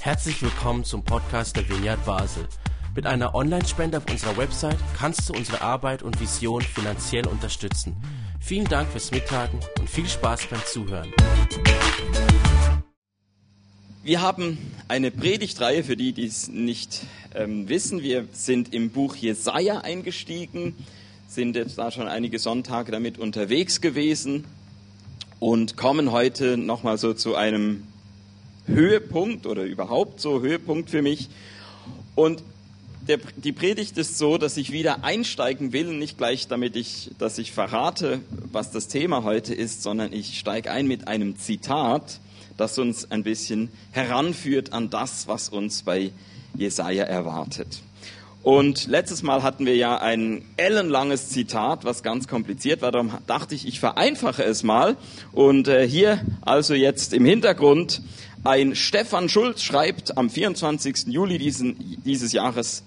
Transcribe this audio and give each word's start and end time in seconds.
Herzlich 0.00 0.40
willkommen 0.42 0.84
zum 0.84 1.02
Podcast 1.02 1.56
der 1.56 1.68
Vineyard 1.68 2.04
Basel. 2.04 2.46
Mit 2.94 3.06
einer 3.06 3.34
Online-Spende 3.34 3.98
auf 3.98 4.10
unserer 4.10 4.36
Website 4.36 4.78
kannst 4.96 5.28
du 5.28 5.34
unsere 5.34 5.60
Arbeit 5.60 6.02
und 6.02 6.20
Vision 6.20 6.62
finanziell 6.62 7.26
unterstützen. 7.26 7.96
Vielen 8.40 8.66
Dank 8.66 8.88
fürs 8.88 9.10
Mittagen 9.10 9.58
und 9.78 9.90
viel 9.90 10.08
Spaß 10.08 10.46
beim 10.46 10.60
Zuhören. 10.64 11.12
Wir 14.04 14.22
haben 14.22 14.56
eine 14.86 15.10
Predigtreihe 15.10 15.82
für 15.82 15.96
die, 15.96 16.12
die 16.12 16.26
es 16.26 16.46
nicht 16.46 17.02
ähm, 17.34 17.68
wissen. 17.68 18.02
Wir 18.02 18.28
sind 18.32 18.72
im 18.72 18.90
Buch 18.90 19.16
Jesaja 19.16 19.78
eingestiegen, 19.80 20.76
sind 21.26 21.56
jetzt 21.56 21.76
da 21.76 21.90
schon 21.90 22.06
einige 22.06 22.38
Sonntage 22.38 22.92
damit 22.92 23.18
unterwegs 23.18 23.80
gewesen 23.80 24.44
und 25.40 25.76
kommen 25.76 26.12
heute 26.12 26.56
nochmal 26.56 26.98
so 26.98 27.12
zu 27.14 27.34
einem 27.34 27.82
Höhepunkt 28.66 29.46
oder 29.46 29.62
überhaupt 29.64 30.20
so 30.20 30.40
Höhepunkt 30.40 30.90
für 30.90 31.02
mich. 31.02 31.28
Und 32.14 32.42
der, 33.08 33.18
die 33.36 33.52
Predigt 33.52 33.96
ist 33.98 34.18
so, 34.18 34.36
dass 34.38 34.56
ich 34.56 34.72
wieder 34.72 35.04
einsteigen 35.04 35.72
will, 35.72 35.92
nicht 35.92 36.18
gleich 36.18 36.48
damit 36.48 36.76
ich, 36.76 37.10
dass 37.18 37.38
ich 37.38 37.52
verrate, 37.52 38.20
was 38.52 38.72
das 38.72 38.88
Thema 38.88 39.22
heute 39.22 39.54
ist, 39.54 39.82
sondern 39.82 40.12
ich 40.12 40.38
steige 40.38 40.70
ein 40.70 40.86
mit 40.86 41.06
einem 41.06 41.38
Zitat, 41.38 42.20
das 42.56 42.78
uns 42.78 43.10
ein 43.10 43.22
bisschen 43.22 43.70
heranführt 43.92 44.72
an 44.72 44.90
das, 44.90 45.28
was 45.28 45.48
uns 45.48 45.82
bei 45.82 46.10
Jesaja 46.56 47.04
erwartet. 47.04 47.82
Und 48.46 48.86
letztes 48.86 49.24
Mal 49.24 49.42
hatten 49.42 49.66
wir 49.66 49.74
ja 49.74 49.98
ein 49.98 50.44
ellenlanges 50.56 51.30
Zitat, 51.30 51.84
was 51.84 52.04
ganz 52.04 52.28
kompliziert 52.28 52.80
war. 52.80 52.92
Darum 52.92 53.10
dachte 53.26 53.56
ich, 53.56 53.66
ich 53.66 53.80
vereinfache 53.80 54.44
es 54.44 54.62
mal. 54.62 54.96
Und 55.32 55.66
äh, 55.66 55.84
hier 55.88 56.20
also 56.42 56.72
jetzt 56.72 57.12
im 57.12 57.24
Hintergrund 57.24 58.02
ein 58.44 58.76
Stefan 58.76 59.28
Schulz 59.28 59.62
schreibt 59.62 60.16
am 60.16 60.30
24. 60.30 61.08
Juli 61.08 61.38
diesen, 61.38 62.00
dieses 62.04 62.30
Jahres 62.30 62.84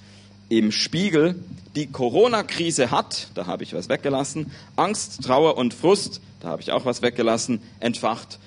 im 0.47 0.71
Spiegel, 0.71 1.35
die 1.75 1.87
Corona-Krise 1.87 2.89
hat, 2.89 3.27
da 3.35 3.45
habe 3.45 3.63
ich 3.63 3.73
was 3.73 3.89
weggelassen, 3.89 4.53
Angst, 4.77 5.25
Trauer 5.25 5.57
und 5.57 5.73
Frust, 5.73 6.21
da 6.39 6.47
habe 6.47 6.61
ich 6.61 6.71
auch 6.71 6.85
was 6.85 7.01
weggelassen, 7.01 7.59
entfacht 7.81 8.39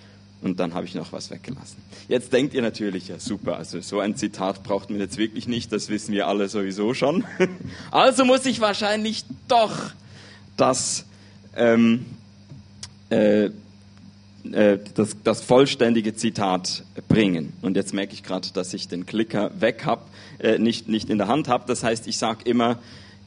und 0.42 0.60
dann 0.60 0.74
habe 0.74 0.86
ich 0.86 0.94
noch 0.94 1.12
was 1.12 1.30
weggelassen. 1.30 1.76
Jetzt 2.08 2.32
denkt 2.32 2.54
ihr 2.54 2.62
natürlich, 2.62 3.08
ja 3.08 3.18
super, 3.18 3.56
also 3.56 3.80
so 3.80 4.00
ein 4.00 4.16
Zitat 4.16 4.62
braucht 4.62 4.90
man 4.90 5.00
jetzt 5.00 5.16
wirklich 5.16 5.48
nicht, 5.48 5.72
das 5.72 5.88
wissen 5.88 6.12
wir 6.12 6.26
alle 6.28 6.48
sowieso 6.48 6.94
schon. 6.94 7.24
Also 7.90 8.24
muss 8.24 8.44
ich 8.46 8.60
wahrscheinlich 8.60 9.24
doch 9.48 9.72
das 10.56 11.04
ähm, 11.56 12.06
äh, 13.10 13.50
äh, 14.50 14.78
das, 14.94 15.16
das 15.22 15.42
vollständige 15.42 16.14
Zitat 16.14 16.84
bringen. 17.08 17.52
Und 17.62 17.76
jetzt 17.76 17.94
merke 17.94 18.12
ich 18.12 18.22
gerade, 18.22 18.48
dass 18.52 18.74
ich 18.74 18.88
den 18.88 19.06
Klicker 19.06 19.50
weg 19.60 19.84
habe, 19.84 20.02
äh, 20.40 20.58
nicht, 20.58 20.88
nicht 20.88 21.10
in 21.10 21.18
der 21.18 21.28
Hand 21.28 21.48
habe. 21.48 21.64
Das 21.66 21.84
heißt, 21.84 22.08
ich 22.08 22.18
sage 22.18 22.40
immer 22.44 22.78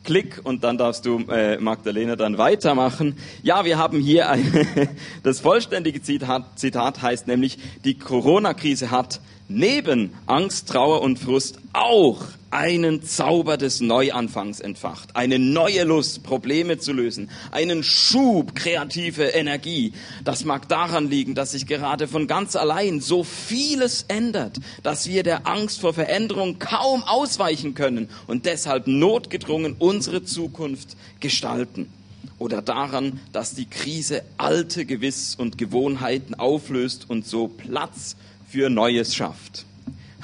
Klick 0.05 0.39
und 0.43 0.63
dann 0.63 0.77
darfst 0.77 1.05
du, 1.05 1.19
äh, 1.29 1.57
Magdalena, 1.57 2.15
dann 2.15 2.37
weitermachen. 2.37 3.17
Ja, 3.43 3.65
wir 3.65 3.77
haben 3.77 3.99
hier 3.99 4.29
ein, 4.29 4.67
das 5.23 5.39
vollständige 5.41 6.01
Zitat, 6.01 6.57
Zitat 6.57 7.01
heißt 7.01 7.27
nämlich, 7.27 7.57
die 7.83 7.97
Corona-Krise 7.97 8.91
hat 8.91 9.19
neben 9.47 10.11
Angst, 10.25 10.69
Trauer 10.69 11.01
und 11.01 11.19
Frust 11.19 11.59
auch 11.73 12.21
einen 12.51 13.03
Zauber 13.03 13.57
des 13.57 13.81
Neuanfangs 13.81 14.61
entfacht, 14.61 15.15
eine 15.15 15.39
neue 15.39 15.83
Lust, 15.83 16.23
Probleme 16.23 16.77
zu 16.77 16.93
lösen, 16.93 17.29
einen 17.51 17.83
Schub 17.83 18.55
kreative 18.55 19.25
Energie. 19.25 19.91
Das 20.23 20.45
mag 20.45 20.69
daran 20.69 21.09
liegen, 21.09 21.35
dass 21.35 21.51
sich 21.51 21.67
gerade 21.67 22.07
von 22.07 22.27
ganz 22.27 22.55
allein 22.55 23.01
so 23.01 23.25
vieles 23.25 24.05
ändert, 24.07 24.57
dass 24.83 25.09
wir 25.09 25.23
der 25.23 25.47
Angst 25.47 25.81
vor 25.81 25.93
Veränderung 25.93 26.57
kaum 26.57 27.03
ausweichen 27.03 27.75
können 27.75 28.09
und 28.27 28.45
deshalb 28.45 28.87
notgedrungen 28.87 29.75
unsere 29.77 30.23
Zukunft 30.23 30.95
gestalten. 31.19 31.91
Oder 32.39 32.61
daran, 32.61 33.19
dass 33.33 33.53
die 33.55 33.65
Krise 33.65 34.21
alte 34.37 34.85
Gewiss 34.85 35.35
und 35.35 35.57
Gewohnheiten 35.57 36.35
auflöst 36.35 37.09
und 37.09 37.25
so 37.25 37.47
Platz 37.47 38.15
für 38.55 38.69
Neues 38.69 39.13
schafft. 39.13 39.65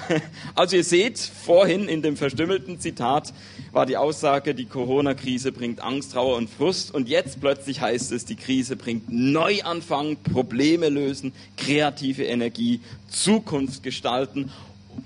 Also 0.55 0.77
ihr 0.77 0.85
seht, 0.85 1.19
vorhin 1.19 1.89
in 1.89 2.01
dem 2.01 2.15
verstümmelten 2.15 2.79
Zitat 2.79 3.33
war 3.73 3.85
die 3.85 3.97
Aussage, 3.97 4.55
die 4.55 4.65
Corona-Krise 4.65 5.51
bringt 5.51 5.81
Angst, 5.81 6.13
Trauer 6.13 6.37
und 6.37 6.49
Frust 6.49 6.93
und 6.93 7.09
jetzt 7.09 7.41
plötzlich 7.41 7.81
heißt 7.81 8.13
es, 8.13 8.23
die 8.23 8.37
Krise 8.37 8.77
bringt 8.77 9.11
Neuanfang, 9.11 10.15
Probleme 10.15 10.87
lösen, 10.87 11.33
kreative 11.57 12.23
Energie, 12.23 12.79
Zukunft 13.09 13.83
gestalten 13.83 14.49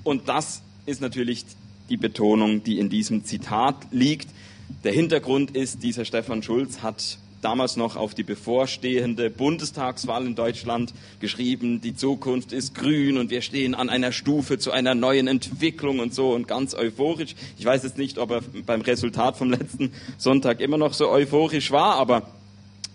und 0.04 0.30
das 0.30 0.62
ist 0.86 1.02
natürlich 1.02 1.46
die 1.90 1.98
Betonung, 1.98 2.64
die 2.64 2.78
in 2.78 2.90
diesem 2.90 3.26
Zitat 3.26 3.76
liegt. 3.92 4.30
Der 4.84 4.94
Hintergrund 4.94 5.56
ist, 5.56 5.82
dieser 5.82 6.06
Stefan 6.06 6.44
Schulz 6.44 6.84
hat 6.84 7.18
damals 7.42 7.78
noch 7.78 7.96
auf 7.96 8.14
die 8.14 8.24
bevorstehende 8.24 9.30
Bundestagswahl 9.30 10.26
in 10.26 10.36
Deutschland 10.36 10.94
geschrieben, 11.20 11.82
die 11.82 11.96
Zukunft 11.96 12.54
ist 12.54 12.76
grün 12.76 13.18
und 13.18 13.30
wir 13.30 13.42
stehen 13.42 13.76
an 13.76 13.90
einer 13.90 14.12
Stufe 14.12 14.58
zu 14.58 14.72
einer 14.72 14.96
neuen 14.96 15.28
Entwicklung 15.28 16.00
und 16.00 16.14
so 16.14 16.34
und 16.34 16.48
ganz 16.48 16.74
euphorisch. 16.74 17.36
Ich 17.58 17.66
weiß 17.66 17.84
jetzt 17.84 17.98
nicht, 17.98 18.18
ob 18.18 18.32
er 18.32 18.42
beim 18.66 18.82
Resultat 18.82 19.38
vom 19.38 19.52
letzten 19.52 19.92
Sonntag 20.18 20.60
immer 20.60 20.78
noch 20.78 20.94
so 20.94 21.10
euphorisch 21.10 21.72
war, 21.72 21.96
aber 21.96 22.35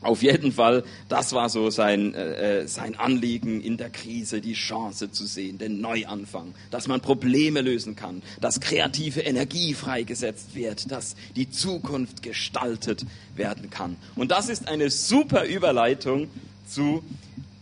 auf 0.02 0.22
jeden 0.22 0.52
Fall, 0.52 0.84
das 1.08 1.32
war 1.32 1.48
so 1.48 1.68
sein, 1.70 2.14
äh, 2.14 2.60
äh, 2.60 2.66
sein 2.68 2.96
Anliegen 2.96 3.60
in 3.60 3.76
der 3.76 3.90
Krise, 3.90 4.40
die 4.40 4.54
Chance 4.54 5.12
zu 5.12 5.26
sehen, 5.26 5.58
den 5.58 5.80
Neuanfang, 5.80 6.54
dass 6.70 6.88
man 6.88 7.00
Probleme 7.00 7.60
lösen 7.60 7.96
kann, 7.96 8.22
dass 8.40 8.60
kreative 8.60 9.20
Energie 9.20 9.74
freigesetzt 9.74 10.54
wird, 10.54 10.90
dass 10.90 11.16
die 11.36 11.50
Zukunft 11.50 12.22
gestaltet 12.22 13.04
werden 13.36 13.68
kann. 13.68 13.96
Und 14.16 14.30
das 14.30 14.48
ist 14.48 14.68
eine 14.68 14.88
super 14.90 15.44
Überleitung 15.44 16.28
zu 16.66 17.02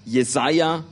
Jesaja 0.04 0.84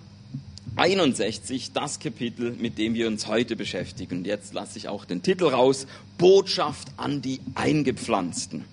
61, 0.75 1.73
das 1.73 2.01
Kapitel, 2.01 2.53
mit 2.53 2.77
dem 2.77 2.95
wir 2.95 3.07
uns 3.07 3.29
heute 3.29 3.57
beschäftigen. 3.57 4.19
Und 4.19 4.27
jetzt 4.27 4.53
lasse 4.53 4.79
ich 4.79 4.89
auch 4.89 5.05
den 5.05 5.23
Titel 5.23 5.47
raus, 5.47 5.87
Botschaft 6.19 6.89
an 6.97 7.23
die 7.23 7.41
Eingepflanzten. 7.55 8.65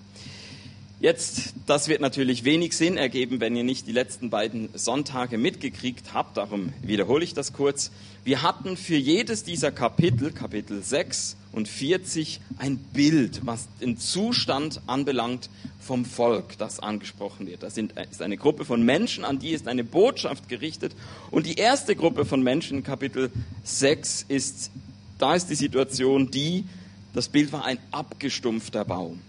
Jetzt, 1.04 1.52
das 1.66 1.88
wird 1.88 2.00
natürlich 2.00 2.44
wenig 2.44 2.74
Sinn 2.74 2.96
ergeben, 2.96 3.38
wenn 3.38 3.54
ihr 3.54 3.62
nicht 3.62 3.86
die 3.86 3.92
letzten 3.92 4.30
beiden 4.30 4.70
Sonntage 4.72 5.36
mitgekriegt 5.36 6.14
habt, 6.14 6.38
darum 6.38 6.72
wiederhole 6.80 7.22
ich 7.22 7.34
das 7.34 7.52
kurz. 7.52 7.90
Wir 8.24 8.40
hatten 8.40 8.78
für 8.78 8.96
jedes 8.96 9.44
dieser 9.44 9.70
Kapitel, 9.70 10.32
Kapitel 10.32 10.82
6 10.82 11.36
und 11.52 11.68
40, 11.68 12.40
ein 12.56 12.78
Bild, 12.78 13.42
was 13.44 13.68
den 13.82 13.98
Zustand 13.98 14.80
anbelangt 14.86 15.50
vom 15.78 16.06
Volk, 16.06 16.56
das 16.56 16.80
angesprochen 16.80 17.46
wird. 17.46 17.62
Das 17.62 17.76
ist 17.76 18.22
eine 18.22 18.38
Gruppe 18.38 18.64
von 18.64 18.82
Menschen, 18.82 19.26
an 19.26 19.38
die 19.38 19.50
ist 19.50 19.68
eine 19.68 19.84
Botschaft 19.84 20.48
gerichtet. 20.48 20.92
Und 21.30 21.44
die 21.44 21.56
erste 21.56 21.96
Gruppe 21.96 22.24
von 22.24 22.42
Menschen, 22.42 22.82
Kapitel 22.82 23.30
6, 23.62 24.24
ist, 24.28 24.70
da 25.18 25.34
ist 25.34 25.50
die 25.50 25.54
Situation 25.54 26.30
die, 26.30 26.64
das 27.12 27.28
Bild 27.28 27.52
war 27.52 27.66
ein 27.66 27.76
abgestumpfter 27.90 28.86
Baum. 28.86 29.20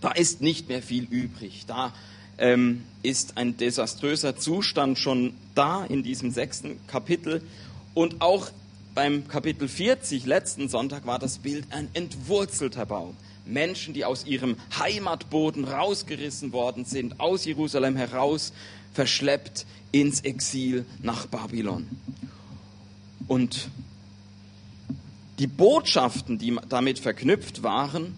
Da 0.00 0.12
ist 0.12 0.40
nicht 0.40 0.68
mehr 0.68 0.82
viel 0.82 1.04
übrig. 1.04 1.64
Da 1.66 1.92
ähm, 2.38 2.84
ist 3.02 3.36
ein 3.36 3.56
desaströser 3.56 4.36
Zustand 4.36 4.98
schon 4.98 5.34
da 5.54 5.84
in 5.84 6.02
diesem 6.02 6.30
sechsten 6.30 6.78
Kapitel. 6.86 7.42
Und 7.94 8.20
auch 8.20 8.50
beim 8.94 9.28
Kapitel 9.28 9.68
40, 9.68 10.24
letzten 10.26 10.68
Sonntag, 10.68 11.06
war 11.06 11.18
das 11.18 11.38
Bild 11.38 11.66
ein 11.70 11.88
entwurzelter 11.94 12.86
Baum. 12.86 13.16
Menschen, 13.44 13.94
die 13.94 14.04
aus 14.04 14.26
ihrem 14.26 14.56
Heimatboden 14.78 15.64
rausgerissen 15.64 16.52
worden 16.52 16.84
sind, 16.84 17.18
aus 17.18 17.44
Jerusalem 17.44 17.96
heraus, 17.96 18.52
verschleppt 18.92 19.66
ins 19.90 20.20
Exil 20.20 20.84
nach 21.02 21.26
Babylon. 21.26 21.88
Und 23.26 23.68
die 25.38 25.46
Botschaften, 25.46 26.38
die 26.38 26.56
damit 26.68 26.98
verknüpft 26.98 27.62
waren, 27.62 28.14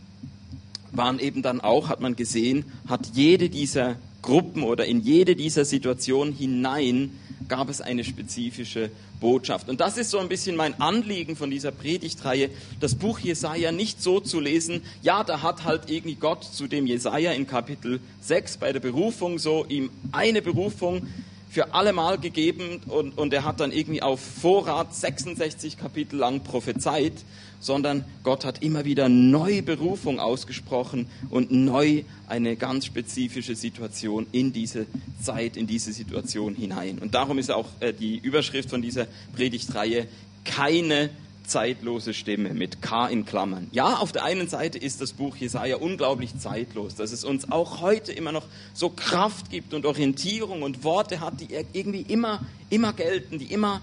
waren 0.93 1.19
eben 1.19 1.43
dann 1.43 1.61
auch, 1.61 1.89
hat 1.89 2.01
man 2.01 2.17
gesehen, 2.17 2.65
hat 2.89 3.11
jede 3.15 3.49
dieser 3.49 3.97
Gruppen 4.23 4.63
oder 4.63 4.85
in 4.87 5.01
jede 5.01 5.37
dieser 5.37 5.65
Situationen 5.65 6.35
hinein 6.35 7.13
gab 7.49 7.69
es 7.69 7.81
eine 7.81 8.05
spezifische 8.05 8.91
Botschaft. 9.19 9.69
Und 9.69 9.81
das 9.81 9.99
ist 9.99 10.11
so 10.11 10.19
ein 10.19 10.29
bisschen 10.29 10.57
mein 10.57 10.81
Anliegen 10.81 11.37
von 11.37 11.51
dieser 11.51 11.73
Predigtreihe, 11.73 12.49
das 12.81 12.95
Buch 12.95 13.19
Jesaja 13.19 13.73
nicht 13.73 14.03
so 14.03 14.21
zu 14.21 14.41
lesen, 14.41 14.83
ja, 15.03 15.25
da 15.25 15.43
hat 15.43 15.65
halt 15.65 15.91
irgendwie 15.91 16.15
Gott 16.15 16.45
zu 16.45 16.67
dem 16.69 16.87
Jesaja 16.87 17.33
in 17.33 17.47
Kapitel 17.47 18.01
6 18.23 18.59
bei 18.59 18.73
der 18.73 18.81
Berufung 18.81 19.39
so 19.39 19.67
ihm 19.69 19.91
eine 20.13 20.43
Berufung 20.43 21.07
für 21.51 21.75
alle 21.75 21.93
Mal 21.93 22.19
gegeben 22.19 22.81
und, 22.87 23.19
und 23.19 23.35
er 23.35 23.45
hat 23.45 23.59
dann 23.59 23.73
irgendwie 23.73 24.03
auf 24.03 24.21
Vorrat 24.21 24.95
66 24.95 25.77
Kapitel 25.77 26.17
lang 26.17 26.41
prophezeit, 26.45 27.13
sondern 27.59 28.05
Gott 28.23 28.45
hat 28.45 28.63
immer 28.63 28.85
wieder 28.85 29.09
neue 29.09 29.63
Berufung 29.63 30.21
ausgesprochen 30.21 31.09
und 31.29 31.51
neu 31.51 32.05
eine 32.29 32.55
ganz 32.55 32.87
spezifische 32.87 33.57
Situation 33.57 34.29
in 34.31 34.53
diese 34.53 34.87
Zeit, 35.21 35.57
in 35.57 35.67
diese 35.67 35.93
Situation 35.93 36.55
hinein. 36.55 37.01
Und 37.01 37.15
darum 37.15 37.39
ist 37.39 37.51
auch 37.51 37.67
äh, 37.81 37.93
die 37.93 38.17
Überschrift 38.17 38.71
von 38.71 38.81
dieser 38.81 39.09
Predigtreihe 39.35 40.07
keine 40.45 41.11
zeitlose 41.51 42.15
Stimme 42.15 42.55
mit 42.55 42.81
K 42.81 43.09
in 43.09 43.27
Klammern. 43.27 43.69
Ja, 43.73 43.97
auf 43.97 44.13
der 44.13 44.25
einen 44.25 44.49
Seite 44.49 44.79
ist 44.79 45.01
das 45.01 45.13
Buch 45.13 45.37
Jesaja 45.37 45.77
unglaublich 45.77 46.39
zeitlos, 46.39 46.95
dass 46.95 47.13
es 47.13 47.25
uns 47.25 47.51
auch 47.51 47.81
heute 47.81 48.13
immer 48.13 48.33
noch 48.33 48.47
so 48.73 48.89
Kraft 48.89 49.51
gibt 49.51 49.75
und 49.75 49.85
Orientierung 49.85 50.63
und 50.63 50.85
Worte 50.85 51.21
hat, 51.21 51.41
die 51.41 51.49
irgendwie 51.73 52.03
immer, 52.03 52.41
immer 52.71 52.93
gelten, 52.93 53.39
die 53.39 53.53
immer 53.53 53.83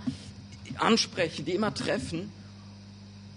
ansprechen, 0.77 1.45
die 1.45 1.53
immer 1.53 1.73
treffen 1.73 2.31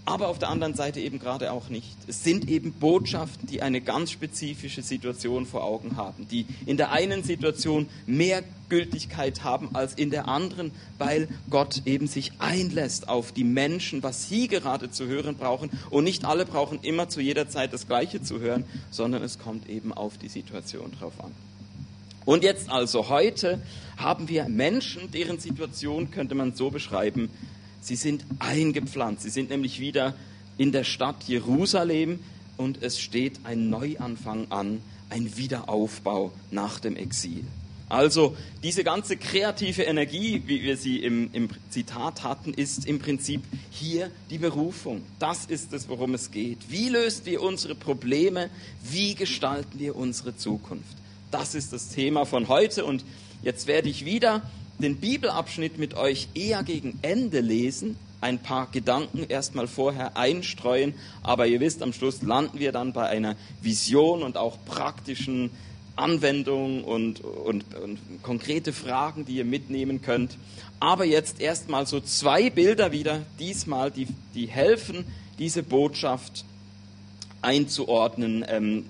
aber 0.05 0.29
auf 0.29 0.39
der 0.39 0.49
anderen 0.49 0.75
Seite 0.75 1.01
eben 1.01 1.19
gerade 1.19 1.53
auch 1.53 1.69
nicht. 1.69 1.97
Es 2.09 2.25
sind 2.25 2.49
eben 2.49 2.73
Botschaften, 2.73 3.47
die 3.47 3.63
eine 3.63 3.81
ganz 3.81 4.11
spezifische 4.11 4.83
Situation 4.83 5.47
vor 5.47 5.63
Augen 5.63 5.97
haben, 5.97 6.27
die 6.29 6.47
in 6.67 6.77
der 6.77 6.91
einen 6.93 7.23
Situation 7.23 7.89
mehr 8.07 8.43
Gültigkeit 8.69 9.45
haben 9.45 9.75
als 9.75 9.95
in 9.95 10.11
der 10.11 10.29
anderen, 10.29 10.73
weil 10.99 11.29
Gott 11.51 11.83
eben 11.85 12.07
sich 12.07 12.33
einlässt 12.39 13.09
auf 13.09 13.33
die 13.33 13.45
Menschen, 13.45 14.03
was 14.03 14.29
sie 14.29 14.49
gerade 14.49 14.91
zu 14.91 15.07
hören 15.07 15.37
brauchen. 15.37 15.71
Und 15.91 16.05
nicht 16.05 16.25
alle 16.25 16.47
brauchen 16.47 16.81
immer 16.83 17.09
zu 17.09 17.21
jeder 17.21 17.49
Zeit 17.49 17.73
das 17.73 17.87
Gleiche 17.87 18.23
zu 18.23 18.41
hören, 18.41 18.65
sondern 18.91 19.23
es 19.23 19.39
kommt 19.39 19.69
eben 19.69 19.93
auf 19.93 20.19
die 20.19 20.29
Situation 20.29 20.93
drauf 20.99 21.13
an. 21.23 21.33
Und 22.25 22.45
jetzt 22.45 22.71
also 22.71 23.09
heute 23.09 23.61
haben 23.97 24.29
wir 24.29 24.49
Menschen, 24.49 25.11
deren 25.11 25.39
Situation 25.39 26.11
könnte 26.11 26.35
man 26.35 26.55
so 26.55 26.71
beschreiben, 26.71 27.31
Sie 27.81 27.97
sind 27.97 28.25
eingepflanzt. 28.39 29.23
Sie 29.23 29.31
sind 29.31 29.51
nämlich 29.51 29.81
wieder 29.81 30.15
in 30.59 30.73
der 30.73 30.85
Stadt 30.85 31.25
Jerusalem 31.25 32.21
und 32.57 32.83
es 32.83 33.01
steht 33.01 33.41
ein 33.45 33.71
Neuanfang 33.71 34.47
an, 34.51 34.83
ein 35.09 35.37
Wiederaufbau 35.37 36.33
nach 36.51 36.81
dem 36.81 36.97
Exil. 36.97 37.45
Also 37.91 38.37
diese 38.63 38.85
ganze 38.85 39.17
kreative 39.17 39.83
Energie, 39.83 40.43
wie 40.47 40.63
wir 40.63 40.77
sie 40.77 40.99
im, 40.99 41.29
im, 41.33 41.49
Zitat 41.71 42.23
hatten, 42.23 42.55
ist 42.55 42.87
im 42.87 43.01
Prinzip 43.01 43.43
hier 43.71 44.13
die 44.31 44.39
Berufung. 44.39 45.03
Das 45.19 45.47
ist 45.47 45.73
es, 45.73 45.89
worum 45.89 46.15
es 46.15 46.31
geht. 46.31 46.59
Wie 46.69 46.89
lösen 46.89 47.27
wir 47.27 47.43
unsere 47.43 47.75
Probleme? 47.75 48.49
Wie 48.89 49.17
gestalten 49.17 49.81
wir 49.81 49.97
unsere 49.97 50.37
Zukunft? 50.37 50.97
Das 51.33 51.57
ist 51.57 51.73
das 51.73 51.89
Thema 51.89 52.27
von 52.27 52.47
heute 52.47 52.85
und 52.85 53.05
jetzt 53.43 53.67
werde 53.67 53.89
ich 53.89 54.05
wieder 54.05 54.43
den 54.81 54.97
Bibelabschnitt 54.97 55.79
mit 55.79 55.95
euch 55.95 56.29
eher 56.35 56.63
gegen 56.63 56.99
Ende 57.03 57.41
lesen, 57.41 57.97
ein 58.21 58.39
paar 58.39 58.71
Gedanken 58.71 59.25
erstmal 59.25 59.67
vorher 59.67 60.17
einstreuen, 60.17 60.95
aber 61.23 61.47
ihr 61.47 61.61
wisst, 61.61 61.83
am 61.83 61.93
Schluss 61.93 62.23
landen 62.23 62.59
wir 62.59 62.73
dann 62.73 62.93
bei 62.93 63.07
einer 63.09 63.37
Vision 63.63 64.23
und 64.23 64.37
auch 64.37 64.59
praktischen 64.67 65.51
Anwendungen 65.97 66.85
und, 66.85 67.21
und, 67.21 67.75
und 67.75 67.99
konkrete 68.23 68.73
Fragen, 68.73 69.25
die 69.25 69.37
ihr 69.37 69.45
mitnehmen 69.45 70.03
könnt. 70.03 70.37
Aber 70.79 71.05
jetzt 71.05 71.41
erstmal 71.41 71.87
so 71.87 72.01
zwei 72.01 72.51
Bilder 72.51 72.93
wieder, 72.93 73.23
diesmal, 73.39 73.91
die, 73.91 74.07
die 74.35 74.47
helfen, 74.47 75.05
diese 75.39 75.63
Botschaft 75.63 76.45
einzuordnen, 77.43 78.45
ähm, 78.49 78.87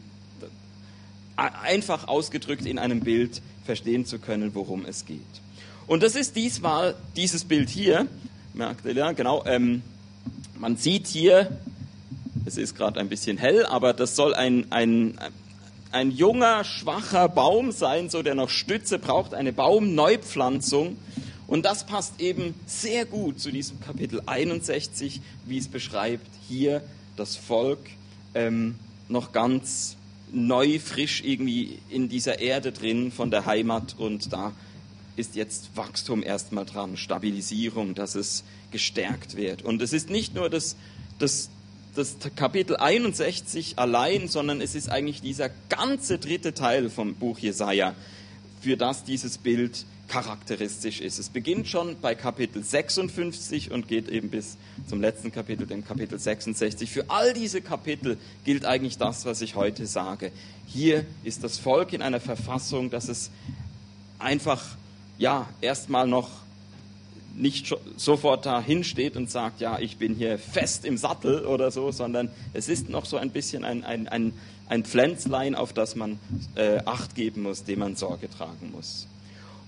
einfach 1.36 2.06
ausgedrückt 2.06 2.66
in 2.66 2.78
einem 2.78 3.00
Bild 3.00 3.40
verstehen 3.64 4.04
zu 4.04 4.19
können, 4.19 4.54
worum 4.54 4.84
es 4.84 5.06
geht. 5.06 5.20
Und 5.90 6.04
das 6.04 6.14
ist 6.14 6.37
diesmal 6.37 6.94
dieses 7.16 7.44
Bild 7.44 7.69
hier. 7.69 8.06
Merkt 8.54 8.84
ihr, 8.84 8.92
ja, 8.92 9.10
genau. 9.10 9.42
Ähm, 9.44 9.82
man 10.56 10.76
sieht 10.76 11.08
hier, 11.08 11.58
es 12.44 12.58
ist 12.58 12.76
gerade 12.76 13.00
ein 13.00 13.08
bisschen 13.08 13.38
hell, 13.38 13.66
aber 13.66 13.92
das 13.92 14.14
soll 14.14 14.32
ein, 14.32 14.70
ein, 14.70 15.19
ein 15.90 16.12
junger, 16.12 16.62
schwacher 16.62 17.28
Baum 17.28 17.72
sein, 17.72 18.08
so 18.08 18.22
der 18.22 18.37
noch 18.37 18.50
Stütze 18.50 19.00
braucht, 19.00 19.34
eine 19.34 19.52
Baumneupflanzung. 19.52 20.96
Und 21.48 21.64
das 21.64 21.84
passt 21.84 22.20
eben 22.20 22.54
sehr 22.66 23.04
gut 23.04 23.40
zu 23.40 23.50
diesem 23.50 23.81
Kapitel 23.81 24.22
61, 24.26 25.20
wie 25.46 25.58
es 25.58 25.66
beschreibt, 25.66 26.28
hier 26.46 26.82
das 27.16 27.34
Volk 27.34 27.81
ähm, 28.36 28.76
noch 29.08 29.32
ganz 29.32 29.96
neu, 30.31 30.78
frisch 30.78 31.25
irgendwie 31.25 31.81
in 31.88 32.08
dieser 32.08 32.38
Erde 32.38 32.70
drin 32.70 33.10
von 33.10 33.32
der 33.32 33.44
Heimat 33.44 33.96
und 33.98 34.32
da 34.32 34.52
ist 35.20 35.37
jetzt 35.37 35.76
Wachstum 35.76 36.22
erstmal 36.22 36.64
dran, 36.64 36.96
Stabilisierung, 36.96 37.94
dass 37.94 38.14
es 38.14 38.43
gestärkt 38.70 39.37
wird. 39.37 39.62
Und 39.62 39.82
es 39.82 39.93
ist 39.93 40.11
nicht 40.11 40.34
nur 40.34 40.50
das, 40.50 40.76
das, 41.19 41.50
das 41.94 42.17
Kapitel 42.34 42.76
61 42.76 43.78
allein, 43.78 44.26
sondern 44.26 44.61
es 44.61 44.75
ist 44.75 44.88
eigentlich 44.88 45.20
dieser 45.20 45.50
ganze 45.69 46.19
dritte 46.19 46.55
Teil 46.55 46.90
vom 46.90 47.14
Buch 47.14 47.38
Jesaja, 47.38 47.94
für 48.61 48.76
das 48.76 49.05
dieses 49.05 49.38
Bild 49.38 49.84
charakteristisch 50.08 51.00
ist. 51.00 51.20
Es 51.20 51.28
beginnt 51.28 51.69
schon 51.69 51.96
bei 52.00 52.17
Kapitel 52.17 52.64
56 52.64 53.70
und 53.70 53.87
geht 53.87 54.08
eben 54.08 54.28
bis 54.28 54.56
zum 54.88 55.00
letzten 55.00 55.31
Kapitel, 55.31 55.67
dem 55.67 55.84
Kapitel 55.84 56.19
66. 56.19 56.90
Für 56.90 57.08
all 57.08 57.32
diese 57.32 57.61
Kapitel 57.61 58.19
gilt 58.44 58.64
eigentlich 58.64 58.99
das, 58.99 59.25
was 59.25 59.40
ich 59.40 59.55
heute 59.55 59.87
sage. 59.87 60.32
Hier 60.67 61.06
ist 61.22 61.44
das 61.44 61.58
Volk 61.58 61.93
in 61.93 62.02
einer 62.02 62.20
Verfassung, 62.20 62.90
dass 62.90 63.08
es 63.08 63.31
einfach 64.19 64.76
ja, 65.20 65.46
erstmal 65.61 66.08
noch 66.08 66.31
nicht 67.37 67.72
sofort 67.96 68.46
dahin 68.46 68.82
steht 68.82 69.17
und 69.17 69.31
sagt, 69.31 69.61
ja, 69.61 69.78
ich 69.78 69.99
bin 69.99 70.14
hier 70.14 70.38
fest 70.38 70.84
im 70.84 70.96
Sattel 70.96 71.44
oder 71.44 71.70
so, 71.70 71.93
sondern 71.93 72.31
es 72.55 72.69
ist 72.69 72.88
noch 72.88 73.05
so 73.05 73.19
ein 73.19 73.31
bisschen 73.31 73.64
ein, 73.64 73.84
ein, 73.84 74.08
ein, 74.08 74.32
ein 74.69 74.84
Pflänzlein, 74.84 75.55
auf 75.55 75.72
das 75.72 75.94
man 75.94 76.19
äh, 76.56 76.81
Acht 76.87 77.14
geben 77.14 77.43
muss, 77.43 77.64
dem 77.64 77.81
man 77.81 77.96
Sorge 77.96 78.28
tragen 78.31 78.72
muss. 78.72 79.06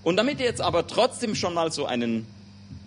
Und 0.03 0.17
damit 0.17 0.39
ihr 0.39 0.45
jetzt 0.45 0.59
aber 0.59 0.87
trotzdem 0.87 1.35
schon 1.35 1.53
mal 1.53 1.71
so 1.71 1.85
einen, 1.85 2.25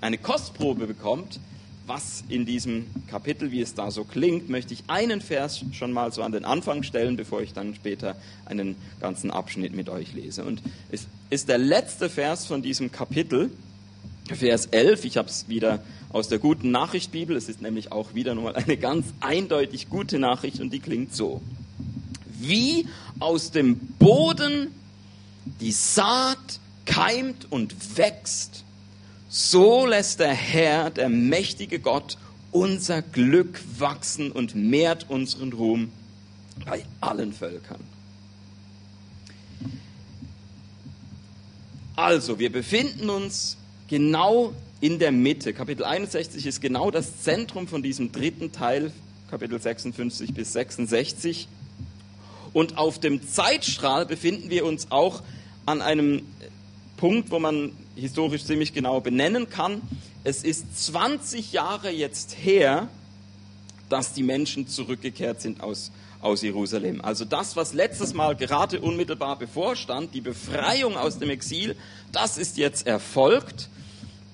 eine 0.00 0.18
Kostprobe 0.18 0.86
bekommt, 0.86 1.38
was 1.86 2.24
in 2.28 2.46
diesem 2.46 2.86
Kapitel, 3.08 3.52
wie 3.52 3.60
es 3.60 3.74
da 3.74 3.90
so 3.90 4.04
klingt, 4.04 4.48
möchte 4.48 4.74
ich 4.74 4.84
einen 4.88 5.20
Vers 5.20 5.64
schon 5.72 5.92
mal 5.92 6.12
so 6.12 6.22
an 6.22 6.32
den 6.32 6.44
Anfang 6.44 6.82
stellen, 6.82 7.16
bevor 7.16 7.42
ich 7.42 7.52
dann 7.52 7.74
später 7.74 8.16
einen 8.44 8.76
ganzen 9.00 9.30
Abschnitt 9.30 9.74
mit 9.74 9.88
euch 9.88 10.12
lese. 10.12 10.44
Und 10.44 10.62
es 10.90 11.06
ist 11.30 11.48
der 11.48 11.58
letzte 11.58 12.10
Vers 12.10 12.46
von 12.46 12.62
diesem 12.62 12.90
Kapitel, 12.90 13.50
Vers 14.34 14.66
11. 14.66 15.04
Ich 15.04 15.16
habe 15.16 15.28
es 15.28 15.48
wieder 15.48 15.82
aus 16.12 16.28
der 16.28 16.38
guten 16.38 16.70
Nachricht 16.70 17.12
Bibel. 17.12 17.36
Es 17.36 17.48
ist 17.48 17.62
nämlich 17.62 17.92
auch 17.92 18.14
wieder 18.14 18.34
nochmal 18.34 18.56
eine 18.56 18.76
ganz 18.76 19.06
eindeutig 19.20 19.88
gute 19.88 20.18
Nachricht 20.18 20.60
und 20.60 20.72
die 20.72 20.80
klingt 20.80 21.14
so. 21.14 21.40
Wie 22.38 22.86
aus 23.20 23.50
dem 23.50 23.76
Boden 23.98 24.68
die 25.60 25.72
Saat 25.72 26.60
keimt 26.84 27.46
und 27.50 27.96
wächst, 27.96 28.64
so 29.36 29.84
lässt 29.84 30.20
der 30.20 30.32
Herr, 30.32 30.88
der 30.88 31.10
mächtige 31.10 31.78
Gott, 31.78 32.16
unser 32.52 33.02
Glück 33.02 33.60
wachsen 33.78 34.32
und 34.32 34.54
mehrt 34.54 35.10
unseren 35.10 35.52
Ruhm 35.52 35.92
bei 36.64 36.86
allen 37.02 37.34
Völkern. 37.34 37.80
Also, 41.96 42.38
wir 42.38 42.50
befinden 42.50 43.10
uns 43.10 43.58
genau 43.88 44.54
in 44.80 44.98
der 44.98 45.12
Mitte. 45.12 45.52
Kapitel 45.52 45.84
61 45.84 46.46
ist 46.46 46.62
genau 46.62 46.90
das 46.90 47.22
Zentrum 47.22 47.68
von 47.68 47.82
diesem 47.82 48.12
dritten 48.12 48.52
Teil, 48.52 48.90
Kapitel 49.30 49.60
56 49.60 50.32
bis 50.32 50.54
66. 50.54 51.46
Und 52.54 52.78
auf 52.78 52.98
dem 52.98 53.28
Zeitstrahl 53.28 54.06
befinden 54.06 54.48
wir 54.48 54.64
uns 54.64 54.90
auch 54.90 55.22
an 55.66 55.82
einem 55.82 56.22
Punkt, 56.96 57.30
wo 57.30 57.38
man 57.38 57.72
historisch 57.96 58.44
ziemlich 58.44 58.72
genau 58.72 59.00
benennen 59.00 59.50
kann. 59.50 59.80
Es 60.22 60.44
ist 60.44 60.86
20 60.86 61.52
Jahre 61.52 61.90
jetzt 61.90 62.36
her, 62.38 62.88
dass 63.88 64.12
die 64.12 64.22
Menschen 64.22 64.68
zurückgekehrt 64.68 65.40
sind 65.40 65.60
aus, 65.60 65.90
aus 66.20 66.42
Jerusalem. 66.42 67.00
Also 67.00 67.24
das, 67.24 67.56
was 67.56 67.72
letztes 67.72 68.14
Mal 68.14 68.36
gerade 68.36 68.80
unmittelbar 68.80 69.38
bevorstand, 69.38 70.14
die 70.14 70.20
Befreiung 70.20 70.96
aus 70.96 71.18
dem 71.18 71.30
Exil, 71.30 71.76
das 72.12 72.38
ist 72.38 72.56
jetzt 72.56 72.86
erfolgt. 72.86 73.68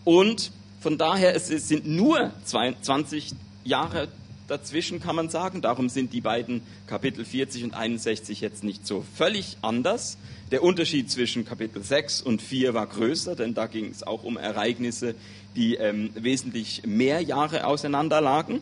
Und 0.04 0.50
von 0.80 0.98
daher, 0.98 1.36
es 1.36 1.46
sind 1.46 1.86
nur 1.86 2.32
20 2.44 3.32
Jahre 3.64 4.08
dazwischen, 4.52 5.00
kann 5.00 5.16
man 5.16 5.30
sagen. 5.30 5.62
Darum 5.62 5.88
sind 5.88 6.12
die 6.12 6.20
beiden 6.20 6.62
Kapitel 6.86 7.24
40 7.24 7.64
und 7.64 7.74
61 7.74 8.40
jetzt 8.40 8.62
nicht 8.62 8.86
so 8.86 9.04
völlig 9.16 9.56
anders. 9.62 10.18
Der 10.50 10.62
Unterschied 10.62 11.10
zwischen 11.10 11.44
Kapitel 11.44 11.82
6 11.82 12.20
und 12.20 12.42
4 12.42 12.74
war 12.74 12.86
größer, 12.86 13.34
denn 13.34 13.54
da 13.54 13.66
ging 13.66 13.86
es 13.90 14.02
auch 14.02 14.22
um 14.22 14.36
Ereignisse, 14.36 15.14
die 15.56 15.76
ähm, 15.76 16.10
wesentlich 16.14 16.82
mehr 16.84 17.20
Jahre 17.22 17.66
auseinander 17.66 18.20
lagen. 18.20 18.60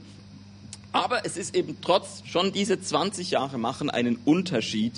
Aber 0.92 1.26
es 1.26 1.36
ist 1.36 1.54
eben 1.54 1.76
trotz 1.82 2.22
schon 2.24 2.52
diese 2.52 2.80
20 2.80 3.32
Jahre 3.32 3.58
machen 3.58 3.90
einen 3.90 4.16
Unterschied, 4.24 4.94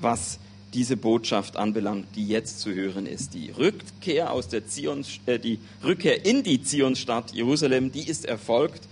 was 0.00 0.40
diese 0.74 0.96
Botschaft 0.96 1.56
anbelangt, 1.56 2.06
die 2.16 2.26
jetzt 2.26 2.60
zu 2.60 2.72
hören 2.72 3.06
ist. 3.06 3.34
Die 3.34 3.50
Rückkehr 3.50 4.32
aus 4.32 4.48
der 4.48 4.66
Zion, 4.66 5.04
äh, 5.26 5.38
die 5.38 5.58
Rückkehr 5.84 6.24
in 6.24 6.42
die 6.42 6.62
Zionsstadt 6.62 7.32
Jerusalem, 7.32 7.92
die 7.92 8.08
ist 8.08 8.24
erfolgt. 8.24 8.88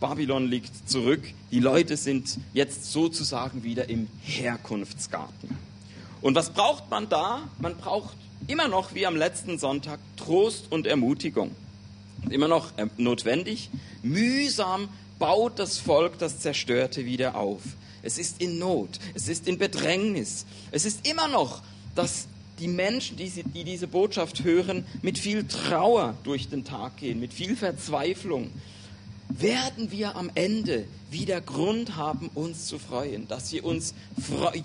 Babylon 0.00 0.48
liegt 0.48 0.88
zurück. 0.88 1.22
Die 1.50 1.60
Leute 1.60 1.96
sind 1.96 2.38
jetzt 2.52 2.90
sozusagen 2.90 3.62
wieder 3.62 3.88
im 3.88 4.08
Herkunftsgarten. 4.22 5.56
Und 6.22 6.34
was 6.34 6.50
braucht 6.50 6.90
man 6.90 7.08
da? 7.08 7.42
Man 7.58 7.76
braucht 7.76 8.16
immer 8.46 8.68
noch 8.68 8.94
wie 8.94 9.06
am 9.06 9.16
letzten 9.16 9.58
Sonntag 9.58 10.00
Trost 10.16 10.66
und 10.70 10.86
Ermutigung. 10.86 11.50
Immer 12.30 12.48
noch 12.48 12.76
äh, 12.76 12.86
notwendig. 12.96 13.70
Mühsam 14.02 14.88
baut 15.18 15.58
das 15.58 15.78
Volk 15.78 16.18
das 16.18 16.40
Zerstörte 16.40 17.04
wieder 17.04 17.36
auf 17.36 17.62
es 18.02 18.18
ist 18.18 18.40
in 18.40 18.58
Not, 18.58 18.98
es 19.14 19.28
ist 19.28 19.46
in 19.46 19.58
Bedrängnis. 19.58 20.46
Es 20.70 20.84
ist 20.84 21.06
immer 21.06 21.28
noch, 21.28 21.62
dass 21.94 22.26
die 22.58 22.68
Menschen, 22.68 23.16
die, 23.16 23.28
sie, 23.28 23.42
die 23.42 23.64
diese 23.64 23.86
Botschaft 23.86 24.44
hören, 24.44 24.84
mit 25.02 25.18
viel 25.18 25.46
Trauer 25.46 26.14
durch 26.24 26.48
den 26.48 26.64
Tag 26.64 26.98
gehen, 26.98 27.20
mit 27.20 27.32
viel 27.32 27.56
Verzweiflung. 27.56 28.50
Werden 29.38 29.92
wir 29.92 30.16
am 30.16 30.28
Ende 30.34 30.86
wieder 31.08 31.40
Grund 31.40 31.94
haben, 31.94 32.30
uns 32.34 32.66
zu 32.66 32.80
freuen, 32.80 33.28
dass 33.28 33.52
wir 33.52 33.64
uns, 33.64 33.94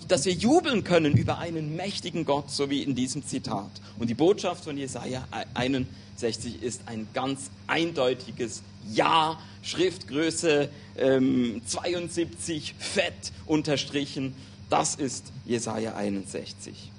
dass 0.07 0.25
wir 0.25 0.33
jubeln 0.33 0.83
können 0.83 1.15
über 1.15 1.37
einen 1.37 1.75
mächtigen 1.75 2.25
Gott, 2.25 2.49
so 2.49 2.71
wie 2.71 2.81
in 2.81 2.95
diesem 2.95 3.23
Zitat. 3.25 3.69
Und 3.99 4.09
die 4.09 4.15
Botschaft 4.15 4.63
von 4.63 4.75
Jesaja 4.75 5.27
61 5.53 6.63
ist 6.63 6.81
ein 6.87 7.07
ganz 7.13 7.51
eindeutiges 7.67 8.63
Ja 8.91 9.39
Schriftgröße 9.61 10.69
ähm, 10.97 11.61
72, 11.67 12.73
fett 12.79 13.13
unterstrichen. 13.45 14.33
Das 14.71 14.95
ist 14.95 15.25
Jesaja 15.45 15.95
61. 15.95 16.91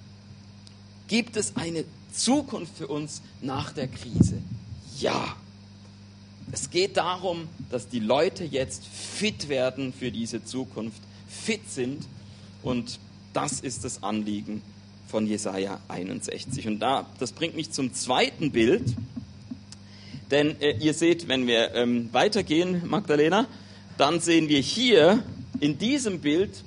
Gibt 1.08 1.36
es 1.36 1.56
eine 1.56 1.84
Zukunft 2.12 2.78
für 2.78 2.86
uns 2.86 3.22
nach 3.40 3.72
der 3.72 3.88
Krise? 3.88 4.38
Ja. 4.98 5.36
Es 6.52 6.70
geht 6.70 6.96
darum, 6.96 7.48
dass 7.70 7.88
die 7.88 7.98
Leute 7.98 8.44
jetzt 8.44 8.84
fit 8.86 9.48
werden 9.48 9.92
für 9.92 10.10
diese 10.10 10.44
Zukunft, 10.44 11.00
fit 11.28 11.68
sind. 11.68 12.06
Und 12.62 13.00
das 13.32 13.60
ist 13.60 13.84
das 13.84 14.02
Anliegen 14.02 14.62
von 15.08 15.26
Jesaja 15.26 15.80
61. 15.88 16.68
Und 16.68 16.78
da, 16.80 17.06
das 17.18 17.32
bringt 17.32 17.56
mich 17.56 17.72
zum 17.72 17.92
zweiten 17.94 18.52
Bild. 18.52 18.94
Denn 20.30 20.60
äh, 20.60 20.76
ihr 20.78 20.94
seht, 20.94 21.28
wenn 21.28 21.46
wir 21.46 21.74
ähm, 21.74 22.08
weitergehen, 22.12 22.82
Magdalena, 22.86 23.46
dann 23.98 24.20
sehen 24.20 24.48
wir 24.48 24.60
hier 24.60 25.22
in 25.60 25.78
diesem 25.78 26.20
Bild, 26.20 26.62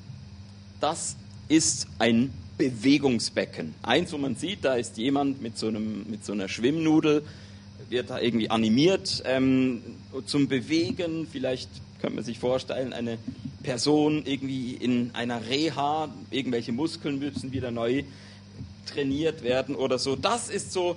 das 0.79 1.15
ist 1.48 1.88
ein 2.00 2.31
Bewegungsbecken. 2.57 3.74
Eins, 3.83 4.12
wo 4.12 4.17
man 4.17 4.36
sieht, 4.36 4.65
da 4.65 4.75
ist 4.75 4.98
jemand 4.98 5.41
mit 5.41 5.57
so, 5.57 5.67
einem, 5.67 6.05
mit 6.09 6.25
so 6.25 6.33
einer 6.33 6.48
Schwimmnudel, 6.48 7.24
wird 7.89 8.10
da 8.10 8.19
irgendwie 8.19 8.50
animiert 8.50 9.24
ähm, 9.25 9.81
zum 10.25 10.48
Bewegen. 10.48 11.27
Vielleicht 11.31 11.69
könnte 12.00 12.15
man 12.15 12.24
sich 12.24 12.39
vorstellen, 12.39 12.93
eine 12.93 13.17
Person 13.63 14.24
irgendwie 14.25 14.74
in 14.74 15.12
einer 15.13 15.48
Reha, 15.48 16.10
irgendwelche 16.31 16.72
Muskeln 16.72 17.19
müssen 17.19 17.51
wieder 17.51 17.72
neu 17.72 18.03
trainiert 18.86 19.43
werden 19.43 19.75
oder 19.75 20.00
so. 20.00 20.15
Das 20.15 20.50
ist 20.50 20.72
so 20.72 20.96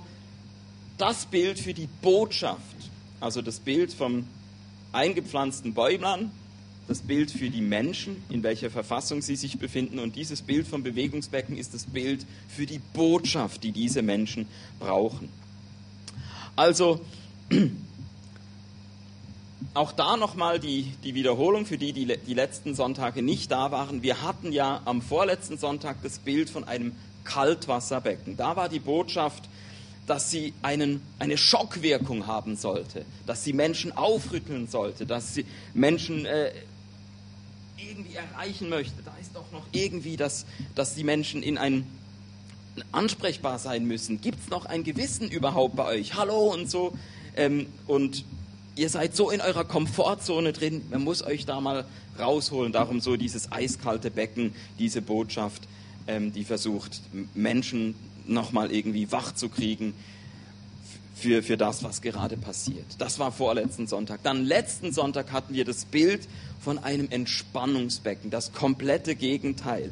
das 0.97 1.25
Bild 1.25 1.59
für 1.59 1.73
die 1.73 1.89
Botschaft, 2.01 2.61
also 3.19 3.41
das 3.41 3.59
Bild 3.59 3.93
vom 3.93 4.25
eingepflanzten 4.91 5.73
Bäumlein, 5.73 6.31
das 6.87 7.01
Bild 7.01 7.31
für 7.31 7.49
die 7.49 7.61
Menschen, 7.61 8.17
in 8.29 8.43
welcher 8.43 8.69
Verfassung 8.69 9.21
sie 9.21 9.35
sich 9.35 9.57
befinden. 9.57 9.99
Und 9.99 10.15
dieses 10.15 10.41
Bild 10.41 10.67
vom 10.67 10.83
Bewegungsbecken 10.83 11.57
ist 11.57 11.73
das 11.73 11.85
Bild 11.85 12.25
für 12.47 12.65
die 12.65 12.79
Botschaft, 12.93 13.63
die 13.63 13.71
diese 13.71 14.01
Menschen 14.01 14.47
brauchen. 14.79 15.29
Also, 16.55 17.01
auch 19.73 19.91
da 19.91 20.17
nochmal 20.17 20.59
die, 20.59 20.93
die 21.03 21.15
Wiederholung 21.15 21.65
für 21.65 21.77
die, 21.77 21.93
die 21.93 22.17
die 22.17 22.33
letzten 22.33 22.75
Sonntage 22.75 23.21
nicht 23.21 23.51
da 23.51 23.71
waren. 23.71 24.03
Wir 24.03 24.21
hatten 24.21 24.51
ja 24.51 24.81
am 24.85 25.01
vorletzten 25.01 25.57
Sonntag 25.57 25.97
das 26.03 26.19
Bild 26.19 26.49
von 26.49 26.63
einem 26.63 26.93
Kaltwasserbecken. 27.23 28.37
Da 28.37 28.55
war 28.55 28.69
die 28.69 28.79
Botschaft, 28.79 29.49
dass 30.05 30.29
sie 30.29 30.53
einen, 30.61 31.01
eine 31.17 31.37
Schockwirkung 31.37 32.27
haben 32.27 32.55
sollte, 32.55 33.05
dass 33.25 33.43
sie 33.43 33.53
Menschen 33.53 33.95
aufrütteln 33.95 34.67
sollte, 34.67 35.05
dass 35.05 35.33
sie 35.33 35.45
Menschen 35.73 36.25
äh, 36.25 36.51
irgendwie 37.77 38.15
erreichen 38.15 38.69
möchte. 38.69 39.01
Da 39.03 39.13
ist 39.19 39.35
doch 39.35 39.49
noch 39.51 39.65
irgendwie, 39.71 40.17
dass, 40.17 40.45
dass 40.75 40.93
die 40.93 41.03
Menschen 41.03 41.41
in 41.41 41.57
ein 41.57 41.87
ansprechbar 42.91 43.59
sein 43.59 43.85
müssen. 43.85 44.21
Gibt 44.21 44.39
es 44.39 44.49
noch 44.49 44.65
ein 44.65 44.83
Gewissen 44.83 45.29
überhaupt 45.29 45.75
bei 45.75 45.85
euch? 45.85 46.15
Hallo 46.15 46.53
und 46.53 46.69
so. 46.69 46.93
Ähm, 47.35 47.67
und 47.87 48.25
ihr 48.75 48.89
seid 48.89 49.15
so 49.15 49.29
in 49.29 49.41
eurer 49.41 49.63
Komfortzone 49.63 50.53
drin, 50.53 50.81
man 50.89 51.03
muss 51.03 51.23
euch 51.23 51.45
da 51.45 51.61
mal 51.61 51.85
rausholen. 52.19 52.71
Darum 52.71 53.01
so 53.01 53.15
dieses 53.17 53.51
eiskalte 53.51 54.11
Becken, 54.11 54.53
diese 54.79 55.01
Botschaft, 55.01 55.63
ähm, 56.07 56.33
die 56.33 56.43
versucht, 56.43 57.01
Menschen 57.33 57.95
nochmal 58.25 58.71
irgendwie 58.71 59.11
wach 59.11 59.33
zu 59.33 59.49
kriegen 59.49 59.93
für, 61.13 61.43
für 61.43 61.57
das, 61.57 61.83
was 61.83 62.01
gerade 62.01 62.37
passiert. 62.37 62.85
Das 62.97 63.19
war 63.19 63.31
vorletzten 63.31 63.87
Sonntag. 63.87 64.21
Dann 64.23 64.43
letzten 64.43 64.91
Sonntag 64.91 65.31
hatten 65.31 65.53
wir 65.53 65.65
das 65.65 65.85
Bild 65.85 66.27
von 66.59 66.79
einem 66.79 67.09
Entspannungsbecken, 67.09 68.31
das 68.31 68.53
komplette 68.53 69.15
Gegenteil. 69.15 69.91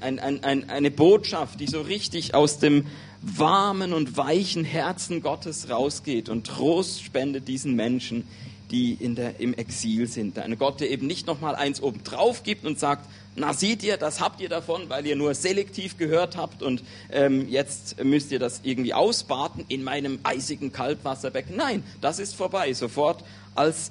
Ein, 0.00 0.18
ein, 0.18 0.44
ein, 0.44 0.70
eine 0.70 0.90
Botschaft, 0.90 1.60
die 1.60 1.66
so 1.66 1.80
richtig 1.80 2.34
aus 2.34 2.58
dem 2.58 2.86
warmen 3.22 3.92
und 3.92 4.16
weichen 4.16 4.64
Herzen 4.64 5.22
Gottes 5.22 5.68
rausgeht 5.70 6.28
und 6.28 6.46
Trost 6.46 7.02
spendet 7.02 7.48
diesen 7.48 7.74
Menschen, 7.74 8.24
die 8.70 8.94
in 8.94 9.14
der, 9.14 9.40
im 9.40 9.54
Exil 9.54 10.06
sind. 10.06 10.38
Ein 10.38 10.58
Gott, 10.58 10.80
der 10.80 10.90
eben 10.90 11.06
nicht 11.06 11.26
nochmal 11.26 11.56
eins 11.56 11.82
obendrauf 11.82 12.42
gibt 12.42 12.64
und 12.64 12.78
sagt, 12.78 13.08
na 13.36 13.52
seht 13.52 13.82
ihr, 13.82 13.96
das 13.96 14.20
habt 14.20 14.40
ihr 14.40 14.48
davon, 14.48 14.88
weil 14.88 15.06
ihr 15.06 15.16
nur 15.16 15.34
selektiv 15.34 15.96
gehört 15.96 16.36
habt 16.36 16.62
und 16.62 16.82
ähm, 17.10 17.48
jetzt 17.48 18.02
müsst 18.02 18.32
ihr 18.32 18.38
das 18.38 18.60
irgendwie 18.64 18.94
ausbaden 18.94 19.64
in 19.68 19.82
meinem 19.82 20.18
eisigen 20.22 20.72
Kaltwasserbecken. 20.72 21.56
Nein, 21.56 21.82
das 22.00 22.18
ist 22.18 22.34
vorbei. 22.34 22.72
Sofort, 22.72 23.24
als 23.54 23.90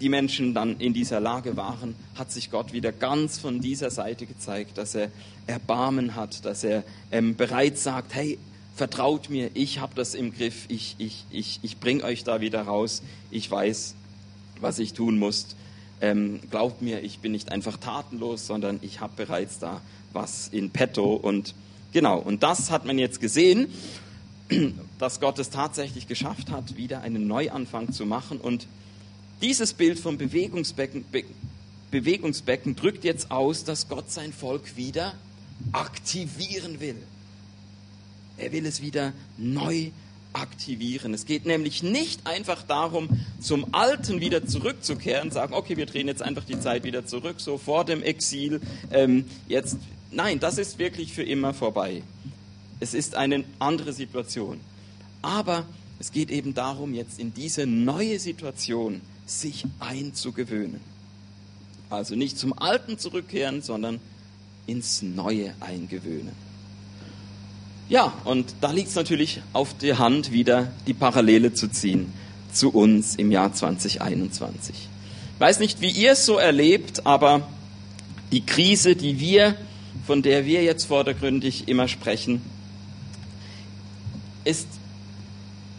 die 0.00 0.08
Menschen 0.08 0.52
dann 0.52 0.78
in 0.80 0.92
dieser 0.92 1.20
Lage 1.20 1.56
waren, 1.56 1.94
hat 2.16 2.32
sich 2.32 2.50
Gott 2.50 2.72
wieder 2.72 2.92
ganz 2.92 3.38
von 3.38 3.60
dieser 3.60 3.90
Seite 3.90 4.26
gezeigt, 4.26 4.76
dass 4.76 4.94
er 4.94 5.10
Erbarmen 5.46 6.14
hat, 6.16 6.44
dass 6.44 6.64
er 6.64 6.82
ähm, 7.10 7.36
bereits 7.36 7.84
sagt, 7.84 8.14
hey, 8.14 8.38
vertraut 8.74 9.30
mir, 9.30 9.50
ich 9.54 9.80
habe 9.80 9.94
das 9.94 10.14
im 10.14 10.32
Griff, 10.32 10.64
ich, 10.68 10.96
ich, 10.98 11.24
ich, 11.30 11.60
ich 11.62 11.78
bringe 11.78 12.04
euch 12.04 12.24
da 12.24 12.40
wieder 12.40 12.62
raus, 12.62 13.02
ich 13.30 13.50
weiß, 13.50 13.94
was 14.60 14.78
ich 14.78 14.92
tun 14.92 15.18
muss. 15.18 15.48
Ähm, 16.00 16.40
glaubt 16.50 16.82
mir, 16.82 17.02
ich 17.02 17.20
bin 17.20 17.32
nicht 17.32 17.52
einfach 17.52 17.76
tatenlos, 17.76 18.46
sondern 18.46 18.78
ich 18.82 19.00
habe 19.00 19.12
bereits 19.16 19.58
da 19.58 19.80
was 20.12 20.48
in 20.48 20.70
petto. 20.70 21.14
Und 21.14 21.54
genau, 21.92 22.18
und 22.18 22.42
das 22.42 22.70
hat 22.70 22.84
man 22.84 22.98
jetzt 22.98 23.20
gesehen, 23.20 23.68
dass 24.98 25.20
Gott 25.20 25.38
es 25.38 25.50
tatsächlich 25.50 26.08
geschafft 26.08 26.50
hat, 26.50 26.76
wieder 26.76 27.02
einen 27.02 27.26
Neuanfang 27.26 27.92
zu 27.92 28.06
machen. 28.06 28.38
Und 28.38 28.66
dieses 29.40 29.74
Bild 29.74 29.98
vom 29.98 30.18
Bewegungsbecken, 30.18 31.04
Be 31.10 31.24
Bewegungsbecken 31.90 32.74
drückt 32.74 33.04
jetzt 33.04 33.30
aus, 33.30 33.64
dass 33.64 33.86
Gott 33.86 34.10
sein 34.10 34.32
Volk 34.32 34.76
wieder 34.76 35.12
aktivieren 35.72 36.80
will. 36.80 36.96
Er 38.36 38.52
will 38.52 38.66
es 38.66 38.82
wieder 38.82 39.12
neu 39.36 39.90
aktivieren. 40.32 41.14
Es 41.14 41.26
geht 41.26 41.46
nämlich 41.46 41.82
nicht 41.82 42.26
einfach 42.26 42.62
darum, 42.62 43.08
zum 43.40 43.74
Alten 43.74 44.20
wieder 44.20 44.46
zurückzukehren, 44.46 45.30
sagen, 45.30 45.54
okay, 45.54 45.76
wir 45.76 45.86
drehen 45.86 46.08
jetzt 46.08 46.22
einfach 46.22 46.44
die 46.44 46.58
Zeit 46.58 46.84
wieder 46.84 47.06
zurück, 47.06 47.40
so 47.40 47.58
vor 47.58 47.84
dem 47.84 48.02
Exil. 48.02 48.60
Ähm, 48.90 49.26
jetzt, 49.48 49.76
nein, 50.10 50.40
das 50.40 50.58
ist 50.58 50.78
wirklich 50.78 51.12
für 51.12 51.22
immer 51.22 51.54
vorbei. 51.54 52.02
Es 52.80 52.94
ist 52.94 53.14
eine 53.14 53.44
andere 53.58 53.92
Situation. 53.92 54.60
Aber 55.20 55.66
es 55.98 56.10
geht 56.10 56.30
eben 56.30 56.54
darum, 56.54 56.94
jetzt 56.94 57.20
in 57.20 57.32
diese 57.32 57.66
neue 57.66 58.18
Situation 58.18 59.00
sich 59.26 59.64
einzugewöhnen. 59.78 60.80
Also 61.90 62.16
nicht 62.16 62.38
zum 62.38 62.58
Alten 62.58 62.98
zurückkehren, 62.98 63.62
sondern 63.62 64.00
ins 64.66 65.02
Neue 65.02 65.54
eingewöhnen. 65.60 66.51
Ja, 67.92 68.14
und 68.24 68.54
da 68.62 68.70
liegt 68.70 68.88
es 68.88 68.94
natürlich 68.94 69.42
auf 69.52 69.76
der 69.76 69.98
Hand, 69.98 70.32
wieder 70.32 70.72
die 70.86 70.94
Parallele 70.94 71.52
zu 71.52 71.68
ziehen 71.68 72.10
zu 72.50 72.70
uns 72.70 73.16
im 73.16 73.30
Jahr 73.30 73.52
2021. 73.52 74.74
Ich 75.34 75.40
weiß 75.40 75.58
nicht, 75.58 75.82
wie 75.82 75.90
ihr 75.90 76.12
es 76.12 76.24
so 76.24 76.38
erlebt, 76.38 77.04
aber 77.04 77.46
die 78.32 78.46
Krise, 78.46 78.96
die 78.96 79.20
wir, 79.20 79.56
von 80.06 80.22
der 80.22 80.46
wir 80.46 80.62
jetzt 80.62 80.86
vordergründig 80.86 81.68
immer 81.68 81.86
sprechen, 81.86 82.40
ist 84.46 84.68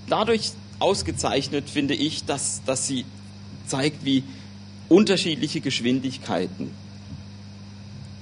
dadurch 0.08 0.52
ausgezeichnet, 0.78 1.68
finde 1.68 1.96
ich, 1.96 2.26
dass, 2.26 2.62
dass 2.64 2.86
sie 2.86 3.06
zeigt, 3.66 4.06
wie 4.06 4.24
unterschiedliche 4.88 5.62
Geschwindigkeiten 5.62 6.70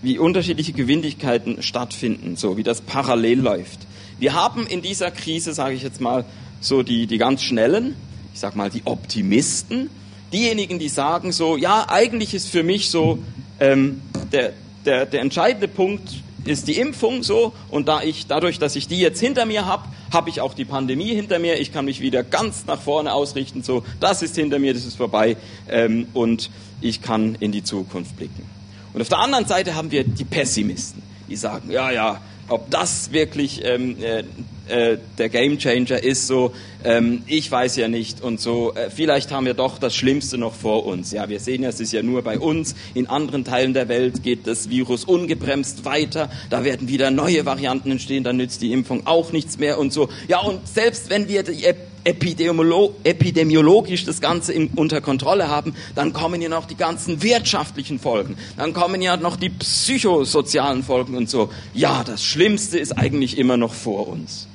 wie 0.01 0.17
unterschiedliche 0.17 0.73
Gewindigkeiten 0.73 1.61
stattfinden, 1.61 2.35
so 2.35 2.57
wie 2.57 2.63
das 2.63 2.81
parallel 2.81 3.39
läuft. 3.39 3.79
Wir 4.19 4.33
haben 4.33 4.67
in 4.67 4.81
dieser 4.81 5.11
Krise, 5.11 5.53
sage 5.53 5.75
ich 5.75 5.83
jetzt 5.83 6.01
mal, 6.01 6.25
so 6.59 6.83
die, 6.83 7.07
die 7.07 7.17
ganz 7.17 7.41
Schnellen, 7.41 7.95
ich 8.33 8.39
sag 8.39 8.55
mal 8.55 8.69
die 8.69 8.83
Optimisten, 8.85 9.89
diejenigen, 10.31 10.79
die 10.79 10.89
sagen 10.89 11.31
so, 11.31 11.57
ja, 11.57 11.85
eigentlich 11.89 12.33
ist 12.33 12.49
für 12.49 12.63
mich 12.63 12.89
so 12.89 13.19
ähm, 13.59 14.01
der, 14.31 14.53
der, 14.85 15.05
der 15.05 15.21
entscheidende 15.21 15.67
Punkt 15.67 16.21
ist 16.45 16.67
die 16.67 16.77
Impfung 16.77 17.21
so 17.21 17.53
und 17.69 17.87
da 17.87 18.01
ich 18.01 18.25
dadurch, 18.27 18.57
dass 18.57 18.75
ich 18.75 18.87
die 18.87 18.99
jetzt 18.99 19.19
hinter 19.19 19.45
mir 19.45 19.65
habe, 19.65 19.83
habe 20.11 20.29
ich 20.29 20.41
auch 20.41 20.53
die 20.53 20.65
Pandemie 20.65 21.13
hinter 21.13 21.39
mir. 21.39 21.59
Ich 21.59 21.71
kann 21.71 21.85
mich 21.85 22.01
wieder 22.01 22.23
ganz 22.23 22.65
nach 22.65 22.81
vorne 22.81 23.13
ausrichten. 23.13 23.63
So, 23.63 23.83
das 23.99 24.23
ist 24.23 24.35
hinter 24.35 24.59
mir, 24.59 24.73
das 24.73 24.85
ist 24.85 24.95
vorbei 24.95 25.37
ähm, 25.69 26.07
und 26.13 26.49
ich 26.81 27.01
kann 27.01 27.35
in 27.39 27.51
die 27.51 27.63
Zukunft 27.63 28.17
blicken. 28.17 28.60
Und 28.93 29.01
auf 29.01 29.09
der 29.09 29.19
anderen 29.19 29.45
Seite 29.45 29.75
haben 29.75 29.91
wir 29.91 30.03
die 30.03 30.25
Pessimisten, 30.25 31.01
die 31.29 31.35
sagen, 31.35 31.71
ja, 31.71 31.91
ja, 31.91 32.21
ob 32.47 32.69
das 32.69 33.11
wirklich 33.11 33.61
ähm, 33.63 33.95
äh, 34.01 34.23
äh, 34.67 34.97
der 35.17 35.29
Gamechanger 35.29 36.03
ist, 36.03 36.27
so 36.27 36.53
ähm, 36.83 37.23
ich 37.27 37.51
weiß 37.51 37.75
ja 37.77 37.87
nicht 37.87 38.21
und 38.21 38.39
so. 38.39 38.73
Äh, 38.73 38.89
vielleicht 38.89 39.31
haben 39.31 39.45
wir 39.45 39.53
doch 39.53 39.77
das 39.77 39.95
Schlimmste 39.95 40.37
noch 40.37 40.53
vor 40.53 40.85
uns. 40.85 41.11
Ja, 41.11 41.29
wir 41.29 41.39
sehen 41.39 41.63
ja, 41.63 41.69
es 41.69 41.79
ist 41.79 41.93
ja 41.93 42.03
nur 42.03 42.21
bei 42.21 42.39
uns. 42.39 42.75
In 42.93 43.07
anderen 43.07 43.45
Teilen 43.45 43.73
der 43.73 43.87
Welt 43.87 44.23
geht 44.23 44.47
das 44.47 44.69
Virus 44.69 45.05
ungebremst 45.05 45.85
weiter. 45.85 46.29
Da 46.49 46.63
werden 46.63 46.87
wieder 46.87 47.11
neue 47.11 47.45
Varianten 47.45 47.91
entstehen. 47.91 48.23
Dann 48.23 48.37
nützt 48.37 48.61
die 48.61 48.71
Impfung 48.71 49.07
auch 49.07 49.31
nichts 49.31 49.57
mehr 49.57 49.77
und 49.79 49.93
so. 49.93 50.09
Ja, 50.27 50.39
und 50.39 50.67
selbst 50.67 51.09
wenn 51.09 51.27
wir 51.27 51.43
die 51.43 51.65
Epidemiolo 52.03 52.95
epidemiologisch 53.03 54.05
das 54.05 54.21
Ganze 54.21 54.53
in, 54.53 54.69
unter 54.75 55.01
Kontrolle 55.01 55.49
haben, 55.49 55.75
dann 55.95 56.13
kommen 56.13 56.41
ja 56.41 56.49
noch 56.49 56.65
die 56.65 56.75
ganzen 56.75 57.21
wirtschaftlichen 57.21 57.99
Folgen, 57.99 58.37
dann 58.57 58.73
kommen 58.73 59.01
ja 59.01 59.17
noch 59.17 59.35
die 59.35 59.49
psychosozialen 59.49 60.83
Folgen 60.83 61.15
und 61.15 61.29
so. 61.29 61.49
Ja, 61.73 62.03
das 62.03 62.23
Schlimmste 62.23 62.79
ist 62.79 62.97
eigentlich 62.97 63.37
immer 63.37 63.57
noch 63.57 63.73
vor 63.73 64.07
uns. 64.07 64.47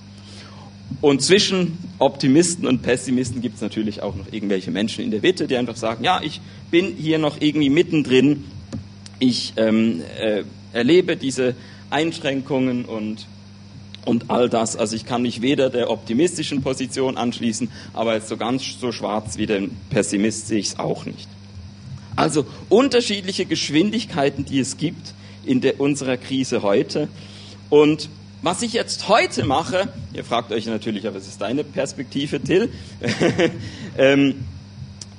Und 1.00 1.20
zwischen 1.22 1.78
Optimisten 1.98 2.66
und 2.66 2.82
Pessimisten 2.82 3.42
gibt 3.42 3.56
es 3.56 3.60
natürlich 3.60 4.02
auch 4.02 4.14
noch 4.14 4.32
irgendwelche 4.32 4.70
Menschen 4.70 5.04
in 5.04 5.10
der 5.10 5.20
Mitte, 5.20 5.46
die 5.46 5.56
einfach 5.56 5.76
sagen, 5.76 6.04
ja, 6.04 6.20
ich 6.22 6.40
bin 6.70 6.94
hier 6.96 7.18
noch 7.18 7.40
irgendwie 7.40 7.70
mittendrin, 7.70 8.44
ich 9.18 9.52
ähm, 9.56 10.02
äh, 10.18 10.44
erlebe 10.72 11.16
diese 11.16 11.54
Einschränkungen 11.90 12.84
und 12.84 13.26
und 14.06 14.30
all 14.30 14.48
das. 14.48 14.76
Also 14.76 14.96
ich 14.96 15.04
kann 15.04 15.22
mich 15.22 15.42
weder 15.42 15.68
der 15.68 15.90
optimistischen 15.90 16.62
Position 16.62 17.18
anschließen, 17.18 17.70
aber 17.92 18.14
jetzt 18.14 18.28
so 18.28 18.36
ganz 18.36 18.64
so 18.80 18.92
schwarz 18.92 19.36
wie 19.36 19.46
der 19.46 19.62
Pessimist 19.90 20.48
sehe 20.48 20.58
ich 20.58 20.68
es 20.68 20.78
auch 20.78 21.04
nicht. 21.04 21.28
Also 22.14 22.46
unterschiedliche 22.70 23.44
Geschwindigkeiten, 23.44 24.46
die 24.46 24.60
es 24.60 24.78
gibt 24.78 25.12
in 25.44 25.60
der, 25.60 25.80
unserer 25.80 26.16
Krise 26.16 26.62
heute. 26.62 27.08
Und 27.68 28.08
was 28.42 28.62
ich 28.62 28.72
jetzt 28.72 29.08
heute 29.08 29.44
mache, 29.44 29.88
ihr 30.14 30.24
fragt 30.24 30.52
euch 30.52 30.66
natürlich, 30.66 31.06
aber 31.06 31.18
es 31.18 31.26
ist 31.26 31.42
deine 31.42 31.64
Perspektive, 31.64 32.40
Till. 32.40 32.70
ähm, 33.98 34.44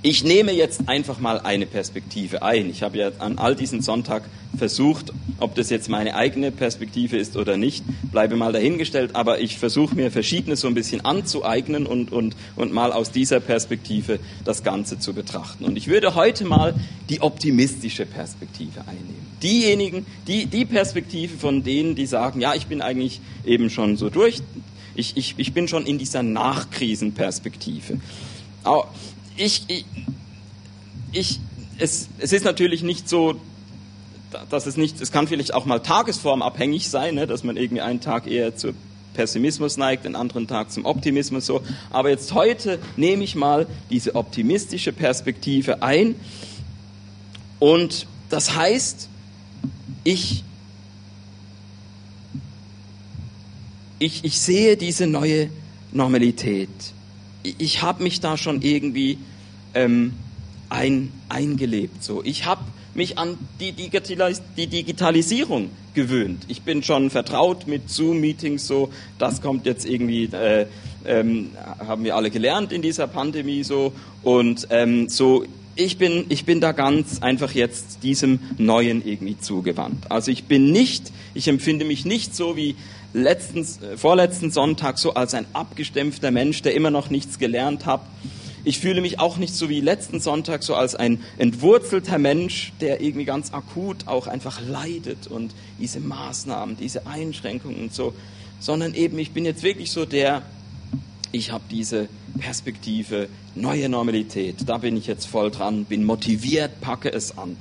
ich 0.08 0.24
nehme 0.24 0.54
jetzt 0.54 0.88
einfach 0.88 1.20
mal 1.20 1.42
eine 1.42 1.66
Perspektive 1.66 2.42
ein. 2.42 2.70
Ich 2.70 2.82
habe 2.82 2.98
ja 2.98 3.12
an 3.20 3.38
all 3.38 3.58
diesen 3.58 3.82
Sonntag 3.82 4.24
versucht, 4.58 5.12
ob 5.38 5.56
das 5.56 5.70
jetzt 5.70 5.90
meine 5.90 6.16
eigene 6.16 6.50
Perspektive 6.50 7.18
ist 7.18 7.36
oder 7.36 7.58
nicht, 7.58 7.84
bleibe 8.10 8.38
mal 8.38 8.54
dahingestellt, 8.54 9.16
aber 9.16 9.42
ich 9.42 9.58
versuche 9.58 9.96
mir 9.96 10.10
verschiedene 10.10 10.56
so 10.56 10.70
ein 10.70 10.76
bisschen 10.76 11.04
anzueignen 11.04 11.86
und, 11.86 12.14
und, 12.14 12.38
und 12.56 12.72
mal 12.72 12.94
aus 12.94 13.12
dieser 13.12 13.42
Perspektive 13.42 14.20
das 14.46 14.64
Ganze 14.64 14.98
zu 14.98 15.14
betrachten. 15.14 15.66
Und 15.66 15.78
ich 15.78 15.90
würde 15.90 16.16
heute 16.16 16.46
mal 16.46 16.74
die 17.10 17.20
optimistische 17.20 18.06
Perspektive 18.06 18.80
einnehmen. 18.88 19.28
Diejenigen, 19.44 20.06
die, 20.26 20.46
die 20.46 20.64
Perspektive 20.64 21.38
von 21.38 21.64
denen, 21.64 21.96
die 21.96 22.06
sagen, 22.06 22.40
ja, 22.40 22.56
ich 22.56 22.68
bin 22.68 22.82
eigentlich 22.82 23.20
eben 23.46 23.70
schon 23.70 23.98
so 23.98 24.10
durch, 24.10 24.42
ich, 24.96 25.18
ich, 25.18 25.36
ich 25.36 25.54
bin 25.54 25.68
schon 25.68 25.86
in 25.86 25.98
dieser 25.98 26.24
Nachkrisenperspektive 26.24 28.00
ich, 29.38 29.86
ich, 31.12 31.40
es, 31.80 32.10
es 32.20 32.34
ist 32.34 32.44
natürlich 32.44 32.84
nicht 32.84 33.08
so, 33.08 33.40
dass 34.50 34.66
es 34.66 34.78
nicht, 34.78 35.00
es 35.00 35.12
kann 35.12 35.28
vielleicht 35.28 35.54
auch 35.54 35.66
mal 35.66 35.80
tagesformabhängig 35.80 36.90
sein, 36.90 37.16
ne, 37.16 37.28
dass 37.28 37.44
man 37.44 37.56
irgendwie 37.56 37.82
einen 37.82 38.02
Tag 38.02 38.28
eher 38.28 38.56
zu 38.56 38.74
Pessimismus 39.14 39.78
neigt, 39.78 40.06
den 40.06 40.16
anderen 40.16 40.48
Tag 40.48 40.72
zum 40.72 40.86
Optimismus 40.86 41.46
so. 41.46 41.62
Aber 41.90 42.10
jetzt 42.10 42.34
heute 42.34 42.80
nehme 42.98 43.24
ich 43.24 43.36
mal 43.36 43.68
diese 43.90 44.16
optimistische 44.16 44.92
Perspektive 44.92 45.82
ein 45.82 46.16
und 47.60 48.06
das 48.30 48.56
heißt, 48.56 49.10
ich, 50.04 50.44
ich, 54.00 54.24
ich 54.24 54.40
sehe 54.40 54.78
diese 54.78 55.08
neue 55.08 55.50
Normalität 55.92 56.70
ich 57.58 57.82
habe 57.82 58.04
mich 58.04 58.20
da 58.20 58.38
schon 58.38 58.62
irgendwie 58.62 59.18
ähm, 59.74 60.14
ein, 60.70 61.12
eingelebt. 61.30 62.04
So. 62.04 62.24
Ich 62.24 62.46
habe 62.46 62.62
mich 62.94 63.18
an 63.18 63.38
die, 63.60 63.72
Digitalis 63.72 64.42
die 64.58 64.68
Digitalisierung 64.68 65.70
gewöhnt. 65.94 66.44
Ich 66.48 66.64
bin 66.64 66.84
schon 66.84 67.10
vertraut 67.10 67.68
mit 67.68 67.90
Zoom-Meetings, 67.90 68.68
so 68.68 68.90
das 69.20 69.42
kommt 69.42 69.66
jetzt 69.66 69.86
irgendwie, 69.86 70.26
äh, 70.26 70.66
ähm, 71.06 71.52
haben 71.80 72.04
wir 72.04 72.16
alle 72.16 72.32
gelernt 72.32 72.72
in 72.72 72.82
dieser 72.82 73.08
Pandemie 73.08 73.64
so 73.64 73.94
und 74.24 74.68
ähm, 74.72 75.10
so. 75.10 75.46
Ich 75.80 76.00
bin, 76.00 76.26
ich 76.30 76.44
bin 76.44 76.60
da 76.60 76.72
ganz 76.72 77.22
einfach 77.22 77.52
jetzt 77.52 78.02
diesem 78.02 78.40
Neuen 78.58 79.06
irgendwie 79.06 79.40
zugewandt. 79.40 80.10
Also 80.10 80.32
ich 80.32 80.46
bin 80.46 80.72
nicht, 80.72 81.12
ich 81.36 81.48
empfinde 81.48 81.86
mich 81.86 82.04
nicht 82.04 82.36
so 82.36 82.58
wie 82.58 82.76
letztens, 83.18 83.82
äh, 83.82 83.98
vorletzten 83.98 84.52
Sonntag 84.52 85.00
so 85.00 85.14
als 85.14 85.34
ein 85.34 85.46
abgestempfter 85.54 86.32
Mensch, 86.32 86.62
der 86.62 86.74
immer 86.74 86.92
noch 86.92 87.10
nichts 87.10 87.40
gelernt 87.40 87.86
hat. 87.86 88.02
Ich 88.64 88.80
fühle 88.80 89.02
mich 89.02 89.20
auch 89.20 89.38
nicht 89.38 89.54
so 89.54 89.70
wie 89.70 89.80
letzten 89.80 90.20
Sonntag 90.20 90.62
so 90.64 90.76
als 90.76 90.94
ein 90.94 91.24
entwurzelter 91.38 92.18
Mensch, 92.18 92.74
der 92.82 93.02
irgendwie 93.02 93.26
ganz 93.26 93.54
akut 93.54 94.08
auch 94.08 94.28
einfach 94.28 94.62
leidet 94.62 95.28
und 95.28 95.54
diese 95.80 96.00
Maßnahmen, 96.00 96.76
diese 96.78 97.08
Einschränkungen 97.08 97.80
und 97.80 97.94
so, 97.94 98.14
sondern 98.60 98.94
eben 98.94 99.18
ich 99.20 99.32
bin 99.32 99.46
jetzt 99.46 99.64
wirklich 99.64 99.92
so 99.92 100.06
der, 100.06 100.42
ich 101.32 101.52
habe 101.52 101.64
diese 101.72 102.10
Perspektive, 102.40 103.30
neue 103.56 103.90
Normalität, 103.90 104.56
da 104.66 104.78
bin 104.78 104.98
ich 104.98 105.08
jetzt 105.08 105.26
voll 105.28 105.50
dran, 105.50 105.86
bin 105.86 106.04
motiviert, 106.04 106.82
packe 106.82 107.12
es 107.12 107.38
an. 107.38 107.56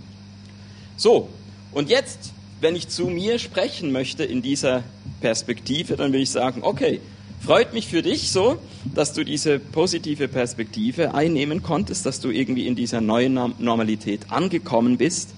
So, 0.97 1.29
und 1.73 1.88
jetzt, 1.88 2.33
wenn 2.61 2.75
ich 2.75 2.88
zu 2.88 3.07
mir 3.07 3.38
sprechen 3.38 3.92
möchte 3.92 4.25
in 4.25 4.42
dieser 4.42 4.83
Perspektive, 5.27 5.97
dann 5.97 6.12
will 6.12 6.21
ich 6.23 6.31
sagen, 6.31 6.62
okay, 6.62 7.01
freut 7.41 7.75
mich 7.75 7.89
für 7.89 8.01
dich 8.01 8.31
so, 8.31 8.59
dass 8.95 9.12
du 9.12 9.25
diese 9.25 9.59
positive 9.59 10.29
Perspektive 10.29 11.15
einnehmen 11.15 11.65
konntest, 11.65 12.07
dass 12.07 12.21
du 12.21 12.31
irgendwie 12.31 12.69
in 12.69 12.77
dieser 12.77 13.01
neuen 13.01 13.35
Normalität 13.59 14.31
angekommen 14.31 14.99
bist. 14.99 15.31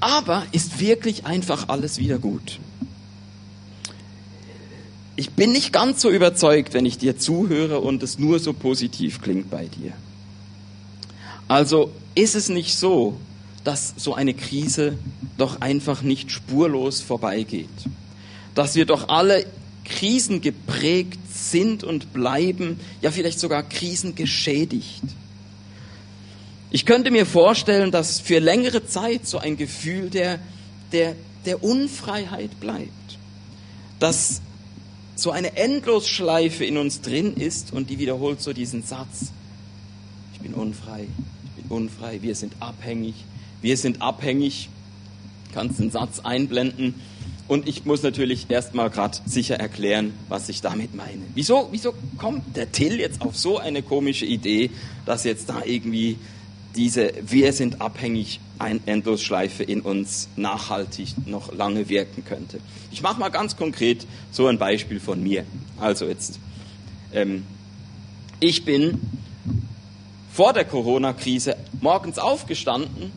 Aber 0.00 0.44
ist 0.52 0.78
wirklich 0.78 1.24
einfach 1.24 1.70
alles 1.70 1.96
wieder 1.96 2.18
gut? 2.18 2.58
Ich 5.16 5.30
bin 5.30 5.52
nicht 5.52 5.72
ganz 5.72 6.02
so 6.02 6.10
überzeugt, 6.10 6.74
wenn 6.74 6.84
ich 6.84 6.98
dir 6.98 7.16
zuhöre 7.16 7.80
und 7.80 8.02
es 8.02 8.18
nur 8.18 8.40
so 8.40 8.52
positiv 8.52 9.22
klingt 9.22 9.48
bei 9.48 9.68
dir. 9.68 9.92
Also 11.48 11.92
ist 12.14 12.34
es 12.34 12.50
nicht 12.50 12.76
so, 12.76 13.16
dass 13.64 13.94
so 13.96 14.12
eine 14.12 14.34
Krise 14.34 14.98
doch 15.38 15.62
einfach 15.62 16.02
nicht 16.02 16.30
spurlos 16.30 17.00
vorbeigeht 17.00 17.70
dass 18.56 18.74
wir 18.74 18.86
doch 18.86 19.08
alle 19.08 19.46
krisengeprägt 19.84 21.20
sind 21.32 21.84
und 21.84 22.12
bleiben, 22.12 22.80
ja 23.02 23.12
vielleicht 23.12 23.38
sogar 23.38 23.62
krisengeschädigt. 23.62 25.02
Ich 26.70 26.84
könnte 26.84 27.12
mir 27.12 27.26
vorstellen, 27.26 27.92
dass 27.92 28.18
für 28.18 28.40
längere 28.40 28.84
Zeit 28.86 29.26
so 29.26 29.38
ein 29.38 29.56
Gefühl 29.56 30.10
der, 30.10 30.40
der, 30.90 31.14
der 31.44 31.62
Unfreiheit 31.62 32.58
bleibt, 32.58 32.90
dass 34.00 34.40
so 35.14 35.30
eine 35.30 35.56
Endlosschleife 35.56 36.64
in 36.64 36.78
uns 36.78 37.02
drin 37.02 37.34
ist 37.34 37.72
und 37.72 37.90
die 37.90 37.98
wiederholt 37.98 38.40
so 38.40 38.52
diesen 38.52 38.82
Satz, 38.82 39.32
ich 40.32 40.40
bin 40.40 40.54
unfrei, 40.54 41.06
ich 41.56 41.62
bin 41.62 41.76
unfrei, 41.76 42.20
wir 42.22 42.34
sind 42.34 42.54
abhängig, 42.60 43.14
wir 43.60 43.76
sind 43.76 44.02
abhängig, 44.02 44.70
kannst 45.52 45.78
den 45.78 45.90
Satz 45.90 46.20
einblenden, 46.20 46.94
und 47.48 47.68
ich 47.68 47.84
muss 47.84 48.02
natürlich 48.02 48.50
erstmal 48.50 48.90
gerade 48.90 49.18
sicher 49.24 49.56
erklären, 49.56 50.14
was 50.28 50.48
ich 50.48 50.62
damit 50.62 50.94
meine. 50.94 51.22
Wieso, 51.34 51.68
wieso 51.70 51.94
kommt 52.18 52.56
der 52.56 52.72
Till 52.72 52.98
jetzt 52.98 53.22
auf 53.22 53.36
so 53.36 53.58
eine 53.58 53.82
komische 53.82 54.26
Idee, 54.26 54.70
dass 55.04 55.24
jetzt 55.24 55.48
da 55.48 55.62
irgendwie 55.64 56.18
diese 56.74 57.12
Wir 57.26 57.52
sind 57.52 57.80
abhängig 57.80 58.40
ein 58.58 58.80
Endlosschleife 58.86 59.62
in 59.62 59.80
uns 59.80 60.28
nachhaltig 60.36 61.14
noch 61.26 61.54
lange 61.54 61.88
wirken 61.88 62.24
könnte? 62.24 62.58
Ich 62.90 63.02
mache 63.02 63.20
mal 63.20 63.28
ganz 63.28 63.56
konkret 63.56 64.06
so 64.32 64.48
ein 64.48 64.58
Beispiel 64.58 64.98
von 64.98 65.22
mir. 65.22 65.44
Also 65.80 66.06
jetzt, 66.06 66.40
ähm, 67.12 67.44
ich 68.40 68.64
bin 68.64 69.00
vor 70.32 70.52
der 70.52 70.64
Corona-Krise 70.64 71.56
morgens 71.80 72.18
aufgestanden 72.18 73.12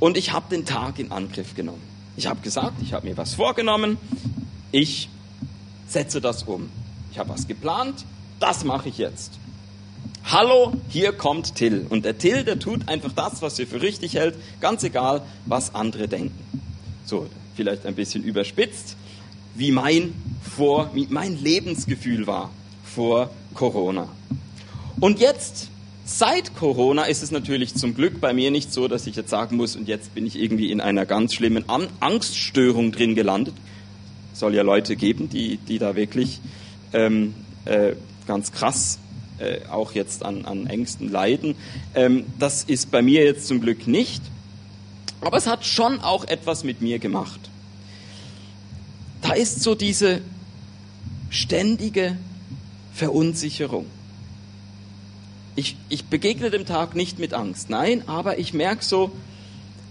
und 0.00 0.18
ich 0.18 0.32
habe 0.32 0.50
den 0.50 0.66
Tag 0.66 0.98
in 0.98 1.10
Angriff 1.10 1.54
genommen. 1.54 1.93
Ich 2.16 2.26
habe 2.26 2.40
gesagt, 2.40 2.80
ich 2.80 2.92
habe 2.92 3.08
mir 3.08 3.16
was 3.16 3.34
vorgenommen, 3.34 3.98
ich 4.70 5.08
setze 5.88 6.20
das 6.20 6.44
um. 6.44 6.70
Ich 7.10 7.18
habe 7.18 7.30
was 7.30 7.46
geplant, 7.46 8.04
das 8.40 8.64
mache 8.64 8.88
ich 8.88 8.98
jetzt. 8.98 9.38
Hallo, 10.24 10.72
hier 10.88 11.12
kommt 11.12 11.54
Till. 11.54 11.86
Und 11.88 12.04
der 12.04 12.16
Till, 12.16 12.44
der 12.44 12.58
tut 12.58 12.88
einfach 12.88 13.12
das, 13.12 13.42
was 13.42 13.58
er 13.58 13.66
für 13.66 13.82
richtig 13.82 14.14
hält, 14.14 14.36
ganz 14.60 14.82
egal, 14.82 15.22
was 15.44 15.74
andere 15.74 16.08
denken. 16.08 16.38
So, 17.04 17.26
vielleicht 17.54 17.84
ein 17.84 17.94
bisschen 17.94 18.22
überspitzt, 18.22 18.96
wie 19.54 19.70
mein, 19.70 20.14
vor, 20.42 20.90
wie 20.94 21.06
mein 21.10 21.38
Lebensgefühl 21.42 22.26
war 22.26 22.50
vor 22.84 23.30
Corona. 23.54 24.08
Und 25.00 25.18
jetzt, 25.18 25.68
seit 26.04 26.54
Corona, 26.54 27.04
ist 27.04 27.22
es 27.22 27.30
natürlich 27.30 27.74
zum 27.74 27.94
Glück 27.94 28.20
bei 28.20 28.32
mir 28.32 28.50
nicht 28.50 28.72
so, 28.72 28.88
dass 28.88 29.06
ich 29.06 29.16
jetzt 29.16 29.30
sagen 29.30 29.56
muss, 29.56 29.76
und 29.76 29.88
jetzt 29.88 30.14
bin 30.14 30.26
ich 30.26 30.38
irgendwie 30.38 30.70
in 30.70 30.80
einer 30.80 31.06
ganz 31.06 31.34
schlimmen 31.34 31.64
Angststörung 32.00 32.92
drin 32.92 33.14
gelandet. 33.14 33.54
Soll 34.32 34.54
ja 34.54 34.62
Leute 34.62 34.96
geben, 34.96 35.28
die, 35.28 35.58
die 35.58 35.78
da 35.78 35.96
wirklich 35.96 36.40
ähm, 36.92 37.34
äh, 37.64 37.94
ganz 38.26 38.52
krass 38.52 38.98
äh, 39.38 39.66
auch 39.70 39.92
jetzt 39.92 40.24
an, 40.24 40.44
an 40.44 40.66
Ängsten 40.66 41.10
leiden. 41.10 41.56
Ähm, 41.94 42.24
das 42.38 42.64
ist 42.64 42.90
bei 42.90 43.02
mir 43.02 43.24
jetzt 43.24 43.46
zum 43.46 43.60
Glück 43.60 43.86
nicht. 43.86 44.22
Aber 45.20 45.36
es 45.36 45.46
hat 45.46 45.64
schon 45.64 46.00
auch 46.00 46.24
etwas 46.24 46.64
mit 46.64 46.82
mir 46.82 46.98
gemacht. 46.98 47.40
Da 49.22 49.32
ist 49.32 49.62
so 49.62 49.74
diese 49.74 50.20
ständige 51.30 52.18
Verunsicherung. 52.92 53.86
Ich, 55.56 55.76
ich 55.88 56.06
begegne 56.06 56.50
dem 56.50 56.66
Tag 56.66 56.96
nicht 56.96 57.18
mit 57.18 57.32
Angst, 57.32 57.70
nein, 57.70 58.02
aber 58.08 58.38
ich 58.38 58.54
merke 58.54 58.84
so, 58.84 59.12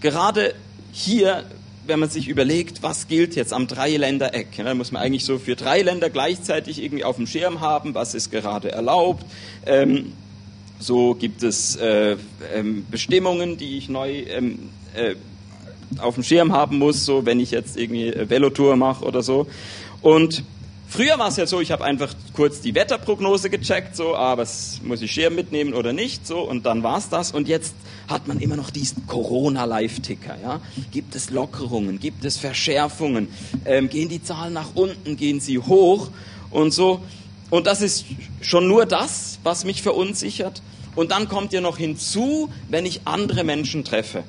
gerade 0.02 0.54
hier, 0.92 1.46
wenn 1.88 2.00
man 2.00 2.10
sich 2.10 2.28
überlegt, 2.28 2.84
was 2.84 3.08
gilt 3.08 3.36
jetzt 3.36 3.54
am 3.54 3.68
Dreiländereck, 3.68 4.48
dann 4.58 4.78
muss 4.78 4.92
man 4.92 5.02
eigentlich 5.02 5.26
so 5.26 5.40
für 5.40 5.56
drei 5.56 5.82
Länder 5.82 6.10
gleichzeitig 6.10 6.82
irgendwie 6.82 7.04
auf 7.04 7.16
dem 7.16 7.28
Schirm 7.28 7.62
haben, 7.62 7.96
was 7.96 8.14
ist 8.14 8.30
gerade 8.30 8.72
erlaubt. 8.72 9.26
Ähm, 9.66 10.12
so 10.80 11.16
gibt 11.16 11.44
es 11.44 11.78
äh, 11.78 12.18
ähm, 12.54 12.86
Bestimmungen, 12.92 13.58
die 13.58 13.78
ich 13.78 13.88
neu 13.88 14.24
ähm, 14.28 14.70
äh, 14.94 15.16
auf 16.00 16.16
dem 16.16 16.24
Schirm 16.24 16.52
haben 16.52 16.78
muss, 16.78 17.06
so 17.06 17.26
wenn 17.26 17.40
ich 17.40 17.52
jetzt 17.52 17.78
irgendwie 17.78 18.14
Velotour 18.28 18.76
mache 18.76 19.06
oder 19.06 19.22
so. 19.22 19.48
Und 20.02 20.44
früher 20.94 21.18
war 21.18 21.30
es 21.30 21.38
ja 21.38 21.48
so, 21.48 21.60
ich 21.60 21.72
habe 21.72 21.84
einfach 21.84 22.14
kurz 22.34 22.62
die 22.62 22.76
Wetterprognose 22.76 23.50
gecheckt, 23.50 23.96
so, 23.96 24.16
ah, 24.16 24.38
was 24.38 24.80
muss 24.84 25.02
ich 25.02 25.12
Schirm 25.12 25.36
mitnehmen 25.36 25.74
oder 25.74 25.92
nicht, 25.92 26.28
so, 26.28 26.42
und 26.42 26.66
dann 26.66 26.84
war's 26.84 27.10
das. 27.10 27.32
Und 27.32 27.48
jetzt 27.48 27.74
hat 28.08 28.28
man 28.28 28.40
immer 28.40 28.56
noch 28.56 28.70
diesen 28.70 29.08
Corona-Live-Ticker, 29.08 30.38
ja. 30.42 30.62
Gibt 30.92 31.16
es 31.16 31.32
Lockerungen, 31.32 32.00
gibt 32.00 32.24
es 32.26 32.38
Verschärfungen, 32.38 33.28
ähm, 33.66 33.90
gehen 33.90 34.08
die 34.08 34.22
Zahlen 34.22 34.54
nach 34.54 34.76
unten, 34.76 35.18
gehen 35.18 35.40
sie 35.40 35.58
hoch 35.58 36.10
und 36.52 36.72
so. 36.72 37.02
Und 37.50 37.68
das 37.68 37.82
ist 37.82 38.06
schon 38.42 38.68
nur 38.68 38.86
das, 38.86 39.40
was 39.44 39.66
mich 39.66 39.82
verunsichert. 39.82 40.62
Und 40.96 41.12
dann 41.12 41.28
kommt 41.28 41.54
ja 41.54 41.62
noch 41.62 41.78
hinzu, 41.78 42.50
wenn 42.70 42.86
ich 42.86 43.02
andere 43.06 43.44
Menschen 43.44 43.84
treffe. 43.84 44.24